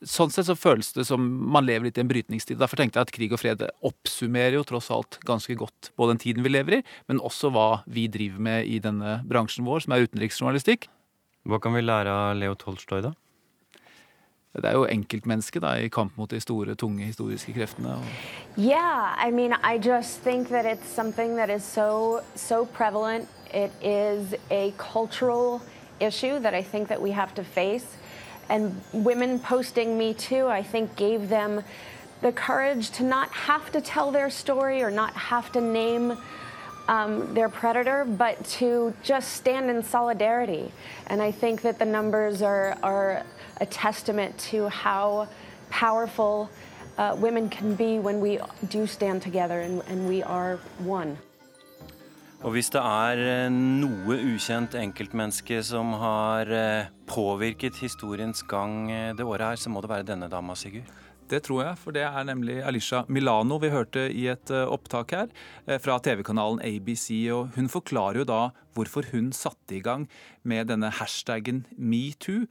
sånn 0.06 0.32
sett 0.34 0.48
så 0.48 0.56
føles 0.58 0.90
det 0.96 1.06
som 1.08 1.22
man 1.22 1.66
lever 1.66 1.88
litt 1.88 1.98
i 2.00 2.02
en 2.02 2.10
brytningstid. 2.10 2.58
Derfor 2.60 2.80
tenkte 2.80 3.00
jeg 3.00 3.08
at 3.08 3.14
Krig 3.14 3.34
og 3.36 3.40
fred 3.40 3.62
oppsummerer 3.86 4.58
jo 4.58 4.64
tross 4.66 4.90
alt 4.94 5.20
ganske 5.26 5.54
godt 5.58 5.92
både 5.98 6.14
den 6.14 6.24
tiden 6.24 6.46
vi 6.46 6.52
lever 6.52 6.78
i, 6.78 6.82
men 7.10 7.22
også 7.22 7.52
hva 7.54 7.82
vi 7.86 8.08
driver 8.12 8.42
med 8.48 8.66
i 8.66 8.80
denne 8.82 9.20
bransjen 9.28 9.66
vår, 9.68 9.86
som 9.86 9.94
er 9.94 10.08
utenriksjournalistikk. 10.08 10.90
Hva 11.46 11.62
kan 11.62 11.76
vi 11.76 11.84
lære 11.84 12.10
av 12.10 12.34
Leo 12.40 12.58
Tolstoy, 12.58 13.04
da? 13.06 13.14
Det 14.56 14.70
er 14.70 14.78
jo 14.78 14.86
enkeltmennesket 14.88 15.60
da, 15.60 15.74
i 15.76 15.90
kamp 15.92 16.16
mot 16.16 16.30
de 16.32 16.40
store, 16.40 16.74
tunge 16.80 17.04
historiske 17.04 17.52
kreftene. 17.52 17.98
Yeah, 18.56 19.12
I 19.20 19.30
mean, 19.30 19.52
I 19.62 19.76
just 19.76 20.22
think 20.24 20.48
that 20.48 20.64
it's 20.64 20.88
something 20.88 21.36
that 21.36 21.50
is 21.50 21.62
so 21.62 22.22
so 22.34 22.64
prevalent. 22.64 23.28
It 23.52 23.70
is 23.82 24.34
a 24.50 24.72
cultural 24.78 25.60
issue 26.00 26.38
that 26.40 26.54
I 26.54 26.62
think 26.62 26.88
that 26.88 27.00
we 27.00 27.10
have 27.12 27.34
to 27.34 27.44
face. 27.44 27.96
And 28.48 28.80
women 28.92 29.38
posting 29.38 29.98
Me 29.98 30.14
Too, 30.14 30.46
I 30.46 30.62
think, 30.62 30.96
gave 30.96 31.28
them 31.28 31.62
the 32.22 32.32
courage 32.32 32.90
to 32.92 33.02
not 33.02 33.30
have 33.30 33.70
to 33.72 33.80
tell 33.80 34.10
their 34.10 34.30
story 34.30 34.82
or 34.82 34.90
not 34.90 35.12
have 35.14 35.52
to 35.52 35.60
name 35.60 36.16
um, 36.88 37.34
their 37.34 37.48
predator, 37.48 38.04
but 38.04 38.42
to 38.44 38.94
just 39.02 39.32
stand 39.32 39.68
in 39.70 39.82
solidarity. 39.82 40.70
And 41.08 41.20
I 41.20 41.32
think 41.32 41.62
that 41.62 41.78
the 41.78 41.84
numbers 41.84 42.42
are, 42.42 42.78
are 42.82 43.24
a 43.60 43.66
testament 43.66 44.38
to 44.38 44.68
how 44.68 45.28
powerful 45.68 46.48
uh, 46.98 47.16
women 47.18 47.48
can 47.48 47.74
be 47.74 47.98
when 47.98 48.20
we 48.20 48.38
do 48.68 48.86
stand 48.86 49.22
together 49.22 49.60
and, 49.60 49.82
and 49.88 50.08
we 50.08 50.22
are 50.22 50.56
one. 50.78 51.18
Og 52.44 52.52
hvis 52.52 52.68
det 52.68 52.82
er 52.84 53.20
eh, 53.24 53.46
noe 53.48 54.18
ukjent 54.34 54.76
enkeltmenneske 54.76 55.62
som 55.64 55.94
har 55.96 56.50
eh, 56.52 56.90
påvirket 57.08 57.78
historiens 57.80 58.42
gang 58.48 58.90
eh, 58.92 59.14
det 59.16 59.24
året 59.24 59.54
her, 59.54 59.60
så 59.62 59.72
må 59.72 59.80
det 59.80 59.90
være 59.90 60.08
denne 60.10 60.28
dama, 60.28 60.56
Sigurd? 60.58 60.90
Det 61.26 61.40
tror 61.42 61.62
jeg, 61.64 61.78
for 61.80 61.96
det 61.96 62.04
er 62.06 62.26
nemlig 62.28 62.60
Alisha 62.62 63.00
Milano 63.10 63.56
vi 63.58 63.72
hørte 63.72 64.04
i 64.14 64.28
et 64.30 64.52
opptak 64.52 65.10
her 65.10 65.32
fra 65.82 65.96
TV-kanalen 65.98 66.60
ABC. 66.62 67.08
og 67.34 67.56
Hun 67.56 67.66
forklarer 67.66 68.20
jo 68.20 68.26
da 68.28 68.42
hvorfor 68.76 69.08
hun 69.10 69.32
satte 69.34 69.74
i 69.74 69.82
gang 69.82 70.04
med 70.46 70.68
denne 70.70 70.92
hashtaggen 70.94 71.64
metoo. 71.74 72.44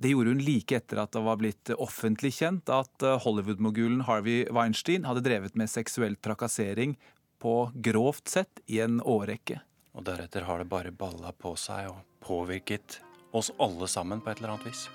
Det 0.00 0.14
gjorde 0.14 0.32
hun 0.32 0.40
like 0.46 0.78
etter 0.78 1.02
at 1.02 1.12
det 1.12 1.26
var 1.28 1.36
blitt 1.42 1.74
offentlig 1.76 2.32
kjent 2.38 2.72
at 2.72 3.04
Hollywood-mogulen 3.26 4.06
Harvey 4.08 4.46
Weinstein 4.48 5.04
hadde 5.04 5.26
drevet 5.26 5.52
med 5.52 5.68
seksuell 5.68 6.16
trakassering 6.16 6.96
på 7.38 7.70
grovt 7.74 8.28
sett 8.28 8.62
i 8.66 8.80
en 8.84 9.00
årrekke. 9.00 9.60
Og 9.96 10.04
deretter 10.04 10.44
har 10.48 10.60
det 10.60 10.70
bare 10.70 10.92
balla 10.92 11.32
på 11.32 11.54
seg 11.60 11.90
og 11.92 12.04
påvirket 12.24 13.00
oss 13.36 13.52
alle 13.58 13.88
sammen 13.88 14.20
på 14.20 14.32
et 14.32 14.40
eller 14.40 14.56
annet 14.56 14.70
vis. 14.70 14.86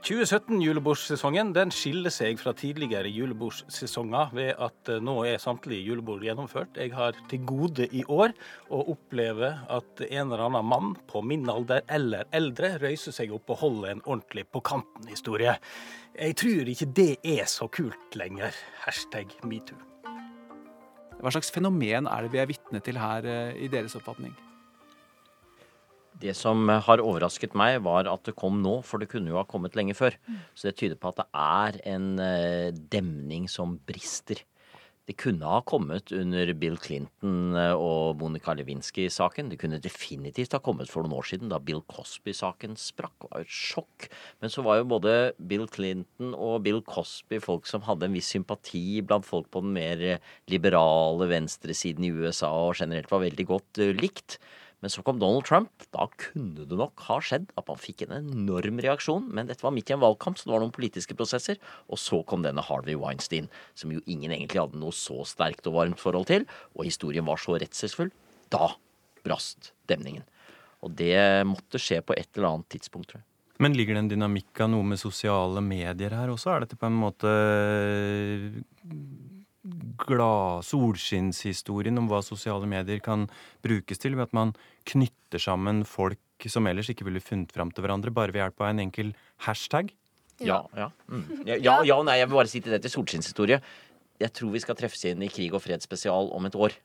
2017-julebordsesongen 0.00 1.50
den 1.52 1.72
skiller 1.74 2.12
seg 2.14 2.38
fra 2.40 2.54
tidligere 2.56 3.10
julebordssesonger 3.12 4.30
ved 4.32 4.54
at 4.56 4.88
eh, 4.88 5.02
nå 5.04 5.18
er 5.28 5.42
samtlige 5.42 5.84
julebord 5.90 6.24
gjennomført. 6.24 6.80
Jeg 6.80 6.94
har 6.96 7.18
til 7.28 7.44
gode 7.44 7.84
i 7.92 8.00
år 8.08 8.32
å 8.72 8.80
oppleve 8.94 9.52
at 9.68 10.04
en 10.08 10.32
eller 10.32 10.46
annen 10.46 10.70
mann 10.72 10.94
på 11.10 11.20
min 11.20 11.44
alder 11.52 11.84
eller 11.92 12.24
eldre 12.32 12.78
røyser 12.80 13.14
seg 13.16 13.36
opp 13.36 13.52
og 13.52 13.60
holder 13.66 13.92
en 13.92 14.02
ordentlig 14.06 14.46
på 14.48 14.64
kanten-historie. 14.64 15.58
Jeg 16.16 16.40
tror 16.40 16.72
ikke 16.72 16.90
det 16.96 17.12
er 17.36 17.44
så 17.50 17.68
kult 17.68 18.16
lenger. 18.16 18.56
Hashtag 18.86 19.36
metoo. 19.44 19.89
Hva 21.20 21.32
slags 21.34 21.52
fenomen 21.52 22.08
er 22.08 22.24
det 22.24 22.32
vi 22.32 22.40
er 22.40 22.48
vitne 22.48 22.80
til 22.84 22.98
her, 23.00 23.26
eh, 23.28 23.58
i 23.64 23.68
deres 23.68 23.96
oppfatning? 23.98 24.32
Det 26.20 26.34
som 26.36 26.68
har 26.68 27.00
overrasket 27.00 27.54
meg, 27.56 27.78
var 27.84 28.08
at 28.10 28.24
det 28.28 28.36
kom 28.36 28.60
nå, 28.60 28.80
for 28.84 29.00
det 29.00 29.08
kunne 29.12 29.32
jo 29.32 29.38
ha 29.38 29.46
kommet 29.48 29.76
lenge 29.78 29.96
før. 29.96 30.16
Mm. 30.26 30.40
Så 30.54 30.68
det 30.68 30.76
tyder 30.76 30.98
på 31.00 31.12
at 31.12 31.22
det 31.22 31.28
er 31.32 31.80
en 31.94 32.08
eh, 32.20 32.72
demning 32.92 33.48
som 33.48 33.78
brister. 33.88 34.42
Det 35.10 35.16
kunne 35.18 35.42
ha 35.42 35.58
kommet 35.66 36.12
under 36.14 36.52
Bill 36.54 36.76
Clinton 36.78 37.56
eh, 37.58 37.72
og 37.74 38.20
Monica 38.20 38.52
Lewinsky-saken. 38.54 39.48
Det 39.50 39.56
kunne 39.58 39.80
definitivt 39.82 40.54
ha 40.54 40.60
kommet 40.62 40.86
for 40.86 41.02
noen 41.02 41.16
år 41.18 41.26
siden, 41.26 41.50
da 41.50 41.58
Bill 41.58 41.80
Cosby-saken 41.90 42.76
sprakk. 42.78 43.16
Det 43.18 43.30
var 43.32 43.42
jo 43.42 43.48
et 43.48 43.56
sjokk. 43.56 44.06
Men 44.38 44.54
så 44.54 44.62
var 44.62 44.78
jo 44.78 44.86
både 44.92 45.16
Bill 45.50 45.66
Clinton 45.66 46.30
og 46.38 46.62
Bill 46.62 46.78
Cosby 46.86 47.40
folk 47.42 47.66
som 47.66 47.82
hadde 47.88 48.06
en 48.06 48.14
viss 48.14 48.30
sympati 48.30 49.00
blant 49.02 49.26
folk 49.26 49.50
på 49.50 49.64
den 49.64 49.74
mer 49.74 50.06
liberale 50.52 51.26
venstresiden 51.32 52.06
i 52.06 52.14
USA, 52.14 52.52
og 52.70 52.78
generelt 52.78 53.10
var 53.10 53.26
veldig 53.26 53.50
godt 53.50 53.82
eh, 53.82 53.90
likt. 53.98 54.38
Men 54.80 54.92
så 54.92 55.02
kom 55.04 55.18
Donald 55.20 55.44
Trump. 55.48 55.70
Da 55.92 56.06
kunne 56.20 56.64
det 56.68 56.78
nok 56.78 57.02
ha 57.08 57.18
skjedd 57.24 57.50
at 57.60 57.68
man 57.68 57.80
fikk 57.80 58.06
en 58.06 58.16
enorm 58.16 58.80
reaksjon. 58.80 59.28
Men 59.28 59.50
dette 59.50 59.64
var 59.64 59.74
midt 59.76 59.92
i 59.92 59.96
en 59.96 60.02
valgkamp, 60.02 60.40
så 60.40 60.48
det 60.48 60.54
var 60.54 60.64
noen 60.64 60.74
politiske 60.74 61.16
prosesser. 61.18 61.60
Og 61.92 62.00
så 62.00 62.22
kom 62.28 62.44
denne 62.46 62.64
Harvey 62.64 62.96
Weinstein, 62.98 63.50
som 63.76 63.92
jo 63.92 64.00
ingen 64.06 64.32
egentlig 64.32 64.62
hadde 64.62 64.80
noe 64.80 64.96
så 64.96 65.20
sterkt 65.28 65.68
og 65.68 65.76
varmt 65.76 66.00
forhold 66.00 66.30
til. 66.32 66.48
Og 66.76 66.88
historien 66.88 67.28
var 67.28 67.40
så 67.42 67.58
redselsfull. 67.60 68.12
Da 68.52 68.72
brast 69.26 69.74
demningen. 69.90 70.24
Og 70.80 70.94
det 70.96 71.44
måtte 71.44 71.80
skje 71.80 72.00
på 72.00 72.16
et 72.16 72.30
eller 72.34 72.54
annet 72.54 72.70
tidspunkt, 72.72 73.12
tror 73.12 73.20
jeg. 73.20 73.26
Men 73.60 73.76
ligger 73.76 73.98
det 73.98 74.06
en 74.06 74.14
dynamikk 74.14 74.62
av 74.64 74.70
noe 74.72 74.86
med 74.88 75.00
sosiale 75.00 75.60
medier 75.60 76.14
her 76.16 76.32
også? 76.32 76.54
Er 76.54 76.64
dette 76.64 76.78
på 76.80 76.88
en 76.88 76.96
måte 76.96 77.28
glad 80.00 80.64
solskinnshistorien 80.64 82.00
om 82.00 82.08
hva 82.08 82.22
sosiale 82.24 82.68
medier 82.70 83.02
kan 83.04 83.26
brukes 83.64 84.00
til, 84.00 84.16
ved 84.16 84.30
at 84.30 84.36
man 84.36 84.54
knytter 84.88 85.42
sammen 85.42 85.84
folk 85.88 86.48
som 86.48 86.68
ellers 86.70 86.88
ikke 86.92 87.04
ville 87.04 87.20
funnet 87.20 87.52
fram 87.52 87.72
til 87.72 87.84
hverandre, 87.84 88.12
bare 88.14 88.32
ved 88.32 88.40
hjelp 88.40 88.62
av 88.62 88.72
en 88.72 88.84
enkel 88.86 89.12
hashtag? 89.44 89.92
Ja. 90.40 90.62
Ja, 90.72 90.88
mm. 91.12 91.24
ja, 91.44 91.58
ja, 91.60 91.74
ja 91.84 91.98
nei, 92.06 92.16
jeg 92.22 92.30
vil 92.30 92.38
bare 92.38 92.50
si 92.50 92.62
til 92.64 92.72
det 92.72 92.80
til 92.86 92.94
solskinnshistorie. 92.94 93.60
Jeg 94.20 94.32
tror 94.36 94.54
vi 94.54 94.62
skal 94.62 94.76
treffes 94.76 95.04
inn 95.08 95.24
i 95.24 95.28
Krig 95.32 95.52
og 95.56 95.62
fred 95.64 95.84
spesial 95.84 96.32
om 96.36 96.48
et 96.48 96.56
år. 96.56 96.76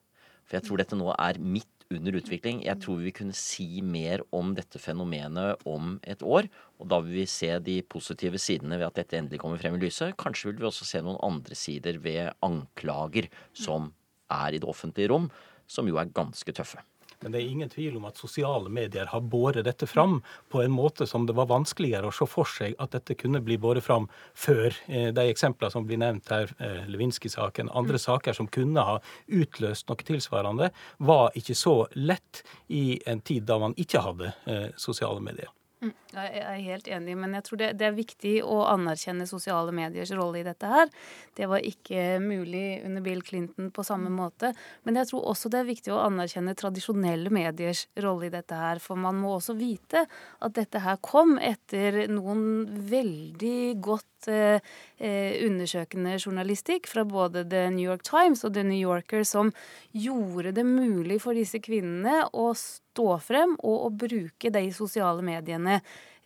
For 0.45 0.59
jeg 0.59 0.67
tror 0.67 0.81
dette 0.81 0.99
nå 0.99 1.07
er 1.15 1.39
midt 1.39 1.71
under 1.93 2.17
utvikling. 2.17 2.63
Jeg 2.65 2.81
tror 2.81 3.01
vi 3.03 3.13
kunne 3.15 3.35
si 3.37 3.81
mer 3.85 4.23
om 4.35 4.53
dette 4.57 4.81
fenomenet 4.81 5.61
om 5.69 5.97
et 6.03 6.23
år. 6.25 6.49
Og 6.81 6.89
da 6.91 6.99
vil 7.03 7.21
vi 7.21 7.27
se 7.29 7.51
de 7.63 7.77
positive 7.85 8.41
sidene 8.41 8.79
ved 8.79 8.87
at 8.89 8.97
dette 9.01 9.19
endelig 9.19 9.41
kommer 9.43 9.61
frem 9.61 9.77
i 9.77 9.83
lyset. 9.85 10.15
Kanskje 10.17 10.51
vil 10.51 10.63
vi 10.63 10.69
også 10.71 10.87
se 10.89 11.03
noen 11.05 11.21
andre 11.25 11.57
sider 11.57 12.01
ved 12.01 12.33
anklager 12.45 13.29
som 13.53 13.91
er 14.33 14.55
i 14.55 14.61
det 14.61 14.69
offentlige 14.69 15.11
rom, 15.13 15.29
som 15.69 15.87
jo 15.89 15.99
er 16.01 16.13
ganske 16.13 16.55
tøffe. 16.55 16.81
Men 17.25 17.33
det 17.33 17.39
er 17.41 17.49
ingen 17.49 17.69
tvil 17.73 17.95
om 17.97 18.03
at 18.05 18.19
sosiale 18.21 18.69
medier 18.69 19.09
har 19.09 19.23
båret 19.25 19.65
dette 19.65 19.87
fram 19.89 20.19
på 20.53 20.59
en 20.61 20.69
måte 20.69 21.07
som 21.09 21.23
det 21.25 21.33
var 21.33 21.49
vanskeligere 21.49 22.11
å 22.11 22.13
se 22.13 22.27
for 22.29 22.45
seg 22.45 22.75
at 22.77 22.93
dette 22.93 23.17
kunne 23.17 23.41
bli 23.41 23.57
båret 23.57 23.81
fram 23.81 24.05
før. 24.37 24.69
Eh, 24.85 25.09
de 25.09 25.25
eksemplene 25.31 25.73
som 25.73 25.87
blir 25.89 25.97
nevnt 26.03 26.29
her, 26.29 26.53
eh, 26.61 26.85
Lewinsky-saken, 26.85 27.73
andre 27.73 27.97
mm. 27.97 28.03
saker 28.05 28.37
som 28.37 28.45
kunne 28.45 28.85
ha 28.85 28.99
utløst 29.25 29.89
noe 29.89 30.05
tilsvarende, 30.05 30.69
var 31.01 31.33
ikke 31.33 31.57
så 31.57 31.79
lett 31.97 32.45
i 32.69 33.01
en 33.09 33.25
tid 33.25 33.49
da 33.49 33.57
man 33.57 33.73
ikke 33.73 34.05
hadde 34.05 34.29
eh, 34.45 34.69
sosiale 34.77 35.17
medier. 35.25 35.49
Mm. 35.85 35.93
Jeg 36.15 36.41
er 36.41 36.61
helt 36.65 36.89
enig, 36.97 37.15
men 37.19 37.35
jeg 37.37 37.45
tror 37.47 37.61
det, 37.61 37.69
det, 37.79 37.87
er 37.89 37.97
viktig 37.97 38.33
å 38.45 38.61
anerkjenne 38.71 39.27
sosiale 39.29 39.73
mediers 39.75 40.13
rolle 40.15 40.41
i 40.41 40.45
dette 40.47 40.69
her. 40.71 40.91
Det 41.37 41.49
var 41.51 41.65
ikke 41.65 42.17
mulig 42.23 42.81
under 42.85 43.05
Bill 43.05 43.21
Clinton 43.25 43.69
på 43.75 43.85
samme 43.85 44.11
mm. 44.11 44.17
måte. 44.17 44.53
Men 44.87 45.01
jeg 45.01 45.11
tror 45.11 45.29
også 45.33 45.51
det 45.53 45.61
er 45.61 45.69
viktig 45.69 45.93
å 45.93 46.01
anerkjenne 46.05 46.55
tradisjonelle 46.57 47.33
mediers 47.33 47.85
rolle 48.03 48.29
i 48.29 48.33
dette 48.33 48.59
her. 48.59 48.81
For 48.83 48.99
man 48.99 49.19
må 49.21 49.35
også 49.37 49.57
vite 49.59 50.05
at 50.07 50.57
dette 50.57 50.83
her 50.85 50.99
kom 51.05 51.37
etter 51.39 52.05
noen 52.11 52.65
veldig 52.89 53.59
godt 53.83 54.11
Eh, 54.27 54.59
eh, 54.97 55.45
undersøkende 55.45 56.17
journalistikk 56.17 56.87
fra 56.87 57.03
både 57.05 57.43
The 57.49 57.69
New 57.69 57.85
York 57.85 58.03
Times 58.03 58.43
og 58.43 58.53
The 58.53 58.63
New 58.63 58.79
Yorker 58.79 59.23
som 59.23 59.51
gjorde 59.91 60.51
det 60.55 60.65
mulig 60.65 61.19
for 61.21 61.37
disse 61.37 61.59
kvinnene 61.59 62.23
å 62.33 62.53
stå 62.55 62.84
frem 63.23 63.55
og 63.59 63.87
å 63.87 63.93
bruke 63.93 64.51
de 64.53 64.63
sosiale 64.73 65.23
mediene 65.25 65.81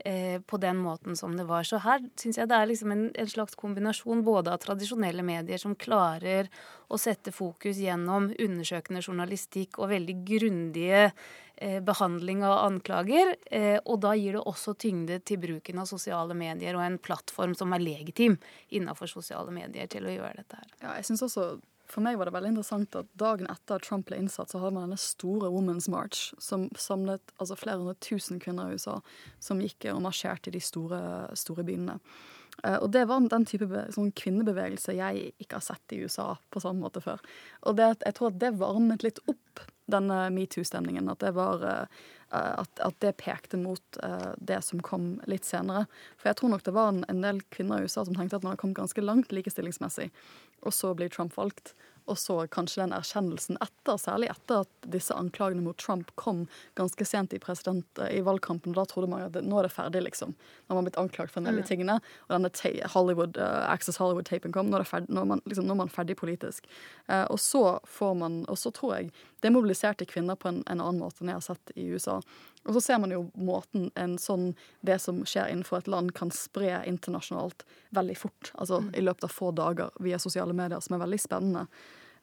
eh, 0.06 0.38
på 0.42 0.60
den 0.62 0.78
måten 0.84 1.18
som 1.18 1.36
det 1.38 1.48
var. 1.50 1.66
Så 1.68 1.82
her 1.84 2.04
syns 2.20 2.38
jeg 2.38 2.50
det 2.50 2.58
er 2.58 2.70
liksom 2.70 2.94
en, 2.96 3.06
en, 3.14 3.30
slags 3.30 3.58
kombinasjon 3.60 4.24
både 4.24 4.54
av 4.54 4.62
tradisjonelle 4.64 5.26
medier 5.26 5.62
som 5.62 5.76
klarer 5.76 6.50
å 6.90 6.98
sette 6.98 7.34
fokus 7.36 7.82
gjennom 7.82 8.32
undersøkende 8.38 9.04
journalistikk 9.06 9.82
og 9.82 9.94
veldig 9.94 10.18
grundige 10.30 11.10
Eh, 11.62 11.82
behandling 11.82 12.44
av 12.44 12.58
anklager. 12.58 13.36
Eh, 13.52 13.80
og 13.84 13.98
da 14.00 14.14
gir 14.16 14.38
det 14.38 14.44
også 14.48 14.78
tyngde 14.80 15.18
til 15.28 15.42
bruken 15.44 15.82
av 15.82 15.90
sosiale 15.90 16.38
medier 16.38 16.78
og 16.78 16.86
en 16.86 16.96
plattform 17.04 17.52
som 17.60 17.76
er 17.76 17.84
legitim 17.84 18.38
innenfor 18.72 19.12
sosiale 19.12 19.52
medier 19.52 19.90
til 19.92 20.08
å 20.08 20.14
gjøre 20.14 20.38
dette 20.40 20.56
her. 20.56 20.70
Ja, 20.80 20.94
jeg 20.96 21.10
synes 21.10 21.26
også 21.28 21.50
for 21.90 22.06
meg 22.06 22.20
var 22.20 22.30
det 22.30 22.36
veldig 22.36 22.52
interessant 22.54 22.96
at 23.00 23.08
dagen 23.18 23.50
etter 23.50 23.80
at 23.80 23.86
Trump 23.88 24.08
ble 24.10 24.20
innsatt, 24.22 24.52
så 24.52 24.62
hadde 24.62 24.76
man 24.76 24.88
denne 24.88 25.02
store 25.02 25.50
Women's 25.54 25.90
March 25.92 26.30
som 26.42 26.68
samlet 26.78 27.34
altså 27.38 27.58
flere 27.58 27.82
hundre 27.82 27.98
tusen 28.04 28.42
kvinner 28.42 28.70
i 28.70 28.78
USA 28.78 29.00
som 29.42 29.64
gikk 29.64 29.90
og 29.94 30.04
marsjerte 30.06 30.52
i 30.52 30.58
de 30.58 30.62
store, 30.64 31.02
store 31.40 31.66
byene. 31.66 31.98
Eh, 32.64 32.78
og 32.78 32.92
det 32.94 33.06
var 33.10 33.26
den 33.32 33.48
type 33.50 33.88
sånn 33.96 34.14
kvinnebevegelse 34.20 34.96
jeg 34.98 35.34
ikke 35.42 35.60
har 35.60 35.66
sett 35.66 35.96
i 35.96 36.02
USA 36.04 36.34
på 36.52 36.62
samme 36.64 36.84
måte 36.86 37.04
før. 37.04 37.22
Og 37.70 37.80
det, 37.80 37.94
jeg 38.06 38.18
tror 38.18 38.32
at 38.32 38.40
det 38.42 38.56
varmet 38.60 39.06
litt 39.06 39.22
opp 39.32 39.66
denne 39.90 40.30
metoo-stemningen. 40.34 41.10
At 41.10 41.24
uh, 41.24 41.86
at, 42.30 42.82
at, 42.86 42.98
det 43.02 43.16
pekte 43.18 43.58
mot 43.58 44.00
uh, 44.04 44.34
det 44.38 44.60
som 44.62 44.84
kom 44.86 45.16
litt 45.26 45.48
senere. 45.48 45.88
For 46.20 46.30
jeg 46.30 46.40
tror 46.40 46.54
nok 46.54 46.66
det 46.68 46.76
var 46.76 46.92
en, 46.94 47.24
del 47.24 47.42
kvinner 47.50 47.82
i 47.82 47.90
USA 47.90 48.06
som 48.06 48.14
tenkte 48.18 48.38
at 48.38 48.46
man 48.46 48.54
har 48.54 48.62
kommet 48.62 48.78
ganske 48.78 49.02
langt 49.02 49.34
likestillingsmessig, 49.34 50.12
og 50.62 50.76
så 50.76 50.94
blir 50.98 51.12
Trump 51.14 51.38
valgt. 51.38 51.74
Og 52.10 52.18
så 52.18 52.36
kanskje 52.50 52.82
den 52.82 52.94
erkjennelsen 52.96 53.60
etter, 53.62 53.98
særlig 54.02 54.32
etter 54.32 54.64
at 54.64 54.88
disse 54.90 55.14
anklagene 55.14 55.62
mot 55.62 55.78
Trump 55.78 56.10
kom 56.18 56.48
ganske 56.80 57.06
sent 57.06 57.36
i, 57.38 57.40
i 57.40 58.22
valgkampen. 58.26 58.74
Da 58.74 58.86
trodde 58.90 59.12
man 59.12 59.28
at 59.28 59.38
nå 59.46 59.60
er 59.60 59.68
det 59.68 59.74
ferdig, 59.76 60.02
liksom. 60.08 60.34
Når 60.34 60.74
man 60.74 60.82
har 60.82 60.88
blitt 60.88 61.02
anklaget 61.04 61.36
for 61.36 61.42
en 61.42 61.50
del 61.52 61.60
av 61.60 61.68
mm. 61.68 61.70
tingene. 61.70 62.00
Og 62.28 62.34
denne 62.34 62.88
Hollywood, 62.96 63.38
uh, 63.38 63.70
Access 63.70 64.02
Hollywood-tapen 64.02 64.56
kom. 64.56 64.72
Nå 64.72 64.80
er, 64.82 64.90
ferdig, 64.90 65.14
nå, 65.14 65.22
er 65.22 65.34
man, 65.36 65.44
liksom, 65.46 65.70
nå 65.70 65.76
er, 65.76 65.82
man, 65.84 65.94
ferdig 65.94 66.18
politisk. 66.18 66.70
Uh, 67.06 67.28
og 67.30 67.38
så 67.44 67.64
får 67.86 68.18
man 68.18 68.42
Og 68.50 68.58
så 68.58 68.74
tror 68.74 68.96
jeg 68.96 69.12
det 69.44 69.54
mobiliserte 69.54 70.08
kvinner 70.10 70.36
på 70.36 70.50
en, 70.50 70.64
en, 70.66 70.82
annen 70.82 71.00
måte 71.00 71.22
enn 71.22 71.30
jeg 71.32 71.40
har 71.40 71.46
sett 71.46 71.72
i 71.80 71.86
USA. 71.94 72.18
Og 72.70 72.76
så 72.78 72.84
ser 72.86 73.00
man 73.02 73.14
jo 73.14 73.24
måten 73.34 73.90
en 73.98 74.18
sånn 74.22 74.52
det 74.86 75.00
som 75.02 75.24
skjer 75.26 75.50
innenfor 75.50 75.82
et 75.82 75.90
land, 75.90 76.14
kan 76.16 76.30
spre 76.34 76.84
internasjonalt 76.90 77.66
veldig 77.98 78.18
fort. 78.20 78.52
Altså 78.54 78.84
mm. 78.86 78.92
i 78.94 79.06
løpet 79.08 79.26
av 79.26 79.34
få 79.34 79.50
dager 79.58 80.04
via 80.06 80.22
sosiale 80.22 80.54
medier, 80.54 80.84
som 80.86 80.96
er 80.96 81.04
veldig 81.08 81.22
spennende. 81.24 81.66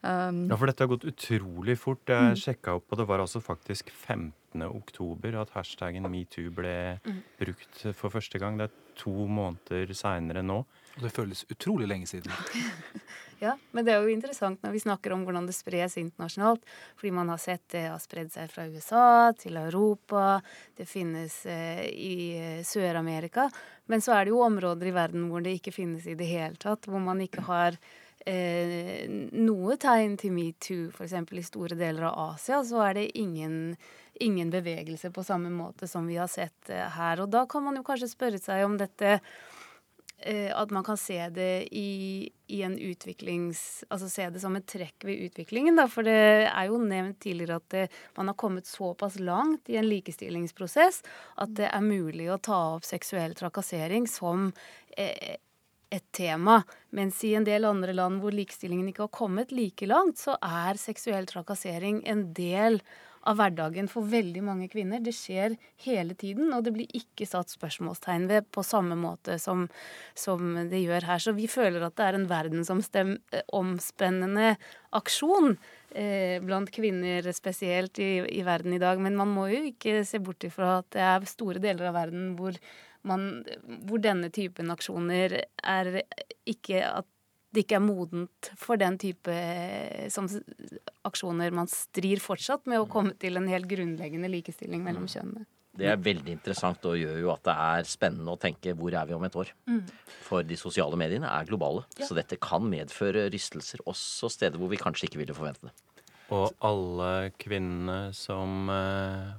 Um, 0.07 0.45
ja, 0.47 0.55
for 0.55 0.71
dette 0.71 0.85
har 0.85 0.93
gått 0.93 1.09
utrolig 1.09 1.75
fort. 1.83 2.05
Jeg 2.07 2.37
mm. 2.37 2.39
sjekka 2.39 2.77
opp, 2.79 2.87
og 2.93 3.01
det 3.01 3.09
var 3.11 3.25
altså 3.25 3.43
faktisk 3.43 3.91
15. 3.91 4.31
oktober 4.65 5.37
at 5.43 5.53
hashtaggen 5.53 6.09
metoo 6.11 6.51
ble 6.55 6.97
mm. 7.05 7.21
brukt 7.43 7.85
for 7.93 8.15
første 8.15 8.41
gang. 8.41 8.57
Det 8.57 8.71
er 8.71 8.83
to 8.97 9.13
måneder 9.29 9.93
seinere 9.97 10.43
nå. 10.47 10.63
Og 10.97 11.05
det 11.05 11.13
føles 11.13 11.45
utrolig 11.53 11.89
lenge 11.91 12.09
siden. 12.09 12.33
ja, 13.45 13.53
men 13.77 13.85
det 13.85 13.93
er 13.93 14.01
jo 14.01 14.15
interessant 14.15 14.63
når 14.65 14.73
vi 14.73 14.81
snakker 14.87 15.13
om 15.13 15.27
hvordan 15.27 15.49
det 15.49 15.57
spres 15.57 15.99
internasjonalt. 16.01 16.65
Fordi 16.97 17.13
man 17.19 17.33
har 17.35 17.43
sett 17.43 17.67
det 17.75 17.85
har 17.91 18.01
spredd 18.01 18.33
seg 18.33 18.49
fra 18.53 18.65
USA 18.73 19.35
til 19.37 19.61
Europa. 19.61 20.41
Det 20.77 20.89
finnes 20.89 21.43
eh, 21.51 21.85
i 21.93 22.17
eh, 22.41 22.65
Sør-Amerika. 22.65 23.51
Men 23.93 24.03
så 24.03 24.17
er 24.17 24.25
det 24.25 24.33
jo 24.35 24.43
områder 24.47 24.89
i 24.89 24.97
verden 24.97 25.29
hvor 25.31 25.45
det 25.45 25.59
ikke 25.59 25.77
finnes 25.77 26.09
i 26.09 26.17
det 26.19 26.31
hele 26.31 26.57
tatt. 26.57 26.89
Hvor 26.89 27.03
man 27.03 27.21
ikke 27.23 27.45
har 27.51 27.77
eh, 28.27 29.07
noe 29.39 29.77
tegn 29.81 30.17
til 30.21 30.35
metoo, 30.35 30.91
f.eks. 30.91 31.15
i 31.15 31.45
store 31.47 31.79
deler 31.79 32.09
av 32.11 32.35
Asia, 32.35 32.63
så 32.67 32.83
er 32.89 32.99
det 32.99 33.11
ingen, 33.19 33.77
ingen, 34.21 34.51
bevegelse 34.51 35.13
på 35.15 35.25
samme 35.27 35.53
måte 35.55 35.89
som 35.91 36.09
vi 36.11 36.19
har 36.21 36.31
sett 36.31 36.71
eh, 36.71 36.89
her. 36.99 37.23
Og 37.23 37.31
da 37.33 37.47
kan 37.51 37.65
man 37.67 37.79
jo 37.79 37.87
kanskje 37.87 38.11
spørre 38.11 38.43
seg 38.43 38.67
om 38.67 38.77
dette 38.81 39.19
eh, 40.19 40.51
At 40.51 40.75
man 40.75 40.85
kan 40.85 40.99
se 40.99 41.21
det 41.31 41.69
i, 41.71 42.29
i, 42.49 42.63
en 42.67 42.75
utviklings... 42.79 43.85
Altså 43.91 44.11
se 44.11 44.29
det 44.33 44.43
som 44.43 44.57
et 44.59 44.67
trekk 44.67 45.07
ved 45.07 45.29
utviklingen, 45.29 45.79
da. 45.79 45.87
For 45.93 46.07
det 46.07 46.51
er 46.51 46.67
jo 46.71 46.83
nevnt 46.83 47.21
tidligere 47.23 47.61
at 47.63 47.71
det, 47.75 47.87
man 48.19 48.33
har 48.33 48.39
kommet 48.41 48.67
såpass 48.67 49.21
langt 49.21 49.71
i 49.71 49.79
en 49.79 49.89
likestillingsprosess 49.89 51.03
at 51.45 51.57
det 51.59 51.71
er 51.71 51.85
mulig 51.85 52.31
å 52.33 52.43
ta 52.43 52.63
opp 52.75 52.89
seksuell 52.89 53.39
trakassering 53.39 54.11
som 54.11 54.51
eh, 54.97 55.37
et 55.91 56.07
tema. 56.17 56.61
Mens 56.97 57.23
i 57.25 57.35
en 57.39 57.47
del 57.47 57.67
andre 57.69 57.95
land 57.97 58.23
hvor 58.23 58.35
likestillingen 58.35 58.89
ikke 58.91 59.07
har 59.07 59.15
kommet 59.15 59.55
like 59.55 59.87
langt, 59.87 60.19
så 60.19 60.37
er 60.43 60.81
seksuell 60.81 61.29
trakassering 61.31 62.03
en 62.09 62.33
del 62.37 62.81
av 63.27 63.41
hverdagen 63.41 63.89
for 63.91 64.07
veldig 64.07 64.43
mange 64.47 64.69
kvinner. 64.71 65.01
Det 65.03 65.11
skjer 65.15 65.57
hele 65.87 66.15
tiden, 66.19 66.53
og 66.55 66.65
det 66.67 66.73
blir 66.77 66.97
ikke 66.97 67.27
satt 67.29 67.51
spørsmålstegn 67.53 68.29
ved 68.31 68.43
på 68.55 68.63
samme 68.67 68.97
måte 68.99 69.39
som, 69.43 69.69
som 70.15 70.69
det 70.71 70.81
gjør 70.85 71.03
her. 71.11 71.21
Så 71.23 71.33
vi 71.37 71.47
føler 71.51 71.83
at 71.87 71.97
det 71.99 72.05
er 72.07 72.15
en 72.19 72.31
verdensomspennende 72.31 74.49
aksjon 74.97 75.49
eh, 75.91 76.37
blant 76.45 76.71
kvinner 76.75 77.33
spesielt 77.37 77.99
i, 77.99 78.11
i, 78.31 78.43
verden 78.47 78.73
i 78.77 78.83
dag. 78.83 78.97
Men 79.03 79.19
man 79.19 79.31
må 79.35 79.45
jo 79.53 79.61
ikke 79.73 79.93
se 80.07 80.19
bort 80.23 80.45
ifra 80.47 80.69
at 80.81 80.89
det 80.95 81.03
er 81.03 81.31
store 81.31 81.61
deler 81.63 81.85
av 81.91 81.99
verden 81.99 82.23
hvor 82.39 82.55
man, 83.09 83.45
hvor 83.89 84.03
denne 84.03 84.31
typen 84.35 84.73
aksjoner 84.75 85.41
er 85.63 85.93
ikke 86.47 86.83
at 86.87 87.09
det 87.57 87.65
ikke 87.65 87.79
er 87.79 87.85
modent 87.85 88.51
for 88.61 88.77
den 88.77 88.99
type 89.01 89.33
eh, 89.33 90.07
som, 90.13 90.29
aksjoner. 91.09 91.55
Man 91.57 91.71
strir 91.73 92.21
fortsatt 92.21 92.67
med 92.69 92.83
å 92.83 92.89
komme 92.91 93.15
til 93.17 93.39
en 93.41 93.49
helt 93.49 93.69
grunnleggende 93.71 94.29
likestilling 94.29 94.83
mellom 94.85 95.07
mm. 95.07 95.13
kjønnene. 95.15 95.47
Det 95.77 95.89
er 95.93 96.01
veldig 96.01 96.33
interessant 96.33 96.85
og 96.89 96.97
gjør 96.97 97.19
jo 97.21 97.33
at 97.35 97.43
det 97.45 97.55
er 97.67 97.89
spennende 97.89 98.33
å 98.33 98.41
tenke 98.41 98.73
hvor 98.77 98.95
er 98.97 99.09
vi 99.09 99.17
om 99.17 99.25
et 99.29 99.35
år. 99.37 99.51
Mm. 99.69 99.83
For 100.25 100.47
de 100.47 100.57
sosiale 100.57 100.97
mediene 101.01 101.29
er 101.29 101.49
globale, 101.49 101.85
ja. 101.99 102.09
så 102.09 102.17
dette 102.17 102.39
kan 102.41 102.65
medføre 102.69 103.27
rystelser 103.33 103.85
også 103.85 104.31
steder 104.33 104.61
hvor 104.61 104.73
vi 104.73 104.81
kanskje 104.81 105.11
ikke 105.11 105.21
ville 105.21 105.37
forvente 105.37 105.69
det. 105.69 105.75
Og 106.35 106.49
alle 106.65 107.31
kvinnene 107.39 108.11
som 108.17 108.73
uh, 108.73 109.37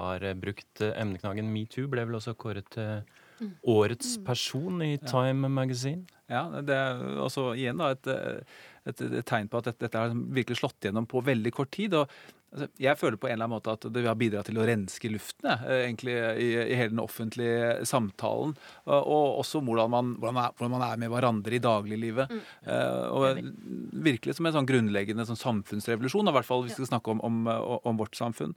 har 0.00 0.24
eh, 0.26 0.36
brukt 0.38 0.82
eh, 0.84 0.94
emneknaggen 1.00 1.52
metoo, 1.52 1.90
ble 1.90 2.06
vel 2.08 2.18
også 2.20 2.36
kåret 2.40 2.68
til 2.74 3.04
mm. 3.40 3.54
årets 3.74 4.16
mm. 4.18 4.26
person 4.26 4.82
i 4.86 4.96
Time 5.04 5.52
Magazine. 5.52 6.06
Ja, 6.30 6.46
det 6.62 6.76
er 6.76 7.00
også 7.24 7.50
igjen 7.58 7.80
da 7.80 7.92
et, 7.96 8.10
eh, 8.10 8.60
et, 8.88 9.00
et 9.08 9.24
tegn 9.26 9.50
på 9.50 9.60
at 9.60 9.72
dette, 9.72 9.86
dette 9.86 10.04
har 10.04 10.12
virkelig 10.14 10.60
slått 10.60 10.86
gjennom 10.86 11.08
på 11.10 11.24
veldig 11.26 11.52
kort 11.56 11.72
tid. 11.74 11.96
og 11.98 12.12
altså, 12.52 12.68
Jeg 12.78 13.00
føler 13.00 13.18
på 13.18 13.28
en 13.28 13.34
eller 13.34 13.48
annen 13.48 13.56
måte 13.56 13.74
at 13.74 13.88
det 13.90 14.04
har 14.06 14.18
bidratt 14.20 14.46
til 14.50 14.60
å 14.62 14.68
renske 14.68 15.10
luften 15.10 15.50
egentlig 15.50 16.14
i, 16.14 16.52
i, 16.60 16.76
hele 16.78 16.94
den 16.94 17.02
offentlige 17.02 17.80
samtalen. 17.90 18.54
Og 18.86 19.40
også 19.42 19.64
hvordan 19.66 19.90
man, 19.90 20.14
hvordan 20.20 20.38
man, 20.38 20.46
er, 20.46 20.54
hvordan 20.54 20.76
man 20.76 20.86
er, 20.86 21.02
med 21.02 21.12
hverandre 21.16 21.58
i 21.58 21.62
dagliglivet. 21.66 22.30
Mm. 22.30 22.46
og 23.10 23.42
Virkelig 24.06 24.38
som 24.38 24.46
en 24.46 24.54
sånn 24.60 24.70
grunnleggende 24.70 25.26
sånn 25.26 25.42
samfunnsrevolusjon, 25.42 26.30
i 26.30 26.38
hvert 26.38 26.46
fall 26.46 26.62
hvis 26.62 26.78
vi 26.78 26.84
skal 26.84 26.94
snakke 26.94 27.16
om, 27.16 27.26
om, 27.26 27.42
om 27.82 28.00
vårt 28.00 28.14
samfunn. 28.18 28.54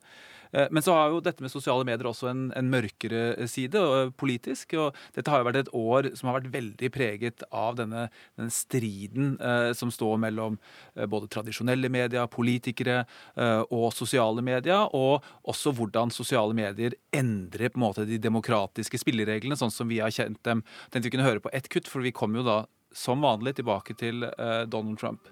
Eh, 0.53 0.67
men 0.71 0.85
så 0.85 0.95
har 0.95 1.11
jo 1.11 1.21
dette 1.23 1.43
med 1.43 1.51
sosiale 1.51 1.85
medier 1.87 2.09
også 2.09 2.29
en, 2.31 2.45
en 2.57 2.69
mørkere 2.71 3.47
side 3.49 3.79
og 3.79 4.13
politisk. 4.19 4.75
og 4.79 4.97
Dette 5.15 5.33
har 5.33 5.41
jo 5.41 5.49
vært 5.49 5.61
et 5.63 5.73
år 5.77 6.11
som 6.17 6.29
har 6.29 6.39
vært 6.39 6.53
veldig 6.53 6.91
preget 6.93 7.45
av 7.49 7.77
denne, 7.79 8.07
denne 8.37 8.53
striden 8.53 9.33
eh, 9.41 9.71
som 9.77 9.91
står 9.93 10.19
mellom 10.23 10.59
eh, 10.95 11.07
både 11.09 11.31
tradisjonelle 11.33 11.91
medier, 11.93 12.29
politikere 12.31 13.01
eh, 13.03 13.63
og 13.69 13.89
sosiale 13.95 14.43
medier, 14.45 14.87
og 14.93 15.25
også 15.49 15.73
hvordan 15.75 16.13
sosiale 16.13 16.55
medier 16.57 16.95
endrer 17.13 17.73
på 17.73 17.79
en 17.81 17.87
måte 17.87 18.07
de 18.09 18.21
demokratiske 18.21 19.01
spillereglene, 19.01 19.57
sånn 19.59 19.73
som 19.73 19.89
vi 19.91 20.01
har 20.03 20.13
kjent 20.13 20.41
dem. 20.47 20.63
Tenkte 20.89 21.09
vi 21.09 21.17
kunne 21.17 21.27
høre 21.27 21.43
på 21.43 21.51
ett 21.53 21.69
kutt, 21.71 21.89
for 21.89 22.05
vi 22.05 22.13
kommer 22.15 22.41
jo 22.41 22.47
da 22.47 22.57
som 22.93 23.21
vanlig 23.21 23.55
tilbake 23.57 23.95
til 23.97 24.23
eh, 24.23 24.61
Donald 24.69 24.99
Trump. 24.99 25.27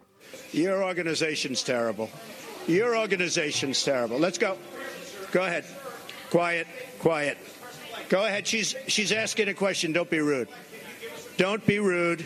Your 0.53 0.83
organization's 0.83 1.63
terrible. 1.63 2.09
Your 2.67 2.95
organization's 2.95 3.83
terrible. 3.83 4.19
Let's 4.19 4.37
go. 4.37 4.57
Go 5.31 5.43
ahead. 5.43 5.65
Quiet, 6.29 6.67
quiet. 6.99 7.37
Go 8.09 8.25
ahead. 8.25 8.47
She's 8.47 8.75
she's 8.87 9.11
asking 9.11 9.47
a 9.49 9.53
question. 9.53 9.93
Don't 9.93 10.09
be 10.09 10.19
rude. 10.19 10.47
Don't 11.37 11.65
be 11.65 11.79
rude. 11.79 12.23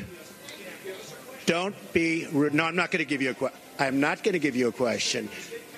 Don't 1.45 1.75
be 1.93 2.27
rude. 2.33 2.53
No, 2.53 2.65
I'm 2.65 2.75
not 2.75 2.91
going 2.91 3.05
to 3.05 3.09
give 3.09 3.21
you 3.21 3.31
a 3.31 3.33
question. 3.33 3.59
I'm 3.79 3.99
not 3.99 4.23
going 4.23 4.33
to 4.33 4.39
give 4.39 4.55
you 4.55 4.67
a 4.67 4.71
question. 4.71 5.29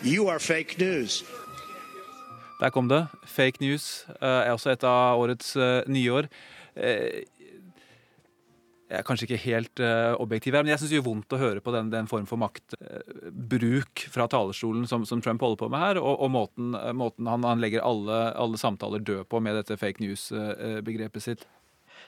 You 0.01 0.29
are 0.29 0.39
fake 0.39 0.79
news. 0.79 1.23
Der 2.59 2.69
kom 2.69 2.89
det. 2.89 3.07
Fake 3.25 3.61
news 3.61 4.05
uh, 4.09 4.27
er 4.27 4.51
også 4.51 4.69
et 4.69 4.83
av 4.83 5.19
årets 5.19 5.55
uh, 5.55 5.81
nyår. 5.87 6.25
Jeg 8.87 9.01
er 9.01 9.03
kanskje 9.03 9.25
ikke 9.27 9.41
helt 9.43 9.81
uh, 9.83 10.15
objektiv 10.15 10.55
her, 10.55 10.63
men 10.63 10.71
jeg 10.71 10.79
syns 10.79 10.93
det 10.93 10.95
gjør 11.01 11.09
vondt 11.09 11.33
å 11.35 11.41
høre 11.41 11.63
på 11.63 11.73
den, 11.75 11.89
den 11.91 12.07
form 12.07 12.23
for 12.29 12.39
maktbruk 12.39 14.03
uh, 14.05 14.11
fra 14.13 14.29
talerstolen 14.31 14.87
som, 14.87 15.03
som, 15.07 15.19
Trump 15.23 15.43
holder 15.43 15.59
på 15.59 15.67
med 15.73 15.83
her, 15.83 15.99
og, 15.99 16.13
og 16.23 16.31
måten, 16.31 16.71
uh, 16.71 16.93
måten 16.95 17.27
han, 17.27 17.43
han, 17.43 17.59
legger 17.59 17.83
alle, 17.83 18.21
alle, 18.39 18.59
samtaler 18.59 19.03
død 19.03 19.27
på 19.27 19.43
med 19.43 19.59
dette 19.59 19.75
fake 19.81 19.99
news-begrepet 20.03 21.25
sitt. 21.25 21.43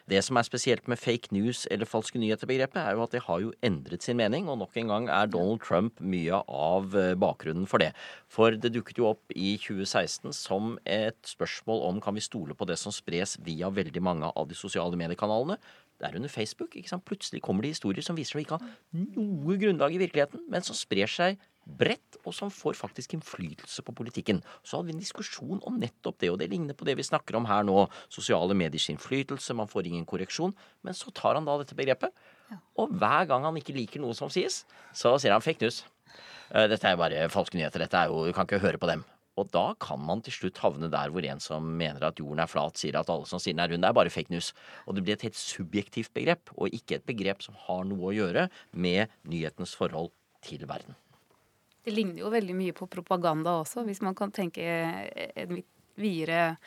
Det 0.09 0.21
som 0.23 0.39
er 0.39 0.45
spesielt 0.47 0.87
med 0.87 1.01
fake 1.01 1.33
news 1.35 1.65
eller 1.73 1.89
falske 1.89 2.21
nyheter-begrepet, 2.21 2.79
er 2.79 2.95
jo 2.95 3.03
at 3.03 3.11
det 3.11 3.25
har 3.25 3.43
jo 3.43 3.51
endret 3.65 4.05
sin 4.05 4.17
mening, 4.21 4.47
og 4.47 4.61
nok 4.61 4.79
en 4.79 4.93
gang 4.93 5.09
er 5.11 5.27
Donald 5.29 5.59
Trump 5.65 5.99
mye 5.99 6.39
av 6.47 6.95
bakgrunnen 7.19 7.67
for 7.69 7.83
det. 7.83 7.91
For 8.31 8.55
det 8.55 8.71
dukket 8.77 9.01
jo 9.01 9.09
opp 9.11 9.35
i 9.35 9.57
2016 9.59 10.31
som 10.37 10.77
et 10.87 11.19
spørsmål 11.27 11.83
om 11.89 12.01
kan 12.05 12.15
vi 12.15 12.23
stole 12.23 12.55
på 12.55 12.69
det 12.69 12.79
som 12.79 12.95
spres 12.95 13.35
via 13.43 13.69
veldig 13.73 14.05
mange 14.05 14.31
av 14.31 14.47
de 14.49 14.57
sosiale 14.57 14.97
mediekanalene, 14.97 15.59
det 15.99 16.07
er 16.07 16.15
under 16.15 16.31
Facebook. 16.31 16.75
ikke 16.75 16.89
sant? 16.89 17.05
Plutselig 17.05 17.41
kommer 17.43 17.65
det 17.65 17.73
historier 17.73 18.05
som 18.05 18.15
viser 18.15 18.37
seg 18.37 18.41
å 18.41 18.45
ikke 18.45 18.59
ha 18.59 19.05
noe 19.19 19.57
grunnlag 19.59 19.95
i 19.95 19.99
virkeligheten, 20.01 20.45
men 20.51 20.63
som 20.63 20.77
sprer 20.77 21.11
seg 21.11 21.39
bredt, 21.69 22.17
og 22.25 22.33
som 22.33 22.49
får 22.53 22.77
faktisk 22.79 23.13
innflytelse 23.13 23.83
på 23.85 23.93
politikken. 23.93 24.39
Så 24.63 24.77
hadde 24.77 24.89
vi 24.89 24.95
en 24.95 25.03
diskusjon 25.03 25.61
om 25.67 25.77
nettopp 25.81 26.17
det, 26.23 26.31
og 26.31 26.39
det 26.41 26.49
ligner 26.49 26.77
på 26.77 26.87
det 26.87 26.95
vi 26.97 27.05
snakker 27.05 27.37
om 27.37 27.45
her 27.49 27.67
nå. 27.67 27.83
Sosiale 28.09 28.55
mediers 28.57 28.87
innflytelse, 28.93 29.53
man 29.57 29.69
får 29.69 29.91
ingen 29.91 30.07
korreksjon. 30.09 30.55
Men 30.87 30.97
så 30.97 31.13
tar 31.13 31.37
han 31.37 31.45
da 31.45 31.59
dette 31.61 31.77
begrepet, 31.77 32.15
og 32.79 32.95
hver 32.97 33.29
gang 33.29 33.45
han 33.45 33.59
ikke 33.59 33.75
liker 33.75 34.01
noe 34.01 34.17
som 34.17 34.31
sies, 34.33 34.63
så 34.95 35.13
sier 35.21 35.35
han 35.35 35.45
fake 35.45 35.61
news. 35.61 35.83
Eh, 36.49 36.65
dette 36.71 36.87
er 36.87 36.95
jo 36.95 37.03
bare 37.03 37.29
falske 37.29 37.59
nyheter. 37.59 37.85
Dette 37.85 37.97
er 37.97 38.09
jo, 38.09 38.25
Du 38.25 38.33
kan 38.33 38.47
ikke 38.47 38.63
høre 38.63 38.81
på 38.81 38.89
dem. 38.89 39.05
Og 39.39 39.49
da 39.53 39.65
kan 39.79 40.01
man 40.03 40.23
til 40.25 40.35
slutt 40.35 40.59
havne 40.63 40.89
der 40.91 41.13
hvor 41.13 41.25
en 41.25 41.41
som 41.43 41.67
mener 41.79 42.09
at 42.09 42.19
jorden 42.19 42.43
er 42.43 42.51
flat, 42.51 42.79
sier 42.79 42.99
at 42.99 43.11
alle 43.11 43.27
som 43.29 43.41
sier 43.41 43.55
den 43.55 43.63
er 43.63 43.71
rund, 43.73 43.87
er 43.87 43.95
bare 43.95 44.13
fake 44.13 44.33
news. 44.33 44.51
Og 44.85 44.97
det 44.97 45.05
blir 45.05 45.15
et 45.15 45.27
helt 45.29 45.39
subjektivt 45.39 46.11
begrep, 46.15 46.51
og 46.57 46.75
ikke 46.75 46.99
et 46.99 47.07
begrep 47.07 47.45
som 47.45 47.57
har 47.67 47.85
noe 47.87 48.11
å 48.11 48.15
gjøre 48.15 48.49
med 48.71 49.07
nyhetens 49.29 49.75
forhold 49.79 50.11
til 50.45 50.65
verden. 50.69 50.97
Det 51.85 51.95
ligner 51.95 52.21
jo 52.21 52.31
veldig 52.33 52.55
mye 52.57 52.75
på 52.75 52.89
propaganda 52.91 53.59
også, 53.63 53.85
hvis 53.87 54.03
man 54.05 54.17
kan 54.17 54.33
tenke 54.35 54.61
en 54.61 55.61
videre 55.99 56.57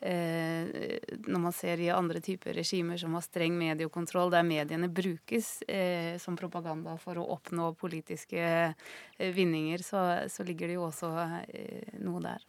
Når 0.00 1.40
man 1.40 1.54
ser 1.56 1.80
i 1.80 1.88
andre 1.90 2.20
typer 2.20 2.54
regimer 2.54 2.98
som 3.00 3.14
har 3.16 3.24
streng 3.24 3.56
mediekontroll, 3.58 4.30
der 4.30 4.44
mediene 4.46 4.88
brukes 4.92 5.62
eh, 5.62 6.18
som 6.22 6.36
propaganda 6.36 6.96
for 7.00 7.18
å 7.18 7.24
oppnå 7.36 7.72
politiske 7.80 8.42
eh, 8.42 9.32
vinninger, 9.32 9.82
så, 9.82 10.02
så, 10.28 10.44
ligger 10.44 10.68
det 10.68 10.78
jo 10.78 10.86
også 10.88 11.12
eh, 11.48 11.96
noe 12.04 12.22
der. 12.24 12.44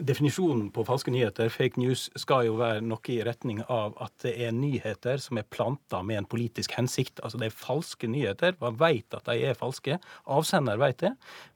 Definisjonen 0.00 0.70
på 0.72 0.86
falske 0.88 1.12
nyheter, 1.12 1.50
fake 1.52 1.76
news, 1.76 2.06
skal 2.16 2.46
jo 2.46 2.54
være 2.56 2.80
noe 2.80 3.12
i 3.12 3.18
retning 3.26 3.58
av 3.68 3.92
at 4.00 4.14
det 4.24 4.32
er 4.40 4.54
nyheter 4.56 5.20
som 5.20 5.36
er 5.36 5.44
planta 5.52 6.00
med 6.06 6.22
en 6.22 6.28
politisk 6.32 6.72
hensikt. 6.78 7.20
Altså 7.20 7.36
det 7.40 7.50
er 7.50 7.56
falske 7.56 8.08
nyheter. 8.08 8.56
Man 8.62 8.78
vet 8.80 9.12
at 9.12 9.28
de 9.28 9.36
er 9.50 9.58
falske. 9.58 9.98
Avsender 10.24 10.80
vet 10.80 11.02
det. 11.04 11.10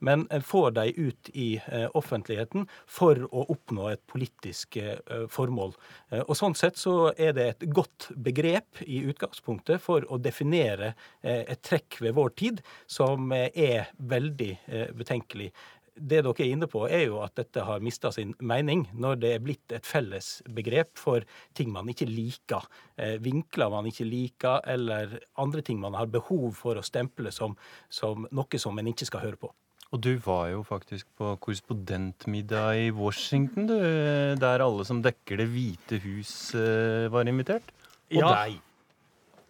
Men 0.05 0.27
får 0.45 0.75
de 0.77 0.85
ut 0.99 1.31
i 1.33 1.47
eh, 1.65 1.87
offentligheten 1.97 2.67
for 2.85 3.23
å 3.31 3.47
oppnå 3.55 3.89
et 3.95 4.05
politisk 4.13 4.77
eh, 4.83 5.01
formål. 5.33 5.73
Eh, 6.13 6.21
og 6.27 6.37
Sånn 6.37 6.59
sett 6.59 6.77
så 6.77 7.15
er 7.17 7.33
det 7.39 7.49
et 7.55 7.67
godt 7.73 8.11
begrep 8.21 8.83
i 8.85 9.01
utgangspunktet 9.09 9.81
for 9.81 10.05
å 10.13 10.21
definere 10.21 10.93
et 11.25 11.63
trekk 11.65 11.97
ved 12.05 12.13
vår 12.19 12.35
tid 12.37 12.61
som 12.91 13.33
er 13.33 13.89
veldig 13.97 14.51
betenkelig 14.99 15.49
det 15.97 16.23
dere 16.23 16.45
er 16.45 16.53
inne 16.53 16.69
på, 16.71 16.85
er 16.89 17.07
jo 17.09 17.21
at 17.25 17.35
dette 17.39 17.65
har 17.65 17.85
mista 17.85 18.13
sin 18.15 18.35
mening 18.45 18.87
når 18.95 19.21
det 19.23 19.33
er 19.35 19.45
blitt 19.45 19.75
et 19.75 19.87
felles 19.87 20.41
begrep 20.53 20.97
for 21.01 21.25
ting 21.57 21.73
man 21.73 21.89
ikke 21.93 22.09
liker. 22.09 22.67
Eh, 23.01 23.17
vinkler 23.23 23.73
man 23.73 23.89
ikke 23.89 24.07
liker, 24.09 24.61
eller 24.69 25.19
andre 25.41 25.65
ting 25.67 25.81
man 25.83 25.97
har 25.99 26.11
behov 26.13 26.53
for 26.59 26.79
å 26.79 26.85
stemple 26.85 27.33
som, 27.35 27.57
som 27.89 28.29
noe 28.31 28.61
som 28.61 28.79
en 28.79 28.93
ikke 28.93 29.09
skal 29.09 29.25
høre 29.25 29.41
på. 29.41 29.53
Og 29.95 30.03
du 30.03 30.17
var 30.19 30.49
jo 30.51 30.65
faktisk 30.67 31.07
på 31.19 31.31
korrespondentmiddag 31.41 32.89
i 32.89 32.93
Washington, 32.95 33.69
du, 33.71 33.77
der 34.41 34.65
alle 34.65 34.85
som 34.85 34.99
dekker 35.05 35.39
Det 35.39 35.47
hvite 35.53 36.01
hus 36.03 36.33
eh, 36.59 37.07
var 37.13 37.29
invitert? 37.31 37.71
Og 38.11 38.21
ja. 38.21 38.33
deg. 38.35 38.63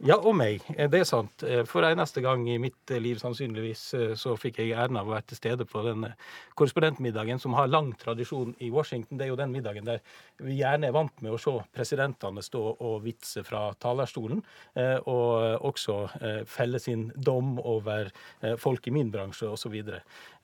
Ja, 0.05 0.19
og 0.21 0.35
meg. 0.37 0.61
Eh, 0.75 0.91
det 0.93 0.99
er 1.01 1.07
sant. 1.09 1.41
Eh, 1.41 1.63
for 1.65 1.87
eneste 1.89 2.21
gang 2.21 2.43
i 2.53 2.59
mitt 2.61 2.91
eh, 2.93 3.01
liv 3.01 3.17
sannsynligvis 3.17 3.85
så 4.21 4.35
fikk 4.37 4.59
jeg 4.61 4.75
æren 4.77 4.99
av 5.01 5.09
å 5.09 5.15
være 5.15 5.31
til 5.31 5.39
stede 5.39 5.65
på 5.65 5.81
den 5.87 6.05
korrespondentmiddagen 6.53 7.41
som 7.41 7.57
har 7.57 7.71
lang 7.73 7.95
tradisjon 7.97 8.53
i 8.61 8.69
Washington. 8.75 9.17
Det 9.17 9.25
er 9.25 9.31
jo 9.31 9.39
den 9.41 9.55
middagen 9.55 9.89
der 9.89 10.03
vi 10.45 10.59
gjerne 10.59 10.91
er 10.91 10.93
vant 10.93 11.25
med 11.25 11.33
å 11.33 11.41
se 11.41 11.55
presidentene 11.73 12.45
stå 12.45 12.61
og 12.75 12.99
vitse 13.07 13.41
fra 13.47 13.71
talerstolen, 13.81 14.43
og 15.09 15.65
også 15.65 15.95
felle 16.49 16.81
sin 16.83 17.07
dom 17.17 17.55
over 17.57 18.11
folk 18.61 18.89
i 18.89 18.93
min 18.93 19.09
bransje 19.13 19.49
osv. 19.49 19.77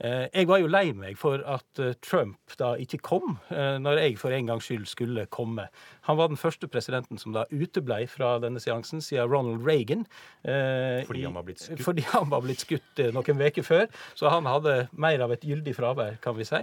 Jeg 0.00 0.48
var 0.48 0.62
jo 0.62 0.70
lei 0.72 0.86
meg 0.96 1.20
for 1.20 1.44
at 1.44 1.82
Trump 2.00 2.57
da 2.61 2.72
ikke 2.80 3.03
kom 3.05 3.36
når 3.53 4.00
jeg 4.00 4.16
for 4.20 4.32
en 4.32 4.48
gangs 4.48 4.70
skyld 4.70 4.88
skulle 4.88 5.28
komme. 5.32 5.68
Han 6.09 6.18
var 6.18 6.32
den 6.32 6.40
første 6.40 6.68
presidenten 6.70 7.20
som 7.20 7.34
da 7.34 7.44
uteblei 7.50 8.05
fra 8.11 8.34
denne 8.42 8.62
seansen 8.62 9.03
siden 9.05 9.30
Ronald 9.30 9.66
Reagan. 9.66 10.07
Eh, 10.42 11.05
fordi 11.07 11.24
han 11.26 11.36
var 11.36 11.46
blitt 11.46 11.62
skutt? 11.62 11.84
Fordi 11.86 12.07
han 12.11 12.30
var 12.32 12.42
blitt 12.46 12.64
skutt 12.64 13.03
eh, 13.03 13.12
noen 13.14 13.46
uker 13.46 13.66
før. 13.66 13.86
Så 14.18 14.32
han 14.32 14.48
hadde 14.50 14.86
mer 14.92 15.22
av 15.22 15.34
et 15.34 15.46
gyldig 15.46 15.76
fravær, 15.78 16.18
kan 16.24 16.36
vi 16.38 16.48
si. 16.48 16.62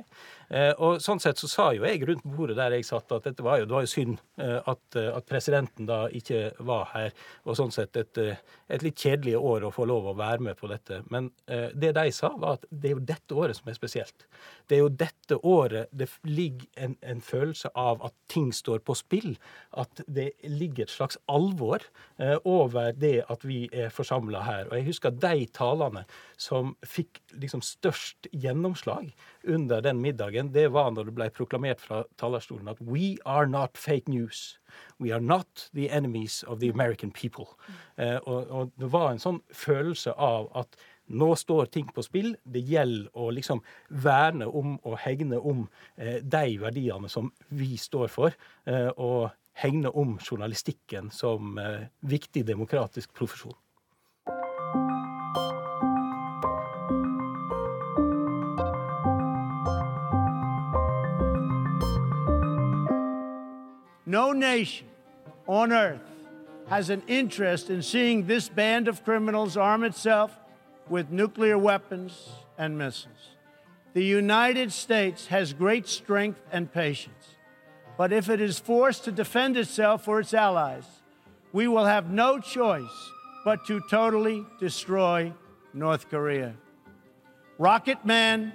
Eh, 0.49 0.71
og 0.81 0.97
sånn 1.03 1.19
sett 1.21 1.37
så 1.37 1.47
sa 1.49 1.67
jo 1.77 1.83
jeg 1.85 2.01
rundt 2.09 2.25
bordet 2.25 2.55
der 2.57 2.73
jeg 2.73 2.87
satt, 2.87 3.11
at 3.13 3.27
dette 3.27 3.43
var 3.45 3.59
jo, 3.61 3.67
det 3.69 3.75
var 3.75 3.83
jo 3.85 3.91
synd 3.91 4.15
eh, 4.41 4.57
at, 4.57 4.81
eh, 4.97 5.11
at, 5.13 5.27
presidenten 5.29 5.85
da 5.85 5.99
ikke 6.15 6.55
var 6.65 6.87
her. 6.95 7.13
Og 7.45 7.57
sånn 7.59 7.73
sett 7.73 7.99
et, 7.99 8.17
et, 8.17 8.85
litt 8.85 8.97
kjedelig 8.97 9.35
år 9.37 9.67
å 9.67 9.73
få 9.73 9.85
lov 9.89 10.09
å 10.09 10.15
være 10.17 10.47
med 10.49 10.57
på 10.57 10.69
dette. 10.71 11.03
Men 11.13 11.29
det 11.45 11.91
de 11.93 12.05
sa, 12.15 12.31
var 12.41 12.57
at 12.57 12.65
det 12.69 12.89
er 12.89 12.95
jo 12.95 13.03
dette 13.11 13.37
året 13.37 13.59
som 13.59 13.69
er 13.69 13.77
spesielt. 13.77 14.25
Det 14.65 14.77
er 14.77 14.81
jo 14.81 14.89
dette 14.89 15.37
året 15.45 15.91
det 15.93 16.09
ligger 16.25 16.65
en, 16.81 16.95
en 17.05 17.21
følelse 17.21 17.69
av 17.77 18.01
at 18.07 18.15
ting 18.31 18.49
står 18.55 18.81
på 18.85 18.97
spill. 18.97 19.28
At 19.77 20.01
det 20.07 20.31
ligger 20.43 20.87
et 20.87 20.93
slags 20.93 21.19
alvor 21.29 21.83
over 22.43 22.91
det 22.97 23.23
at 23.29 23.45
vi 23.45 23.67
er 23.73 23.91
forsamla 23.93 24.41
her. 24.45 24.69
Og 24.69 24.79
jeg 24.79 24.87
husker 24.89 25.13
de 25.13 25.45
talene 25.55 26.05
som 26.39 26.73
fikk 26.85 27.21
liksom 27.31 27.61
størst 27.65 28.29
gjennomslag 28.31 29.11
under 29.47 29.81
den 29.85 30.01
middagen, 30.01 30.53
det 30.53 30.69
var 30.73 30.91
når 30.91 31.09
det 31.09 31.15
ble 31.17 31.29
proklamert 31.35 31.81
fra 31.83 32.03
talerstolen 32.19 32.71
at 32.71 32.81
we 32.81 33.17
are 33.25 33.47
not 33.47 33.77
fake 33.77 34.07
news. 34.07 34.59
We 34.99 35.11
are 35.11 35.21
not 35.21 35.69
the 35.73 35.89
enemies 35.89 36.43
of 36.43 36.59
the 36.59 36.69
American 36.69 37.11
people. 37.11 37.45
Eh, 37.97 38.17
og, 38.23 38.47
og, 38.49 38.71
det 38.79 38.91
var 38.91 39.11
en 39.11 39.21
sånn 39.21 39.41
følelse 39.51 40.13
av 40.13 40.49
at 40.57 40.77
nå 41.09 41.35
står 41.35 41.65
ting 41.65 41.89
på 41.93 42.03
spill. 42.05 42.35
Det 42.43 42.61
gjelder 42.65 43.09
å 43.17 43.29
liksom 43.33 43.61
verne 43.89 44.47
om 44.47 44.77
og 44.83 44.99
hegne 45.03 45.39
om 45.39 45.65
eh, 45.97 46.21
de 46.21 46.57
verdiene 46.61 47.09
som 47.09 47.31
vi 47.49 47.75
står 47.77 48.07
for. 48.13 48.35
Eh, 48.69 48.89
og 48.97 49.29
hegne 49.59 49.89
om 49.89 50.17
journalistikken 50.21 51.09
som 51.11 51.57
eh, 51.57 51.89
viktig 52.01 52.45
demokratisk 52.47 53.13
profesjon. 53.13 53.57
No 64.09 64.31
nation 64.33 64.87
on 65.45 65.71
earth 65.71 66.01
has 66.67 66.89
an 66.89 67.03
interest 67.07 67.69
in 67.69 67.83
seeing 67.83 68.25
this 68.25 68.49
band 68.49 68.87
of 68.87 69.03
criminals 69.05 69.55
arm 69.55 69.83
itself 69.83 70.31
with 70.89 71.11
nuclear 71.11 71.57
weapons 71.57 72.29
and 72.57 72.77
missiles. 72.77 73.35
The 73.93 74.03
United 74.03 74.71
States 74.71 75.27
has 75.27 75.53
great 75.53 75.87
strength 75.87 76.41
and 76.51 76.71
patience. 76.71 77.35
But 77.97 78.13
if 78.13 78.29
it 78.29 78.39
is 78.39 78.59
forced 78.59 79.03
to 79.05 79.11
defend 79.11 79.57
itself 79.57 80.07
or 80.07 80.19
its 80.21 80.33
allies, 80.33 80.85
we 81.51 81.67
will 81.67 81.85
have 81.85 82.09
no 82.09 82.39
choice 82.39 83.11
but 83.43 83.65
to 83.65 83.81
totally 83.89 84.45
destroy 84.59 85.33
North 85.73 86.09
Korea. 86.09 86.55
Rocket 87.57 88.05
Man 88.05 88.53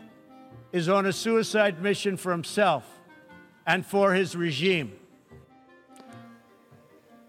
is 0.72 0.88
on 0.88 1.06
a 1.06 1.12
suicide 1.12 1.82
mission 1.82 2.16
for 2.16 2.32
himself 2.32 2.84
and 3.66 3.84
for 3.84 4.14
his 4.14 4.34
regime. 4.34 4.92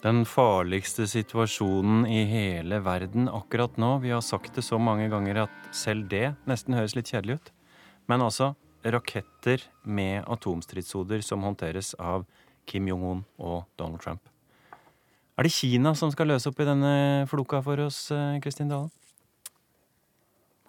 Den 0.05 0.21
farligste 0.29 1.07
situasjonen 1.09 2.03
i 2.05 2.19
hele 2.29 2.77
verden 2.85 3.25
akkurat 3.25 3.77
nå. 3.81 3.87
Vi 4.03 4.11
har 4.13 4.21
sagt 4.21 4.53
det 4.53 4.61
så 4.61 4.77
mange 4.77 5.07
ganger 5.09 5.39
at 5.47 5.55
selv 5.73 6.05
det 6.11 6.35
nesten 6.45 6.75
høres 6.77 6.93
litt 6.93 7.09
kjedelig 7.09 7.39
ut. 7.39 7.49
Men 8.05 8.21
altså 8.21 8.51
raketter 8.85 9.63
med 9.81 10.27
atomstridshoder 10.29 11.23
som 11.25 11.41
håndteres 11.41 11.95
av 11.97 12.27
Kim 12.69 12.85
Jong-un 12.91 13.23
og 13.41 13.65
Donald 13.81 14.03
Trump. 14.05 14.21
Er 15.41 15.49
det 15.49 15.55
Kina 15.57 15.95
som 15.97 16.13
skal 16.13 16.29
løse 16.35 16.53
opp 16.53 16.61
i 16.61 16.69
denne 16.69 16.93
floka 17.31 17.63
for 17.65 17.81
oss, 17.87 18.11
eh, 18.13 18.37
Kristin 18.45 18.69
Dalen? 18.69 18.93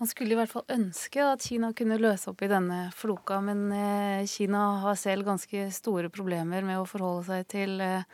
Man 0.00 0.08
skulle 0.08 0.32
i 0.32 0.40
hvert 0.40 0.52
fall 0.52 0.64
ønske 0.72 1.20
at 1.20 1.44
Kina 1.44 1.74
kunne 1.76 2.00
løse 2.00 2.32
opp 2.32 2.40
i 2.40 2.48
denne 2.48 2.88
floka, 2.96 3.42
men 3.44 3.68
eh, 3.68 4.24
Kina 4.24 4.80
har 4.80 4.96
selv 4.96 5.28
ganske 5.28 5.68
store 5.76 6.08
problemer 6.08 6.64
med 6.64 6.80
å 6.80 6.88
forholde 6.88 7.28
seg 7.28 7.48
til 7.52 7.80
eh, 7.84 8.04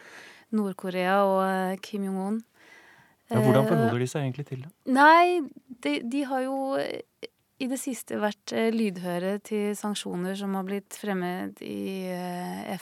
Nord-Korea 0.57 1.21
og 1.27 1.43
eh, 1.47 1.79
Kim 1.85 2.07
Jong-un. 2.09 2.41
Ja, 3.33 3.41
hvordan 3.41 3.69
forholder 3.69 4.03
de 4.03 4.09
seg 4.11 4.27
egentlig 4.27 4.45
til 4.51 4.65
det? 4.67 4.73
Nei, 4.93 5.41
de, 5.85 5.95
de, 6.05 6.25
har 6.29 6.45
jo 6.45 6.57
eh, 6.81 7.29
i 7.63 7.69
det 7.71 7.79
siste 7.81 8.19
vært 8.21 8.53
eh, 8.57 8.69
lydhøre 8.75 9.39
til 9.47 9.73
sanksjoner 9.79 10.37
som 10.39 10.59
har 10.59 10.67
blitt 10.69 10.99
fremmet 11.01 11.63
i 11.65 12.13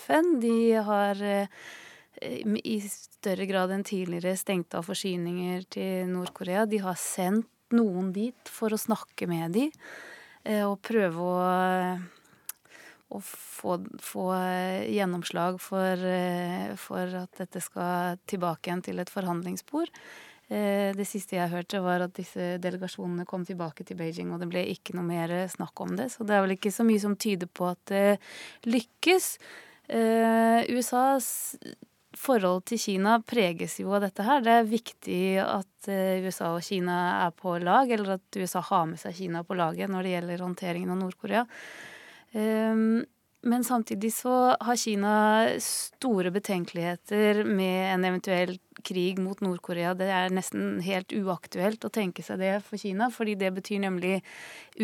FN. 0.01 0.37
De 0.43 0.59
har 0.91 1.25
i 2.21 2.77
større 2.85 3.47
grad 3.49 3.71
enn 3.73 3.87
tidligere 3.87 4.35
stengt 4.37 4.75
av 4.77 4.89
forsyninger 4.89 5.67
til 5.73 6.11
Nord-Korea. 6.11 6.67
De 6.69 6.83
har 6.83 6.99
sendt 6.99 7.49
noen 7.77 8.11
dit 8.13 8.51
for 8.51 8.75
å 8.75 8.81
snakke 8.81 9.29
med 9.31 9.55
dem 9.55 9.71
og 10.67 10.81
prøve 10.83 11.23
å 11.23 11.37
å 13.11 13.21
få, 13.25 13.77
få, 14.03 14.27
gjennomslag 14.87 15.59
for, 15.63 16.07
eh, 16.07 16.75
for, 16.79 17.15
at 17.25 17.43
dette 17.43 17.63
skal 17.63 18.21
tilbake 18.31 18.71
igjen 18.71 18.85
til 18.87 19.03
et 19.03 19.11
forhandlingsspor. 19.11 19.91
Eh, 20.51 20.91
det 20.97 21.07
siste 21.09 21.37
jeg 21.37 21.51
hørte, 21.51 21.83
var 21.83 22.07
at 22.07 22.15
disse 22.19 22.57
delegasjonene 22.63 23.27
kom 23.29 23.45
tilbake 23.47 23.87
til 23.87 23.99
Beijing, 23.99 24.33
og 24.35 24.43
det 24.43 24.51
ble 24.53 24.65
ikke 24.73 24.95
noe 24.99 25.07
mer 25.07 25.35
snakk 25.51 25.83
om 25.83 25.97
det. 25.99 26.11
Så 26.15 26.27
det 26.27 26.37
er 26.37 26.47
vel 26.47 26.57
ikke 26.57 26.75
så 26.75 26.87
mye 26.87 27.03
som 27.03 27.19
tyder 27.19 27.51
på 27.51 27.71
at 27.73 27.83
det 27.91 28.07
lykkes. 28.71 29.31
Eh, 29.91 30.71
USAs 30.71 31.31
forhold 32.21 32.67
til 32.67 32.79
Kina 32.83 33.21
preges 33.23 33.79
jo 33.83 33.95
av 33.95 34.05
dette 34.07 34.27
her. 34.27 34.43
Det 34.43 34.55
er 34.55 34.67
viktig 34.71 35.23
at 35.43 35.91
USA 36.23 36.51
og 36.57 36.63
Kina 36.67 36.97
er 37.27 37.35
på 37.35 37.55
lag, 37.63 37.91
eller 37.91 38.19
at 38.19 38.39
USA 38.39 38.63
har 38.71 38.91
med 38.91 39.03
seg 39.03 39.15
Kina 39.19 39.43
på 39.47 39.59
laget 39.59 39.91
når 39.91 40.07
det 40.07 40.19
gjelder 40.19 40.45
håndteringen 40.45 40.93
av 40.95 41.01
Nord-Korea. 41.01 41.47
Um, 42.35 43.05
men 43.43 43.65
samtidig 43.65 44.13
så 44.13 44.57
har 44.61 44.77
Kina 44.77 45.13
store 45.65 46.29
betenkeligheter 46.31 47.41
med 47.49 47.95
en 47.95 48.05
eventuell 48.05 48.59
krig 48.85 49.19
mot 49.19 49.41
Nord-Korea. 49.41 49.95
Det 49.97 50.11
er 50.13 50.35
nesten 50.35 50.83
helt 50.85 51.15
uaktuelt 51.17 51.87
å 51.87 51.93
tenke 51.93 52.25
seg 52.25 52.43
det 52.43 52.53
for 52.67 52.81
Kina, 52.81 53.09
fordi 53.13 53.39
det 53.41 53.55
betyr 53.57 53.81
nemlig 53.87 54.19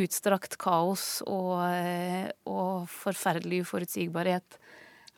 utstrakt 0.01 0.57
kaos 0.61 1.21
og, 1.27 1.67
eh, 1.69 2.33
og 2.49 2.89
forferdelig 2.89 3.67
uforutsigbarhet 3.67 4.57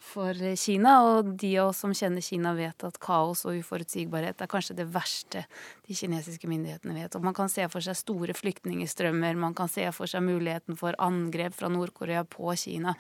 for 0.03 0.37
Kina. 0.57 0.95
Og 1.07 1.33
de 1.41 1.51
av 1.61 1.71
oss 1.73 1.83
som 1.85 1.95
kjenner 1.97 2.25
Kina, 2.25 2.55
vet 2.59 2.85
at 2.87 2.99
kaos 3.03 3.45
og 3.49 3.59
uforutsigbarhet 3.61 4.41
er 4.41 4.51
kanskje 4.51 4.79
det 4.79 4.89
verste 4.95 5.45
de 5.89 5.97
kinesiske 5.99 6.51
myndighetene 6.51 6.97
vet. 6.97 7.19
Og 7.19 7.27
man 7.27 7.37
kan 7.37 7.51
se 7.53 7.67
for 7.73 7.85
seg 7.85 7.99
store 7.99 8.37
flyktningstrømmer, 8.39 9.39
man 9.39 9.57
kan 9.59 9.71
se 9.73 9.87
for 9.97 10.11
seg 10.11 10.25
muligheten 10.27 10.79
for 10.79 10.97
angrep 11.03 11.57
fra 11.59 11.71
Nord-Korea 11.73 12.25
på 12.29 12.55
Kina. 12.59 12.95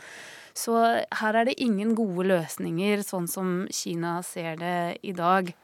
Så 0.57 0.77
her 1.21 1.39
er 1.39 1.49
det 1.49 1.59
ingen 1.63 1.95
gode 1.99 2.27
løsninger, 2.29 3.05
sånn 3.07 3.31
som 3.31 3.65
Kina 3.71 4.19
ser 4.27 4.59
det 4.61 4.79
i 5.07 5.15
dag. 5.17 5.55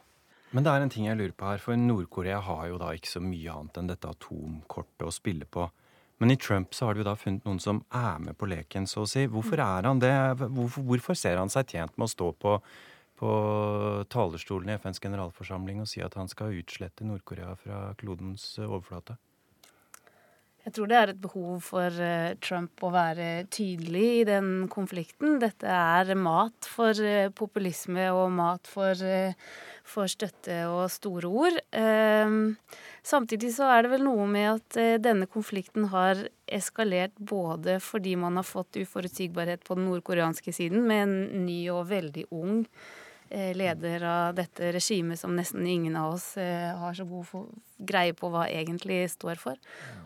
Men 0.55 0.63
det 0.63 0.71
er 0.71 0.85
en 0.85 0.93
ting 0.93 1.09
jeg 1.09 1.19
lurer 1.19 1.33
på 1.35 1.49
her, 1.49 1.59
for 1.59 1.75
Nord-Korea 1.75 2.39
har 2.47 2.69
jo 2.71 2.77
da 2.79 2.93
ikke 2.95 3.11
så 3.11 3.23
mye 3.23 3.51
annet 3.51 3.81
enn 3.81 3.89
dette 3.91 4.11
atomkortet 4.13 5.03
å 5.03 5.11
spille 5.15 5.49
på. 5.51 5.67
Men 6.23 6.31
i 6.31 6.37
Trump 6.37 6.75
så 6.75 6.87
har 6.87 6.95
de 6.95 7.03
jo 7.03 7.09
da 7.09 7.17
funnet 7.19 7.47
noen 7.47 7.61
som 7.63 7.83
er 7.91 8.21
med 8.23 8.39
på 8.39 8.49
leken, 8.51 8.87
så 8.87 9.03
å 9.03 9.11
si. 9.11 9.27
Hvorfor 9.31 9.59
mm. 9.59 9.67
er 9.67 9.89
han 9.89 10.03
det? 10.03 10.15
Hvorfor, 10.45 10.87
hvorfor 10.87 11.19
ser 11.19 11.41
han 11.41 11.51
seg 11.53 11.75
tjent 11.75 11.97
med 11.99 12.07
å 12.07 12.13
stå 12.13 12.31
på, 12.39 12.57
på 13.19 13.31
talerstolen 14.15 14.71
i 14.71 14.79
FNs 14.79 15.03
generalforsamling 15.03 15.83
og 15.83 15.91
si 15.91 16.05
at 16.07 16.15
han 16.19 16.31
skal 16.31 16.55
utslette 16.61 17.07
Nord-Korea 17.09 17.57
fra 17.59 17.87
klodens 18.01 18.53
overflate? 18.63 19.19
Jeg 20.65 20.73
tror 20.79 20.89
det 20.89 20.97
er 20.97 21.11
et 21.13 21.21
behov 21.21 21.59
for 21.67 21.97
eh, 22.01 22.37
Trump 22.41 22.81
å 22.87 22.89
være 22.95 23.45
tydelig 23.53 24.05
i 24.23 24.25
den 24.25 24.47
konflikten. 24.73 25.37
Dette 25.43 25.69
er 25.69 26.15
mat 26.17 26.65
for 26.65 26.97
eh, 27.05 27.29
populisme 27.37 28.07
og 28.17 28.33
mat 28.33 28.71
for, 28.73 28.97
eh, 28.97 29.37
for 29.85 30.09
støtte 30.09 30.63
og 30.73 30.87
store 30.95 31.29
ord. 31.29 31.61
Ehm, 31.77 32.57
samtidig 33.05 33.53
så 33.59 33.69
er 33.75 33.85
det 33.85 33.93
vel 33.93 34.07
noe 34.09 34.25
med 34.25 34.55
at 34.55 34.81
denne 35.05 35.29
konflikten 35.29 35.91
har 35.93 36.25
eskalert 36.49 37.13
både 37.21 37.77
fordi 37.85 38.17
man 38.17 38.41
har 38.41 38.49
fått 38.49 38.81
uforutsigbarhet 38.81 39.69
på 39.69 39.77
den 39.77 39.91
nordkoreanske 39.91 40.57
siden 40.57 40.89
med 40.89 41.05
en 41.05 41.45
ny 41.45 41.61
og 41.77 41.91
veldig 41.93 42.31
ung 42.33 42.65
leder 43.57 44.05
av 44.09 44.35
dette 44.37 44.73
regimet 44.75 45.21
som 45.21 45.35
nesten 45.37 45.67
ingen 45.67 45.97
av 45.99 46.15
oss 46.15 46.37
eh, 46.41 46.71
har 46.79 46.95
så 46.95 47.07
god 47.09 47.49
greie 47.79 48.15
på 48.17 48.31
hva 48.33 48.47
egentlig 48.49 49.03
står 49.13 49.41
for. 49.41 49.59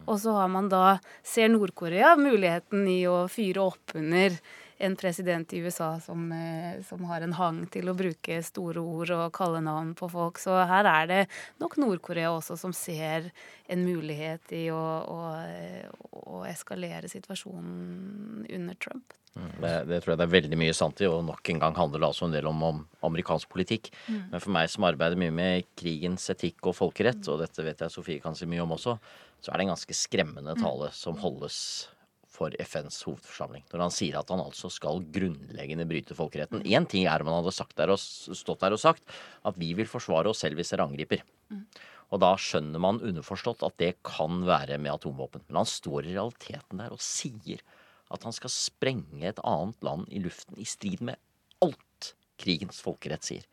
Og 0.07 0.21
så 0.23 0.35
har 0.39 0.49
man 0.53 0.71
da, 0.73 0.99
ser 1.27 1.51
Nord-Korea 1.53 2.15
muligheten 2.21 2.87
i 2.89 3.03
å 3.11 3.27
fyre 3.33 3.69
opp 3.69 3.97
under 3.99 4.39
en 4.79 4.97
president 4.97 5.53
i 5.53 5.59
USA 5.59 6.01
som, 6.01 6.33
eh, 6.33 6.83
som, 6.87 7.05
har 7.05 7.25
en 7.25 7.35
hang 7.35 7.65
til 7.67 7.91
å 7.91 7.97
bruke 7.99 8.39
store 8.47 8.81
ord 8.81 9.11
og 9.17 9.33
kallenavn 9.35 9.95
på 9.99 10.09
folk. 10.13 10.39
Så 10.39 10.55
her 10.71 10.87
er 10.87 11.09
det 11.11 11.23
nok 11.59 11.79
Nord-Korea 11.83 12.31
også 12.31 12.57
som 12.61 12.75
ser 12.77 13.31
en 13.67 13.85
mulighet 13.85 14.55
i 14.55 14.69
å, 14.71 14.83
å, 15.03 15.19
å 16.39 16.45
eskalere 16.49 17.11
situasjonen 17.11 18.47
under 18.47 18.79
Trump. 18.79 19.19
Mm. 19.35 19.51
Det, 19.61 19.73
det, 19.91 20.01
tror 20.03 20.15
jeg 20.15 20.21
det 20.21 20.27
er 20.27 20.35
veldig 20.37 20.59
mye 20.59 20.75
sant 20.75 21.03
i, 21.03 21.11
og 21.11 21.27
nok 21.27 21.53
en 21.53 21.63
gang 21.63 21.77
handler 21.77 22.03
det 22.03 22.09
altså 22.09 22.27
en 22.27 22.35
del 22.35 22.49
om, 22.51 22.63
om 22.71 22.81
amerikansk 23.11 23.51
politikk. 23.53 23.91
Mm. 24.07 24.23
Men 24.33 24.43
for 24.43 24.55
meg 24.55 24.71
som 24.73 24.87
arbeider 24.89 25.21
mye 25.21 25.35
med 25.35 25.69
krigens 25.79 26.31
etikk 26.35 26.71
og 26.71 26.79
folkerett, 26.79 27.23
og 27.31 27.43
dette 27.43 27.67
vet 27.67 27.85
jeg 27.85 27.95
Sofie 27.95 28.23
kan 28.23 28.39
si 28.39 28.49
mye 28.51 28.65
om 28.65 28.75
også, 28.79 28.99
så 29.43 29.53
er 29.53 29.59
det 29.59 29.69
en 29.69 29.75
ganske 29.75 29.95
skremmende 29.95 30.55
mm. 30.55 30.63
tale 30.65 30.91
som 30.95 31.19
holdes 31.19 31.61
for 32.39 32.55
FNs 32.63 33.01
hovedforsamling. 33.07 33.65
Når 33.73 33.85
han 33.87 33.95
sier 33.95 34.19
at 34.21 34.31
han 34.33 34.43
altså 34.43 34.71
skal 34.73 35.03
grunnleggende 35.15 35.87
bryte 35.91 36.17
folkeretten. 36.19 36.63
Én 36.63 36.87
ting 36.89 37.09
er 37.11 37.23
om 37.23 37.31
han 37.33 37.43
hadde 37.43 37.69
der 37.79 37.95
og, 37.95 38.01
stått 38.01 38.63
der 38.63 38.77
og 38.77 38.83
sagt 38.83 39.19
at 39.49 39.59
vi 39.59 39.73
vil 39.79 39.91
forsvare 39.91 40.31
oss 40.31 40.45
selv 40.45 40.61
hvis 40.61 40.71
dere 40.75 40.87
angriper. 40.87 41.25
Mm. 41.51 41.65
Og 42.09 42.23
da 42.23 42.33
skjønner 42.41 42.81
man 42.81 43.03
underforstått 43.05 43.65
at 43.67 43.77
det 43.83 43.97
kan 44.07 44.43
være 44.49 44.79
med 44.81 44.95
atomvåpen. 44.95 45.45
Men 45.49 45.63
han 45.63 45.69
står 45.69 46.07
i 46.07 46.15
realiteten 46.15 46.81
der 46.81 46.95
og 46.95 47.05
sier 47.05 47.65
at 48.09 48.25
han 48.25 48.33
skal 48.33 48.53
sprenge 48.53 49.27
et 49.29 49.43
annet 49.45 49.85
land 49.85 50.09
i 50.09 50.23
luften 50.25 50.57
i 50.57 50.65
strid 50.69 51.03
med 51.05 51.21
alt 51.65 52.15
krigens 52.41 52.81
folkerett 52.81 53.27
sier. 53.27 53.45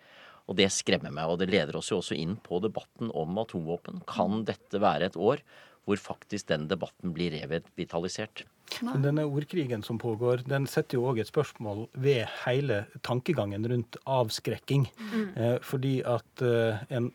Og 0.45 0.57
det 0.59 0.69
skremmer 0.71 1.11
meg, 1.13 1.25
og 1.27 1.39
det 1.41 1.49
leder 1.49 1.75
oss 1.79 1.89
jo 1.89 1.99
også 1.99 2.15
inn 2.17 2.35
på 2.45 2.61
debatten 2.63 3.09
om 3.17 3.39
atomvåpen. 3.41 4.03
Kan 4.07 4.43
dette 4.47 4.79
være 4.81 5.09
et 5.09 5.17
år 5.17 5.41
hvor 5.85 6.01
faktisk 6.01 6.49
den 6.49 6.67
debatten 6.69 7.13
blir 7.15 7.33
revitalisert? 7.35 8.45
Men 8.81 9.03
denne 9.05 9.25
ordkrigen 9.29 9.83
som 9.85 9.99
pågår, 10.01 10.43
den 10.49 10.65
setter 10.67 10.97
jo 10.97 11.05
òg 11.11 11.21
et 11.21 11.29
spørsmål 11.29 11.85
ved 11.93 12.25
hele 12.43 12.83
tankegangen 13.05 13.67
rundt 13.69 13.97
avskrekking. 14.09 14.87
Mm. 15.13 15.27
Eh, 15.35 15.57
fordi 15.61 15.99
at 16.01 16.43
eh, 16.43 16.81
en 16.89 17.11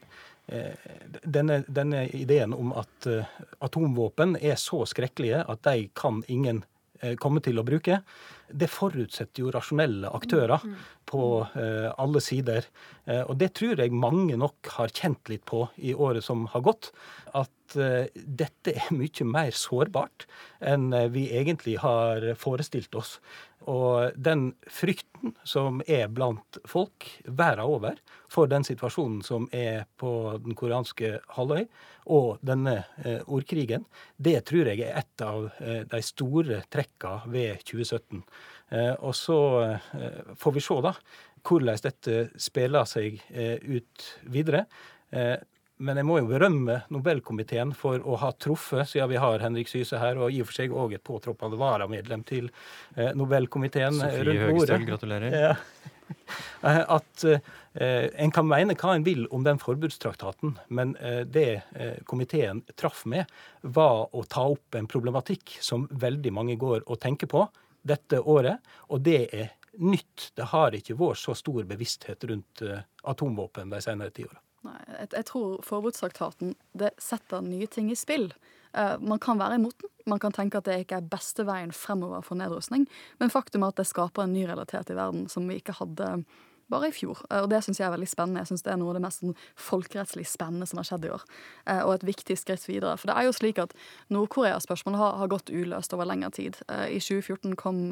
eh, 0.47 0.91
denne, 1.27 1.63
denne, 1.67 2.07
ideen 2.17 2.55
om 2.55 2.73
at 2.79 3.11
eh, 3.11 3.35
atomvåpen 3.61 4.39
er 4.41 4.57
så 4.63 4.85
skrekkelige 4.87 5.43
at 5.43 5.67
de 5.67 5.91
kan 5.99 6.23
ingen 6.29 6.63
kommer 7.21 7.43
til 7.45 7.61
å 7.61 7.65
bruke, 7.67 8.01
det 8.51 8.69
forutsetter 8.71 9.45
jo 9.45 9.53
rasjonelle 9.55 10.11
aktører 10.17 10.63
mm, 10.65 10.73
mm. 10.75 10.89
på 11.11 11.23
eh, 11.61 11.89
alle 12.03 12.23
sider. 12.25 12.67
Eh, 13.07 13.23
og 13.23 13.39
det 13.41 13.53
tror 13.59 13.81
jeg 13.81 13.95
mange 13.95 14.39
nok 14.41 14.73
har 14.77 14.93
kjent 14.93 15.31
litt 15.33 15.47
på 15.49 15.65
i 15.79 15.95
året 15.95 16.27
som 16.27 16.49
har 16.53 16.67
gått. 16.67 16.91
At 17.33 17.55
dette 17.71 18.73
er 18.75 18.89
mye 18.91 19.25
mer 19.31 19.53
sårbart 19.55 20.25
enn 20.59 20.89
vi 21.15 21.29
egentlig 21.39 21.77
har 21.79 22.25
forestilt 22.35 22.97
oss. 22.99 23.21
Og 23.69 24.17
den 24.17 24.55
frykten 24.73 25.35
som 25.45 25.83
er 25.85 26.09
blant 26.09 26.59
folk 26.69 27.07
verden 27.27 27.67
over 27.67 27.99
for 28.31 28.49
den 28.49 28.65
situasjonen 28.65 29.21
som 29.27 29.49
er 29.53 29.85
på 30.01 30.13
den 30.41 30.57
koreanske 30.57 31.19
halvøy, 31.37 31.67
og 32.11 32.41
denne 32.47 32.79
eh, 33.05 33.21
ordkrigen, 33.29 33.85
det 34.17 34.39
tror 34.49 34.71
jeg 34.73 34.87
er 34.87 35.03
et 35.03 35.25
av 35.25 35.51
eh, 35.61 35.83
de 35.91 36.01
store 36.05 36.63
trekka 36.73 37.21
ved 37.31 37.61
2017. 37.69 38.23
Eh, 38.71 38.95
og 38.97 39.15
så 39.19 39.41
eh, 39.69 40.35
får 40.41 40.57
vi 40.57 40.65
se 40.65 40.81
da 40.87 40.95
hvordan 41.47 41.85
dette 41.85 42.17
spiller 42.41 42.89
seg 42.89 43.21
eh, 43.33 43.57
ut 43.61 44.11
videre. 44.29 44.67
Eh, 45.81 45.85
men 45.85 46.01
jeg 46.01 46.09
må 46.09 46.19
jo 46.21 46.29
berømme 46.31 46.83
Nobelkomiteen 46.93 47.75
for 47.77 48.01
å 48.05 48.19
ha 48.21 48.33
truffet, 48.33 48.89
siden 48.89 49.11
vi 49.11 49.21
har 49.21 49.41
Henrik 49.41 49.71
Syse 49.71 49.99
her, 50.01 50.21
og 50.21 50.33
i 50.33 50.43
og 50.43 50.51
for 50.51 50.61
seg 50.61 50.75
òg 50.75 50.95
et 50.97 51.05
påtroppende 51.05 51.59
varamedlem 51.61 52.25
til 52.29 52.51
eh, 52.97 53.13
Nobelkomiteen 53.17 54.01
Sofie 54.01 54.27
rundt 54.29 54.45
bordet. 54.51 54.77
Høgstøl, 54.77 54.87
gratulerer. 54.93 55.41
Ja. 55.47 55.57
Eh, 56.67 56.81
at 56.91 57.23
eh, 57.25 58.09
en 58.19 58.33
kan 58.35 58.49
mene 58.51 58.75
hva 58.75 58.97
en 58.97 59.05
vil 59.07 59.29
om 59.31 59.45
den 59.47 59.61
forbudstraktaten, 59.63 60.57
men 60.75 60.97
eh, 60.99 61.21
det 61.23 61.63
eh, 61.71 62.01
komiteen 62.03 62.65
traff 62.75 63.05
med, 63.07 63.31
var 63.63 64.11
å 64.11 64.25
ta 64.27 64.43
opp 64.51 64.75
en 64.75 64.91
problematikk 64.91 65.55
som 65.63 65.87
veldig 66.03 66.35
mange 66.35 66.59
går 66.59 66.83
og 66.83 66.99
tenker 67.01 67.31
på 67.31 67.45
dette 67.87 68.19
året, 68.27 68.59
og 68.91 69.07
det 69.07 69.23
er 69.31 69.55
nytt. 69.79 70.33
Det 70.35 70.51
har 70.51 70.75
ikke 70.77 70.99
vært 70.99 71.23
så 71.23 71.39
stor 71.39 71.63
bevissthet 71.71 72.27
rundt 72.29 72.67
eh, 72.67 72.83
atomvåpen 73.15 73.71
de 73.71 73.81
senere 73.87 74.11
tiåra. 74.19 74.43
Nei, 74.67 74.77
jeg, 74.93 75.09
jeg 75.17 75.27
tror 75.31 75.63
forbudstraktaten 75.65 76.53
det 76.77 76.93
setter 77.01 77.45
nye 77.45 77.69
ting 77.71 77.89
i 77.93 77.97
spill. 77.97 78.29
Uh, 78.77 79.01
man 79.01 79.19
kan 79.23 79.41
være 79.41 79.57
imot 79.57 79.79
den, 79.81 79.91
man 80.11 80.21
kan 80.21 80.35
tenke 80.35 80.61
at 80.61 80.69
det 80.69 80.83
ikke 80.83 81.01
er 81.01 81.09
beste 81.11 81.45
veien 81.49 81.73
fremover 81.75 82.23
for 82.25 82.39
nedrustning, 82.39 82.87
men 83.21 83.33
faktum 83.33 83.65
er 83.65 83.73
at 83.73 83.81
det 83.81 83.89
skaper 83.89 84.25
en 84.25 84.33
ny 84.35 84.45
realitet 84.49 84.93
i 84.93 84.97
verden 84.97 85.27
som 85.33 85.49
vi 85.49 85.59
ikke 85.61 85.77
hadde 85.81 86.13
bare 86.71 86.91
i 86.91 86.95
fjor. 86.95 87.19
Uh, 87.31 87.41
og 87.43 87.51
det 87.51 87.63
syns 87.65 87.81
jeg 87.81 87.89
er 87.89 87.95
veldig 87.97 88.11
spennende. 88.11 88.45
Jeg 88.45 88.53
synes 88.53 88.67
Det 88.67 88.75
er 88.75 88.81
noe 88.83 88.93
av 88.93 89.01
det 89.01 89.05
mest 89.07 89.25
sånn, 89.25 89.37
folkerettslig 89.59 90.29
spennende 90.29 90.69
som 90.69 90.83
har 90.83 90.91
skjedd 90.91 91.09
i 91.09 91.15
år. 91.17 91.25
Uh, 91.65 91.83
og 91.89 91.95
et 91.97 92.09
viktig 92.13 92.37
skritt 92.39 92.69
videre. 92.69 92.99
For 93.01 93.11
det 93.11 93.17
er 93.17 93.31
jo 93.31 93.37
slik 93.41 93.63
at 93.65 93.73
Nord-Korea-spørsmålet 94.13 95.01
har, 95.01 95.17
har, 95.23 95.33
gått 95.33 95.51
uløst 95.51 95.97
over 95.97 96.11
lengre 96.11 96.31
tid. 96.37 96.61
I 96.69 97.01
2014 97.01 97.57
kom 97.59 97.87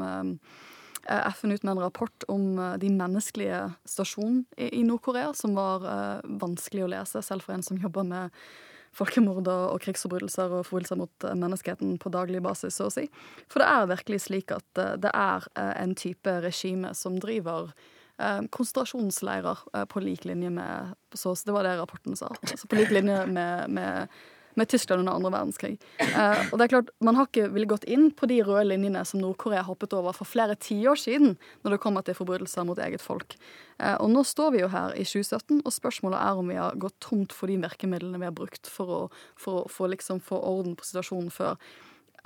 FN 1.06 1.52
ut 1.52 1.62
med 1.62 1.72
en 1.72 1.82
rapport 1.82 2.24
om 2.28 2.58
eh, 2.58 2.76
de 2.82 2.90
menneskelige 2.92 3.60
stasjonene 3.88 4.70
i 4.72 4.82
Nord-Korea, 4.86 5.32
som 5.34 5.54
var 5.58 5.84
eh, 5.88 6.30
vanskelig 6.40 6.86
å 6.86 6.90
lese, 6.94 7.22
selv 7.24 7.46
for 7.46 7.56
en 7.56 7.64
som 7.64 7.80
jobber 7.80 8.06
med 8.08 8.34
folkemord 8.98 9.46
og 9.52 9.82
krigsforbrytelser 9.84 10.52
og 10.58 10.64
forbrytelser 10.66 10.98
mot 10.98 11.26
menneskeheten 11.36 11.98
på 12.02 12.10
daglig 12.10 12.40
basis, 12.42 12.78
så 12.80 12.88
å 12.88 12.94
si. 12.94 13.04
For 13.52 13.62
det 13.62 13.68
er 13.68 13.90
virkelig 13.92 14.22
slik 14.24 14.54
at 14.56 14.80
det 14.98 15.12
er 15.12 15.44
en 15.54 15.92
type 15.94 16.32
regime 16.42 16.94
som 16.96 17.20
driver 17.20 17.68
konsentrasjonsleirer 18.16 19.60
på 19.92 20.02
lik 20.02 20.24
linje 20.26 20.50
med 20.50 20.96
så 21.12 21.36
Det 21.36 21.52
var 21.54 21.68
det 21.68 21.76
rapporten 21.78 22.16
sa. 22.16 22.32
Altså 22.40 22.66
på 22.66 22.80
lik 22.80 22.90
linje 22.90 23.20
med, 23.28 23.70
med 23.76 24.08
med 24.58 24.70
Tyskland 24.70 25.04
under 25.04 25.16
andre 25.16 25.32
verdenskrig. 25.34 25.76
Eh, 26.02 26.42
og 26.50 26.58
det 26.58 26.66
er 26.66 26.72
klart, 26.74 26.90
Man 27.04 27.16
har 27.18 27.28
ikke 27.28 27.48
villet 27.54 27.70
gått 27.70 27.86
inn 27.88 28.10
på 28.10 28.28
de 28.30 28.40
røde 28.42 28.66
linjene 28.72 29.04
som 29.06 29.22
Nord-Korea 29.22 29.62
hoppet 29.66 29.94
over 29.96 30.16
for 30.16 30.28
flere 30.28 30.58
tiår 30.58 30.98
siden, 30.98 31.36
når 31.62 31.76
det 31.76 31.80
kommer 31.82 32.04
til 32.04 32.18
forbrytelser 32.18 32.66
mot 32.68 32.78
eget 32.82 33.04
folk. 33.04 33.36
Eh, 33.78 33.94
og 33.94 34.10
nå 34.10 34.24
står 34.26 34.54
vi 34.54 34.62
jo 34.64 34.70
her 34.72 34.96
i 34.98 35.06
2017, 35.06 35.62
og 35.62 35.74
spørsmålet 35.74 36.18
er 36.20 36.40
om 36.40 36.50
vi 36.50 36.58
har 36.58 36.78
gått 36.80 36.98
tomt 37.04 37.34
for 37.36 37.50
de 37.50 37.60
virkemidlene 37.62 38.18
vi 38.18 38.28
har 38.28 38.36
brukt 38.36 38.70
for 38.70 38.94
å, 38.94 39.02
for 39.38 39.68
for 39.70 39.90
liksom 39.90 40.20
få 40.24 40.40
orden 40.42 40.76
på 40.78 40.86
situasjonen 40.86 41.30
før. 41.32 41.56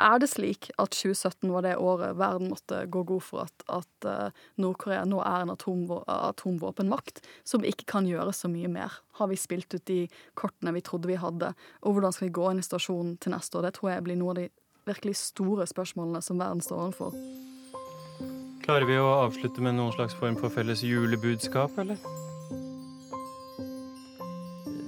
Er 0.02 0.18
det 0.18 0.28
slik 0.32 0.70
at 0.82 0.96
2017 0.96 1.52
var 1.52 1.62
det 1.62 1.76
året 1.78 2.16
verden 2.18 2.50
måtte 2.50 2.80
gå 2.90 3.04
god 3.06 3.22
for 3.22 3.44
at, 3.44 3.64
at 3.70 4.08
uh, 4.08 4.40
Nord-Korea 4.58 5.04
nå 5.06 5.20
er 5.22 5.44
en 5.44 5.52
atomvå 5.54 6.00
atomvåpenmakt 6.10 7.22
som 7.46 7.66
ikke 7.66 7.86
kan 7.92 8.08
gjøre 8.10 8.34
så 8.34 8.50
mye 8.50 8.70
mer? 8.72 8.98
Har 9.20 9.30
vi 9.30 9.38
spilt 9.38 9.74
ut 9.76 9.86
de 9.86 10.08
kortene 10.38 10.74
vi 10.74 10.82
trodde 10.82 11.10
vi 11.10 11.20
hadde? 11.20 11.52
Og 11.86 11.94
hvordan 11.94 12.16
skal 12.16 12.28
vi 12.28 12.36
gå 12.40 12.50
inn 12.50 12.62
i 12.62 12.66
stasjonen 12.66 13.14
til 13.22 13.36
neste 13.36 13.60
år? 13.60 13.68
Det 13.68 13.76
tror 13.78 13.94
jeg 13.94 14.06
blir 14.08 14.18
noe 14.18 14.34
av 14.34 14.42
de 14.42 14.48
virkelig 14.90 15.16
store 15.20 15.68
spørsmålene 15.70 16.22
som 16.24 16.42
verden 16.42 16.64
står 16.64 16.88
overfor. 16.88 17.16
Klarer 18.62 18.86
vi 18.86 18.98
å 18.98 19.08
avslutte 19.24 19.62
med 19.62 19.78
noen 19.78 19.94
slags 19.94 20.14
form 20.18 20.38
for 20.38 20.50
felles 20.54 20.84
julebudskap, 20.86 21.78
eller? 21.82 21.98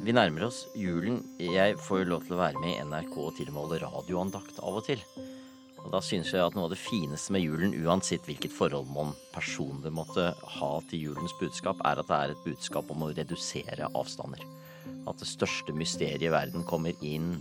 Vi 0.04 0.12
nærmer 0.12 0.50
oss 0.50 0.66
julen. 0.76 1.22
Jeg 1.40 1.78
får 1.80 2.02
jo 2.02 2.08
lov 2.10 2.24
til 2.26 2.34
å 2.36 2.40
være 2.42 2.60
med 2.60 2.74
i 2.74 2.82
NRK 2.84 3.14
og 3.22 3.38
til 3.38 3.48
og 3.48 3.54
med 3.54 3.62
holde 3.62 3.78
radioandakt 3.86 4.58
av 4.60 4.76
og 4.76 4.84
til. 4.84 5.00
Og 5.80 5.86
da 5.94 6.00
synes 6.04 6.28
jeg 6.28 6.44
at 6.44 6.52
noe 6.52 6.66
av 6.68 6.74
det 6.74 6.80
fineste 6.82 7.32
med 7.32 7.40
julen, 7.40 7.72
uansett 7.86 8.28
hvilket 8.28 8.52
forhold 8.52 8.90
man 8.92 9.14
personlig 9.32 9.94
måtte 9.96 10.26
ha 10.58 10.70
til 10.90 11.06
julens 11.06 11.32
budskap, 11.40 11.80
er 11.88 12.02
at 12.02 12.10
det 12.10 12.18
er 12.18 12.34
et 12.34 12.44
budskap 12.44 12.92
om 12.92 13.06
å 13.06 13.12
redusere 13.16 13.88
avstander. 13.96 14.44
At 15.08 15.24
det 15.24 15.30
største 15.30 15.72
mysteriet 15.72 16.28
i 16.28 16.32
verden 16.36 16.68
kommer 16.68 16.92
inn 17.00 17.38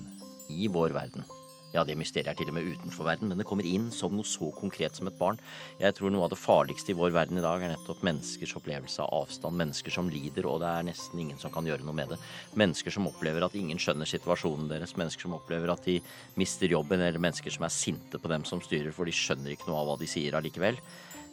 i 0.47 0.71
vår 0.71 0.95
verden. 0.95 1.27
Ja, 1.73 1.81
det 1.81 1.95
mysteriet 1.97 2.29
er 2.29 2.37
til 2.37 2.51
og 2.51 2.53
med 2.53 2.67
utenfor 2.69 3.07
verden, 3.07 3.31
men 3.31 3.39
det 3.39 3.47
kommer 3.49 3.65
inn 3.65 3.87
som 3.89 4.13
noe 4.13 4.27
så 4.29 4.51
konkret 4.53 4.93
som 4.93 5.07
et 5.09 5.15
barn. 5.17 5.39
Jeg 5.81 5.95
tror 5.97 6.11
noe 6.13 6.27
av 6.27 6.29
det 6.29 6.37
farligste 6.37 6.93
i 6.93 6.97
vår 6.99 7.15
verden 7.15 7.39
i 7.39 7.45
dag 7.45 7.63
er 7.65 7.73
nettopp 7.73 8.03
menneskers 8.05 8.53
opplevelse 8.59 9.01
av 9.01 9.23
avstand. 9.23 9.57
Mennesker 9.57 9.95
som 9.95 10.11
lider, 10.13 10.45
og 10.45 10.59
det 10.61 10.69
er 10.69 10.85
nesten 10.91 11.23
ingen 11.23 11.41
som 11.41 11.53
kan 11.55 11.65
gjøre 11.65 11.81
noe 11.87 11.97
med 11.97 12.13
det. 12.13 12.19
Mennesker 12.61 12.93
som 12.93 13.09
opplever 13.09 13.47
at 13.47 13.57
ingen 13.57 13.81
skjønner 13.81 14.09
situasjonen 14.09 14.69
deres. 14.69 14.93
Mennesker 15.01 15.25
som 15.25 15.33
opplever 15.39 15.73
at 15.73 15.89
de 15.89 15.97
mister 16.37 16.69
jobben, 16.69 17.01
eller 17.01 17.25
mennesker 17.25 17.57
som 17.57 17.65
er 17.65 17.73
sinte 17.73 18.21
på 18.21 18.29
dem 18.29 18.45
som 18.45 18.61
styrer, 18.61 18.93
for 18.93 19.09
de 19.09 19.17
skjønner 19.17 19.55
ikke 19.55 19.71
noe 19.71 19.81
av 19.81 19.89
hva 19.89 19.97
de 20.03 20.11
sier 20.13 20.37
allikevel. 20.37 20.77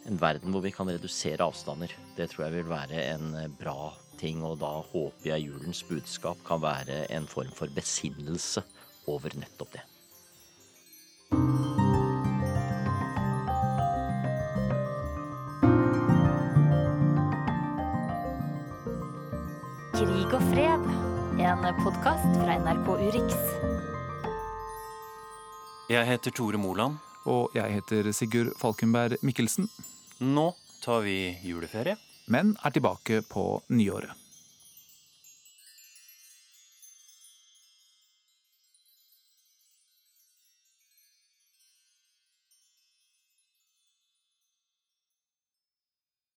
En 0.09 0.17
verden 0.17 0.49
hvor 0.49 0.65
vi 0.65 0.73
kan 0.73 0.89
redusere 0.89 1.45
avstander, 1.45 1.93
det 2.17 2.31
tror 2.31 2.47
jeg 2.47 2.57
vil 2.57 2.71
være 2.73 3.05
en 3.13 3.53
bra 3.61 3.91
ting, 4.17 4.41
og 4.41 4.57
da 4.65 4.73
håper 4.89 5.35
jeg 5.35 5.51
julens 5.51 5.85
budskap 5.85 6.41
kan 6.49 6.65
være 6.65 7.03
en 7.13 7.29
form 7.29 7.53
for 7.53 7.69
besinnelse 7.77 8.65
over 9.05 9.37
nettopp 9.37 9.77
det. 9.77 9.90
Krig 20.01 20.33
og 20.33 20.43
fred, 20.49 20.85
en 21.39 21.65
podkast 21.83 22.37
fra 22.41 22.55
NRK 22.59 22.87
Urix. 22.89 23.35
Jeg 25.91 26.07
heter 26.07 26.31
Tore 26.35 26.57
Moland. 26.57 26.97
Og 27.29 27.53
jeg 27.53 27.75
heter 27.75 28.11
Sigurd 28.11 28.55
Falkenberg 28.57 29.19
Mikkelsen. 29.21 29.69
Nå 30.19 30.47
tar 30.81 31.03
vi 31.05 31.37
juleferie. 31.45 31.97
Men 32.27 32.55
er 32.65 32.73
tilbake 32.73 33.21
på 33.29 33.61
nyåret. 33.69 34.20